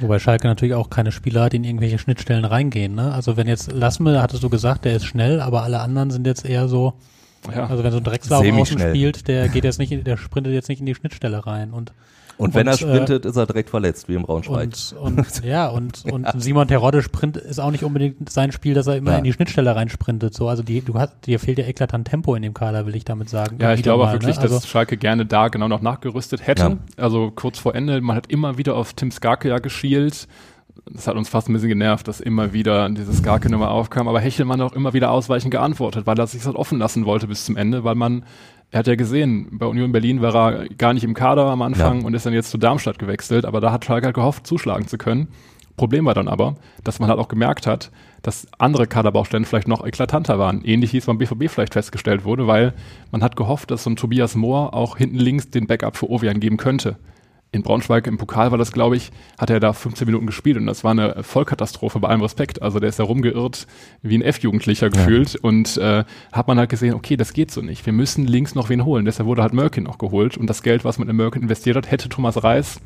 Wobei 0.00 0.18
Schalke 0.18 0.46
natürlich 0.46 0.74
auch 0.74 0.88
keine 0.90 1.12
Spieler 1.12 1.42
hat, 1.42 1.52
die 1.52 1.58
in 1.58 1.64
irgendwelche 1.64 1.98
Schnittstellen 1.98 2.44
reingehen. 2.44 2.94
Ne? 2.94 3.12
Also 3.12 3.36
wenn 3.36 3.46
jetzt 3.46 3.70
Lassme, 3.72 4.22
hattest 4.22 4.42
du 4.42 4.48
gesagt, 4.48 4.84
der 4.84 4.96
ist 4.96 5.04
schnell, 5.04 5.40
aber 5.40 5.62
alle 5.62 5.80
anderen 5.80 6.10
sind 6.10 6.26
jetzt 6.26 6.44
eher 6.46 6.66
so, 6.66 6.94
ja. 7.54 7.66
Also 7.66 7.82
wenn 7.82 7.90
so 7.90 7.98
ein 7.98 8.04
Drecksau 8.04 8.42
außen 8.42 8.78
spielt, 8.78 9.26
der 9.26 9.48
geht 9.48 9.64
jetzt 9.64 9.78
nicht, 9.78 10.06
der 10.06 10.16
sprintet 10.16 10.52
jetzt 10.52 10.68
nicht 10.68 10.80
in 10.80 10.86
die 10.86 10.94
Schnittstelle 10.94 11.44
rein 11.44 11.72
und 11.72 11.92
und 12.42 12.54
wenn 12.54 12.66
und, 12.66 12.72
er 12.72 12.78
sprintet, 12.78 13.24
äh, 13.24 13.28
ist 13.28 13.36
er 13.36 13.46
direkt 13.46 13.70
verletzt, 13.70 14.08
wie 14.08 14.14
im 14.14 14.22
Braunschweig. 14.22 14.70
Und, 14.98 15.18
und 15.18 15.44
ja, 15.44 15.68
und, 15.68 16.04
und 16.12 16.24
ja. 16.24 16.32
Simon 16.36 16.68
Terodde 16.68 17.02
sprint 17.02 17.36
ist 17.36 17.60
auch 17.60 17.70
nicht 17.70 17.84
unbedingt 17.84 18.28
sein 18.30 18.52
Spiel, 18.52 18.74
dass 18.74 18.86
er 18.86 18.96
immer 18.96 19.12
ja. 19.12 19.18
in 19.18 19.24
die 19.24 19.32
Schnittstelle 19.32 19.74
reinsprintet. 19.74 20.34
So, 20.34 20.48
also 20.48 20.62
die, 20.62 20.80
du 20.80 20.94
hast, 20.94 21.26
dir 21.26 21.38
fehlt 21.38 21.58
ja 21.58 21.66
eklatant 21.66 22.08
Tempo 22.08 22.34
in 22.34 22.42
dem 22.42 22.54
Kader, 22.54 22.84
will 22.86 22.96
ich 22.96 23.04
damit 23.04 23.28
sagen. 23.28 23.58
Ja, 23.60 23.74
ich 23.74 23.82
glaube 23.82 24.04
auch 24.04 24.12
wirklich, 24.12 24.36
ne? 24.36 24.42
also, 24.42 24.56
dass 24.56 24.66
Schalke 24.66 24.96
gerne 24.96 25.24
da 25.24 25.48
genau 25.48 25.68
noch 25.68 25.82
nachgerüstet 25.82 26.46
hätte. 26.46 26.62
Ja. 26.62 26.78
Also 26.96 27.30
kurz 27.30 27.58
vor 27.58 27.74
Ende, 27.74 28.00
man 28.00 28.16
hat 28.16 28.26
immer 28.26 28.58
wieder 28.58 28.74
auf 28.74 28.92
Tim 28.94 29.10
Skarke 29.10 29.48
ja 29.48 29.58
geschielt 29.58 30.26
das 30.90 31.06
hat 31.06 31.16
uns 31.16 31.28
fast 31.28 31.48
ein 31.48 31.52
bisschen 31.52 31.68
genervt, 31.68 32.08
dass 32.08 32.20
immer 32.20 32.52
wieder 32.52 32.88
diese 32.90 33.12
Skarke-Nummer 33.12 33.70
aufkam, 33.70 34.08
aber 34.08 34.20
Hechelmann 34.20 34.60
auch 34.60 34.72
immer 34.72 34.92
wieder 34.92 35.10
ausweichend 35.10 35.52
geantwortet, 35.52 36.06
weil 36.06 36.18
er 36.18 36.26
sich 36.26 36.42
das 36.42 36.54
offen 36.54 36.78
lassen 36.78 37.04
wollte 37.04 37.26
bis 37.28 37.44
zum 37.44 37.56
Ende, 37.56 37.84
weil 37.84 37.94
man, 37.94 38.24
er 38.72 38.78
hat 38.78 38.86
ja 38.86 38.94
gesehen, 38.94 39.48
bei 39.52 39.66
Union 39.66 39.92
Berlin 39.92 40.22
war 40.22 40.34
er 40.34 40.68
gar 40.70 40.94
nicht 40.94 41.04
im 41.04 41.12
Kader 41.12 41.44
am 41.44 41.60
Anfang 41.60 42.00
ja. 42.00 42.06
und 42.06 42.14
ist 42.14 42.24
dann 42.24 42.32
jetzt 42.32 42.50
zu 42.50 42.56
Darmstadt 42.56 42.98
gewechselt, 42.98 43.44
aber 43.44 43.60
da 43.60 43.70
hat 43.70 43.84
Schalke 43.84 44.06
halt 44.06 44.14
gehofft, 44.14 44.46
zuschlagen 44.46 44.88
zu 44.88 44.96
können. 44.96 45.28
Problem 45.76 46.06
war 46.06 46.14
dann 46.14 46.26
aber, 46.26 46.56
dass 46.82 46.98
man 46.98 47.10
halt 47.10 47.18
auch 47.18 47.28
gemerkt 47.28 47.66
hat, 47.66 47.90
dass 48.22 48.46
andere 48.58 48.86
Kaderbaustellen 48.86 49.44
vielleicht 49.44 49.68
noch 49.68 49.84
eklatanter 49.84 50.38
waren. 50.38 50.64
Ähnlich 50.64 50.92
wie 50.94 50.98
es 50.98 51.06
beim 51.06 51.18
BVB 51.18 51.48
vielleicht 51.48 51.74
festgestellt 51.74 52.24
wurde, 52.24 52.46
weil 52.46 52.72
man 53.10 53.22
hat 53.22 53.36
gehofft, 53.36 53.70
dass 53.70 53.84
so 53.84 53.90
ein 53.90 53.96
Tobias 53.96 54.36
Mohr 54.36 54.74
auch 54.74 54.96
hinten 54.96 55.16
links 55.16 55.50
den 55.50 55.66
Backup 55.66 55.96
für 55.96 56.10
Ovian 56.10 56.40
geben 56.40 56.56
könnte 56.56 56.96
in 57.52 57.62
Braunschweig 57.62 58.06
im 58.06 58.16
Pokal 58.16 58.50
war 58.50 58.58
das, 58.58 58.72
glaube 58.72 58.96
ich, 58.96 59.10
hat 59.38 59.50
er 59.50 59.60
da 59.60 59.74
15 59.74 60.06
Minuten 60.06 60.26
gespielt 60.26 60.56
und 60.56 60.66
das 60.66 60.84
war 60.84 60.92
eine 60.92 61.22
Vollkatastrophe 61.22 62.00
bei 62.00 62.08
allem 62.08 62.22
Respekt. 62.22 62.62
Also 62.62 62.80
der 62.80 62.88
ist 62.88 62.98
da 62.98 63.04
rumgeirrt 63.04 63.66
wie 64.00 64.16
ein 64.16 64.22
F-Jugendlicher 64.22 64.88
gefühlt 64.88 65.34
ja. 65.34 65.40
und 65.42 65.76
äh, 65.76 66.04
hat 66.32 66.48
man 66.48 66.58
halt 66.58 66.70
gesehen, 66.70 66.94
okay, 66.94 67.16
das 67.16 67.34
geht 67.34 67.50
so 67.50 67.60
nicht. 67.60 67.84
Wir 67.84 67.92
müssen 67.92 68.26
links 68.26 68.54
noch 68.54 68.70
wen 68.70 68.86
holen. 68.86 69.04
Deshalb 69.04 69.26
wurde 69.26 69.42
halt 69.42 69.52
Merkin 69.52 69.84
noch 69.84 69.98
geholt 69.98 70.38
und 70.38 70.48
das 70.48 70.62
Geld, 70.62 70.84
was 70.84 70.98
man 70.98 71.08
in 71.10 71.16
Merkin 71.16 71.42
investiert 71.42 71.76
hat, 71.76 71.90
hätte 71.90 72.08
Thomas 72.08 72.42
Reis 72.42 72.80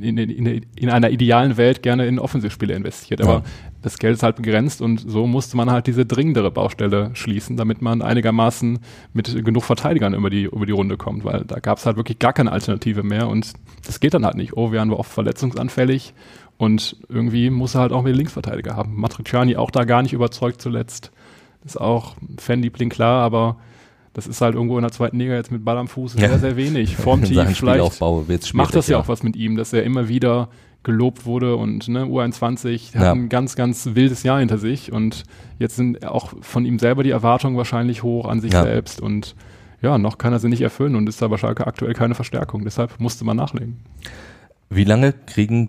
in, 0.00 0.18
in, 0.18 0.46
in, 0.76 0.90
einer 0.90 1.10
idealen 1.10 1.56
Welt 1.56 1.82
gerne 1.82 2.06
in 2.06 2.18
Offensivspiele 2.18 2.74
investiert. 2.74 3.22
Aber 3.22 3.32
ja. 3.32 3.42
das 3.82 3.98
Geld 3.98 4.14
ist 4.14 4.22
halt 4.22 4.36
begrenzt 4.36 4.82
und 4.82 4.98
so 4.98 5.26
musste 5.26 5.56
man 5.56 5.70
halt 5.70 5.86
diese 5.86 6.04
dringendere 6.04 6.50
Baustelle 6.50 7.10
schließen, 7.14 7.56
damit 7.56 7.80
man 7.80 8.02
einigermaßen 8.02 8.78
mit 9.12 9.44
genug 9.44 9.64
Verteidigern 9.64 10.14
über 10.14 10.30
die, 10.30 10.44
über 10.44 10.66
die 10.66 10.72
Runde 10.72 10.96
kommt, 10.96 11.24
weil 11.24 11.44
da 11.44 11.60
gab 11.60 11.78
es 11.78 11.86
halt 11.86 11.96
wirklich 11.96 12.18
gar 12.18 12.32
keine 12.32 12.52
Alternative 12.52 13.02
mehr 13.02 13.28
und 13.28 13.52
das 13.86 14.00
geht 14.00 14.14
dann 14.14 14.24
halt 14.24 14.36
nicht. 14.36 14.56
Ovean 14.56 14.90
war 14.90 14.98
oft 14.98 15.12
verletzungsanfällig 15.12 16.14
und 16.58 16.96
irgendwie 17.08 17.50
muss 17.50 17.74
er 17.74 17.82
halt 17.82 17.92
auch 17.92 18.04
wieder 18.04 18.16
Linksverteidiger 18.16 18.76
haben. 18.76 18.94
Matriciani 18.96 19.56
auch 19.56 19.70
da 19.70 19.84
gar 19.84 20.02
nicht 20.02 20.12
überzeugt 20.12 20.60
zuletzt. 20.60 21.10
Ist 21.64 21.80
auch 21.80 22.16
Fanliebling 22.38 22.90
klar, 22.90 23.22
aber 23.22 23.56
das 24.14 24.26
ist 24.26 24.40
halt 24.40 24.54
irgendwo 24.54 24.78
in 24.78 24.82
der 24.82 24.92
zweiten 24.92 25.18
Liga 25.18 25.34
jetzt 25.34 25.50
mit 25.50 25.64
Ball 25.64 25.76
am 25.76 25.88
Fuß 25.88 26.14
ja. 26.14 26.28
sehr, 26.28 26.38
sehr 26.38 26.56
wenig. 26.56 26.96
Formtief 26.96 27.36
vielleicht 27.58 28.00
macht 28.54 28.74
das 28.74 28.86
ja 28.88 28.98
auch 28.98 29.08
was 29.08 29.22
mit 29.22 29.36
ihm, 29.36 29.56
dass 29.56 29.72
er 29.72 29.82
immer 29.82 30.08
wieder 30.08 30.48
gelobt 30.84 31.26
wurde 31.26 31.56
und 31.56 31.88
ne, 31.88 32.04
U21 32.04 32.94
hat 32.94 33.02
ja. 33.02 33.12
ein 33.12 33.28
ganz, 33.28 33.56
ganz 33.56 33.90
wildes 33.94 34.22
Jahr 34.22 34.38
hinter 34.38 34.58
sich 34.58 34.92
und 34.92 35.24
jetzt 35.58 35.76
sind 35.76 36.06
auch 36.06 36.32
von 36.42 36.64
ihm 36.64 36.78
selber 36.78 37.02
die 37.02 37.10
Erwartungen 37.10 37.56
wahrscheinlich 37.56 38.02
hoch 38.02 38.26
an 38.26 38.40
sich 38.40 38.52
ja. 38.52 38.62
selbst 38.62 39.00
und 39.00 39.34
ja, 39.82 39.98
noch 39.98 40.16
kann 40.16 40.32
er 40.32 40.38
sie 40.38 40.48
nicht 40.48 40.62
erfüllen 40.62 40.94
und 40.94 41.08
ist 41.08 41.20
da 41.20 41.30
wahrscheinlich 41.30 41.60
aktuell 41.60 41.92
keine 41.92 42.14
Verstärkung. 42.14 42.64
Deshalb 42.64 43.00
musste 43.00 43.24
man 43.24 43.36
nachlegen. 43.36 43.78
Wie 44.70 44.84
lange 44.84 45.12
kriegen 45.12 45.68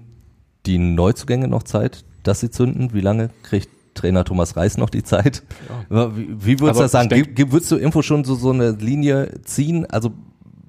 die 0.66 0.78
Neuzugänge 0.78 1.48
noch 1.48 1.64
Zeit, 1.64 2.06
dass 2.24 2.40
sie 2.40 2.50
zünden? 2.50 2.94
Wie 2.94 3.02
lange 3.02 3.30
kriegt 3.44 3.70
Trainer 3.96 4.24
Thomas 4.24 4.56
Reis 4.56 4.78
noch 4.78 4.90
die 4.92 5.04
Zeit. 5.04 5.42
Ja. 5.90 6.16
Wie, 6.16 6.28
wie 6.30 6.60
würdest 6.60 6.80
du 6.80 6.84
das 6.84 6.92
sagen? 6.92 7.10
Denk, 7.10 7.52
würdest 7.52 7.72
du 7.72 7.78
irgendwo 7.78 8.04
schon 8.04 8.24
so, 8.24 8.36
so 8.36 8.52
eine 8.52 8.72
Linie 8.72 9.42
ziehen? 9.44 9.86
Also 9.88 10.12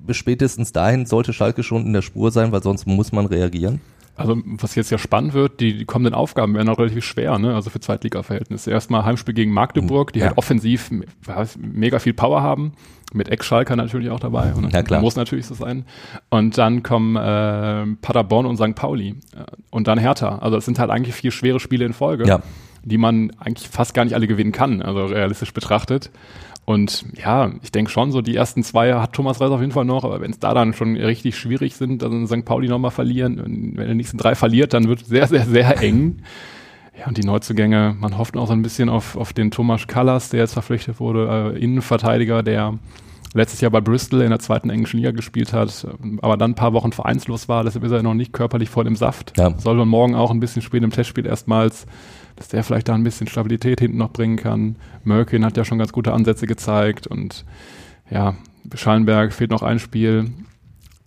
bis 0.07 0.17
spätestens 0.17 0.73
dahin 0.73 1.05
sollte 1.05 1.33
Schalke 1.33 1.63
schon 1.63 1.85
in 1.85 1.93
der 1.93 2.03
Spur 2.03 2.31
sein, 2.31 2.53
weil 2.53 2.63
sonst 2.63 2.87
muss 2.87 3.13
man 3.13 3.27
reagieren? 3.27 3.81
Also 4.17 4.39
was 4.47 4.75
jetzt 4.77 4.91
ja 4.91 4.97
spannend 4.97 5.35
wird, 5.35 5.61
die, 5.61 5.77
die 5.77 5.85
kommenden 5.85 6.15
Aufgaben 6.15 6.55
werden 6.55 6.71
auch 6.71 6.79
relativ 6.79 7.05
schwer, 7.05 7.39
ne? 7.39 7.55
also 7.55 7.69
für 7.69 7.81
Zweitliga-Verhältnisse. 7.81 8.71
Erstmal 8.71 9.05
Heimspiel 9.05 9.35
gegen 9.35 9.53
Magdeburg, 9.53 10.13
die 10.15 10.21
ja. 10.21 10.29
halt 10.29 10.39
offensiv 10.39 10.91
mega 11.59 11.99
viel 11.99 12.15
Power 12.15 12.41
haben, 12.41 12.73
mit 13.13 13.29
Ex-Schalker 13.29 13.77
natürlich 13.77 14.09
auch 14.09 14.21
dabei. 14.21 14.55
Und 14.55 14.73
ja, 14.73 14.83
klar. 14.83 15.03
Muss 15.03 15.17
natürlich 15.17 15.45
so 15.45 15.55
sein. 15.55 15.85
Und 16.31 16.57
dann 16.57 16.83
kommen 16.83 17.17
äh, 17.17 17.95
Paderborn 18.01 18.47
und 18.47 18.57
St. 18.57 18.75
Pauli 18.75 19.17
und 19.71 19.87
dann 19.87 19.99
Hertha. 19.99 20.39
Also 20.39 20.57
das 20.57 20.65
sind 20.65 20.79
halt 20.79 20.91
eigentlich 20.91 21.15
vier 21.15 21.31
schwere 21.31 21.61
Spiele 21.61 21.85
in 21.85 21.93
Folge. 21.93 22.27
Ja 22.27 22.41
die 22.87 22.99
man 22.99 23.33
eigentlich 23.39 23.69
fast 23.69 23.95
gar 23.95 24.05
nicht 24.05 24.15
alle 24.15 24.29
gewinnen 24.29 24.53
kann, 24.53 24.81
also 24.81 25.05
realistisch 25.07 25.53
betrachtet. 25.53 26.11
Und 26.65 27.05
ja, 27.17 27.53
ich 27.63 27.71
denke 27.71 27.91
schon, 27.91 28.11
so 28.13 28.23
die 28.23 28.35
ersten 28.35 28.63
zwei 28.63 28.95
hat 28.95 29.13
Thomas 29.13 29.41
Reis 29.41 29.51
auf 29.51 29.61
jeden 29.61 29.73
Fall 29.73 29.85
noch, 29.85 30.05
aber 30.05 30.21
wenn 30.21 30.31
es 30.31 30.39
da 30.39 30.55
dann 30.55 30.73
schon 30.73 30.97
richtig 30.97 31.37
schwierig 31.37 31.77
sind, 31.77 32.03
dann 32.03 32.27
St. 32.27 32.45
Pauli 32.45 32.69
nochmal 32.69 32.91
verlieren, 32.91 33.75
wenn 33.77 33.79
er 33.79 33.89
die 33.89 33.95
nächsten 33.95 34.19
drei 34.19 34.35
verliert, 34.35 34.73
dann 34.73 34.89
wird 34.89 35.05
sehr, 35.05 35.27
sehr, 35.27 35.45
sehr 35.47 35.83
eng. 35.83 36.23
Ja, 36.99 37.07
und 37.09 37.19
die 37.19 37.25
Neuzugänge, 37.25 37.95
man 38.01 38.17
hofft 38.19 38.37
auch 38.37 38.47
so 38.47 38.53
ein 38.53 38.63
bisschen 38.63 38.89
auf, 38.89 39.17
auf 39.17 39.33
den 39.33 39.51
Thomas 39.51 39.87
Callas, 39.87 40.31
der 40.31 40.41
jetzt 40.41 40.55
verpflichtet 40.55 40.99
wurde, 40.99 41.55
äh, 41.55 41.59
Innenverteidiger, 41.59 42.43
der 42.43 42.79
letztes 43.37 43.61
Jahr 43.61 43.71
bei 43.71 43.81
Bristol 43.81 44.23
in 44.23 44.31
der 44.31 44.39
zweiten 44.39 44.71
englischen 44.71 44.99
Liga 44.99 45.13
gespielt 45.13 45.53
hat, 45.53 45.87
aber 46.23 46.37
dann 46.37 46.53
ein 46.53 46.55
paar 46.55 46.73
Wochen 46.73 46.93
vereinslos 46.93 47.49
war, 47.49 47.65
deshalb 47.65 47.85
ist 47.85 47.93
er 47.93 48.03
noch 48.03 48.15
nicht 48.15 48.33
körperlich 48.33 48.71
voll 48.71 48.87
im 48.87 48.97
Saft. 48.97 49.33
Ja. 49.37 49.57
Soll 49.59 49.77
man 49.77 49.89
morgen 49.89 50.15
auch 50.15 50.31
ein 50.31 50.41
bisschen 50.41 50.63
spät 50.63 50.83
im 50.83 50.91
Testspiel 50.91 51.27
erstmals 51.27 51.87
dass 52.37 52.49
der 52.49 52.63
vielleicht 52.63 52.89
da 52.89 52.95
ein 52.95 53.03
bisschen 53.03 53.27
Stabilität 53.27 53.81
hinten 53.81 53.97
noch 53.97 54.13
bringen 54.13 54.37
kann. 54.37 54.77
Merkin 55.05 55.45
hat 55.45 55.57
ja 55.57 55.65
schon 55.65 55.79
ganz 55.79 55.93
gute 55.93 56.13
Ansätze 56.13 56.47
gezeigt 56.47 57.07
und 57.07 57.45
ja, 58.11 58.37
Schallenberg 58.75 59.33
fehlt 59.33 59.51
noch 59.51 59.63
ein 59.63 59.79
Spiel 59.79 60.31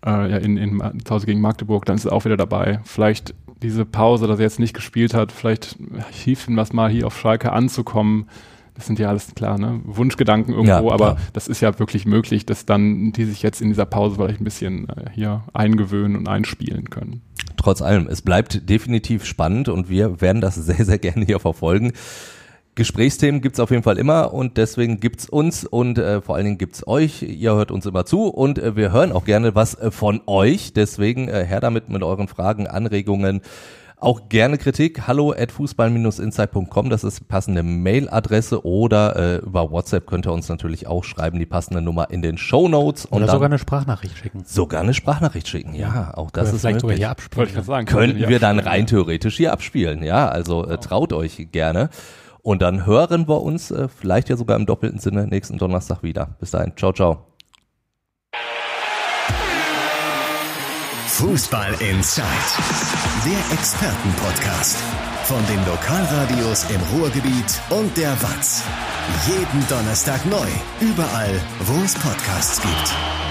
äh, 0.06 0.32
ja, 0.32 0.38
in, 0.38 0.58
in 0.58 0.80
zu 1.06 1.14
Hause 1.14 1.28
gegen 1.28 1.40
Magdeburg, 1.40 1.86
dann 1.86 1.96
ist 1.96 2.06
er 2.06 2.14
auch 2.14 2.26
wieder 2.26 2.38
dabei. 2.38 2.80
Vielleicht 2.84 3.36
diese 3.62 3.86
Pause, 3.86 4.28
dass 4.28 4.40
er 4.40 4.46
jetzt 4.46 4.60
nicht 4.60 4.74
gespielt 4.74 5.14
hat, 5.14 5.32
vielleicht 5.32 5.78
hilft 6.12 6.50
ihm 6.50 6.56
das 6.56 6.74
mal 6.74 6.90
hier 6.90 7.06
auf 7.06 7.18
Schalke 7.18 7.52
anzukommen, 7.52 8.28
das 8.80 8.88
sind 8.88 8.98
ja 8.98 9.10
alles 9.10 9.36
klar, 9.36 9.60
ne? 9.60 9.82
Wunschgedanken 9.84 10.54
irgendwo, 10.54 10.88
Ja, 10.88 10.94
aber 10.94 11.18
das 11.34 11.50
ist 11.50 11.60
ja 11.60 11.78
wirklich 11.80 12.06
möglich, 12.06 12.46
dass 12.46 12.66
dann 12.66 13.12
die 13.12 13.26
sich 13.26 13.44
jetzt 13.44 13.60
in 13.60 13.68
dieser 13.68 13.86
Pause 13.86 14.16
vielleicht 14.16 14.40
ein 14.40 14.46
bisschen 14.46 14.88
äh, 14.88 15.10
hier 15.12 15.44
eingewöhnen 15.52 16.16
und 16.16 16.30
einspielen 16.30 16.90
können. 16.90 17.22
Trotz 17.58 17.82
allem, 17.82 18.08
es 18.08 18.22
bleibt 18.22 18.70
definitiv 18.70 19.26
spannend 19.26 19.68
und 19.68 19.90
wir 19.90 20.22
werden 20.22 20.40
das 20.40 20.56
sehr, 20.66 20.86
sehr 20.86 20.98
gerne 20.98 21.26
hier 21.26 21.42
verfolgen. 21.42 21.92
Gesprächsthemen 22.76 23.42
gibt's 23.42 23.60
auf 23.60 23.72
jeden 23.72 23.84
Fall 23.84 23.98
immer 23.98 24.34
und 24.34 24.56
deswegen 24.56 25.02
gibt's 25.02 25.28
uns 25.28 25.66
und 25.66 25.98
äh, 25.98 26.22
vor 26.22 26.36
allen 26.36 26.46
Dingen 26.46 26.58
gibt's 26.58 26.88
euch. 26.88 27.22
Ihr 27.22 27.54
hört 27.54 27.72
uns 27.72 27.86
immer 27.86 28.06
zu 28.06 28.30
und 28.30 28.60
äh, 28.60 28.78
wir 28.78 28.94
hören 28.94 29.12
auch 29.12 29.26
gerne 29.26 29.56
was 29.56 29.76
äh, 29.76 29.92
von 29.92 30.22
euch. 30.26 30.72
Deswegen 30.72 31.28
äh, 31.28 31.46
her 31.46 31.60
damit 31.60 31.90
mit 31.90 32.02
euren 32.02 32.30
Fragen, 32.30 32.66
Anregungen. 32.66 33.42
Auch 34.02 34.30
gerne 34.30 34.58
Kritik. 34.58 35.08
Hallo 35.08 35.34
at 35.38 35.52
fußball-insight.com, 35.52 36.90
das 36.90 37.04
ist 37.04 37.20
die 37.20 37.24
passende 37.26 37.64
Mailadresse 37.64 38.66
oder 38.66 39.16
äh, 39.18 39.38
über 39.40 39.72
WhatsApp 39.72 40.08
könnt 40.08 40.26
ihr 40.26 40.32
uns 40.32 40.48
natürlich 40.48 40.88
auch 40.88 41.04
schreiben, 41.04 41.38
die 41.38 41.46
passende 41.46 41.82
Nummer 41.82 42.10
in 42.10 42.22
den 42.22 42.38
Show 42.38 42.70
Notes 42.70 43.12
Oder 43.12 43.26
dann 43.26 43.36
sogar 43.36 43.48
eine 43.48 43.60
Sprachnachricht 43.60 44.18
schicken. 44.18 44.44
sogar 44.46 44.82
eine 44.82 44.94
Sprachnachricht 44.94 45.50
schicken. 45.50 45.76
Ja, 45.76 46.14
auch 46.16 46.32
das 46.32 46.48
Oder 46.48 46.56
ist 46.56 46.62
vielleicht 46.62 46.80
sogar 46.80 46.96
möglich 46.96 47.08
hier 47.08 47.08
Wollte 47.10 47.50
abspielen. 47.50 47.60
ich 47.60 47.66
sagen. 47.66 47.86
könnten 47.88 48.20
ja, 48.22 48.30
wir 48.30 48.40
dann 48.40 48.60
rein 48.60 48.88
theoretisch 48.88 49.36
hier 49.36 49.52
abspielen. 49.52 50.02
Ja, 50.02 50.30
also 50.30 50.66
äh, 50.66 50.78
traut 50.78 51.12
euch 51.12 51.50
gerne. 51.52 51.90
Und 52.42 52.62
dann 52.62 52.86
hören 52.86 53.28
wir 53.28 53.42
uns 53.42 53.70
äh, 53.70 53.90
vielleicht 53.90 54.30
ja 54.30 54.38
sogar 54.38 54.56
im 54.56 54.66
doppelten 54.66 55.00
Sinne 55.00 55.28
nächsten 55.28 55.58
Donnerstag 55.58 56.04
wieder. 56.04 56.38
Bis 56.40 56.52
dahin. 56.52 56.72
Ciao, 56.78 56.94
ciao. 56.94 57.29
Fußball 61.20 61.74
Inside, 61.82 62.24
der 63.26 63.54
Expertenpodcast 63.54 64.78
von 65.26 65.46
den 65.48 65.66
Lokalradios 65.66 66.66
im 66.70 66.80
Ruhrgebiet 66.98 67.60
und 67.72 67.96
der 67.98 68.12
WAZ. 68.22 68.64
Jeden 69.28 69.68
Donnerstag 69.68 70.26
neu, 70.28 70.48
überall, 70.80 71.42
wo 71.66 71.84
es 71.84 71.94
Podcasts 71.96 72.62
gibt. 72.62 73.29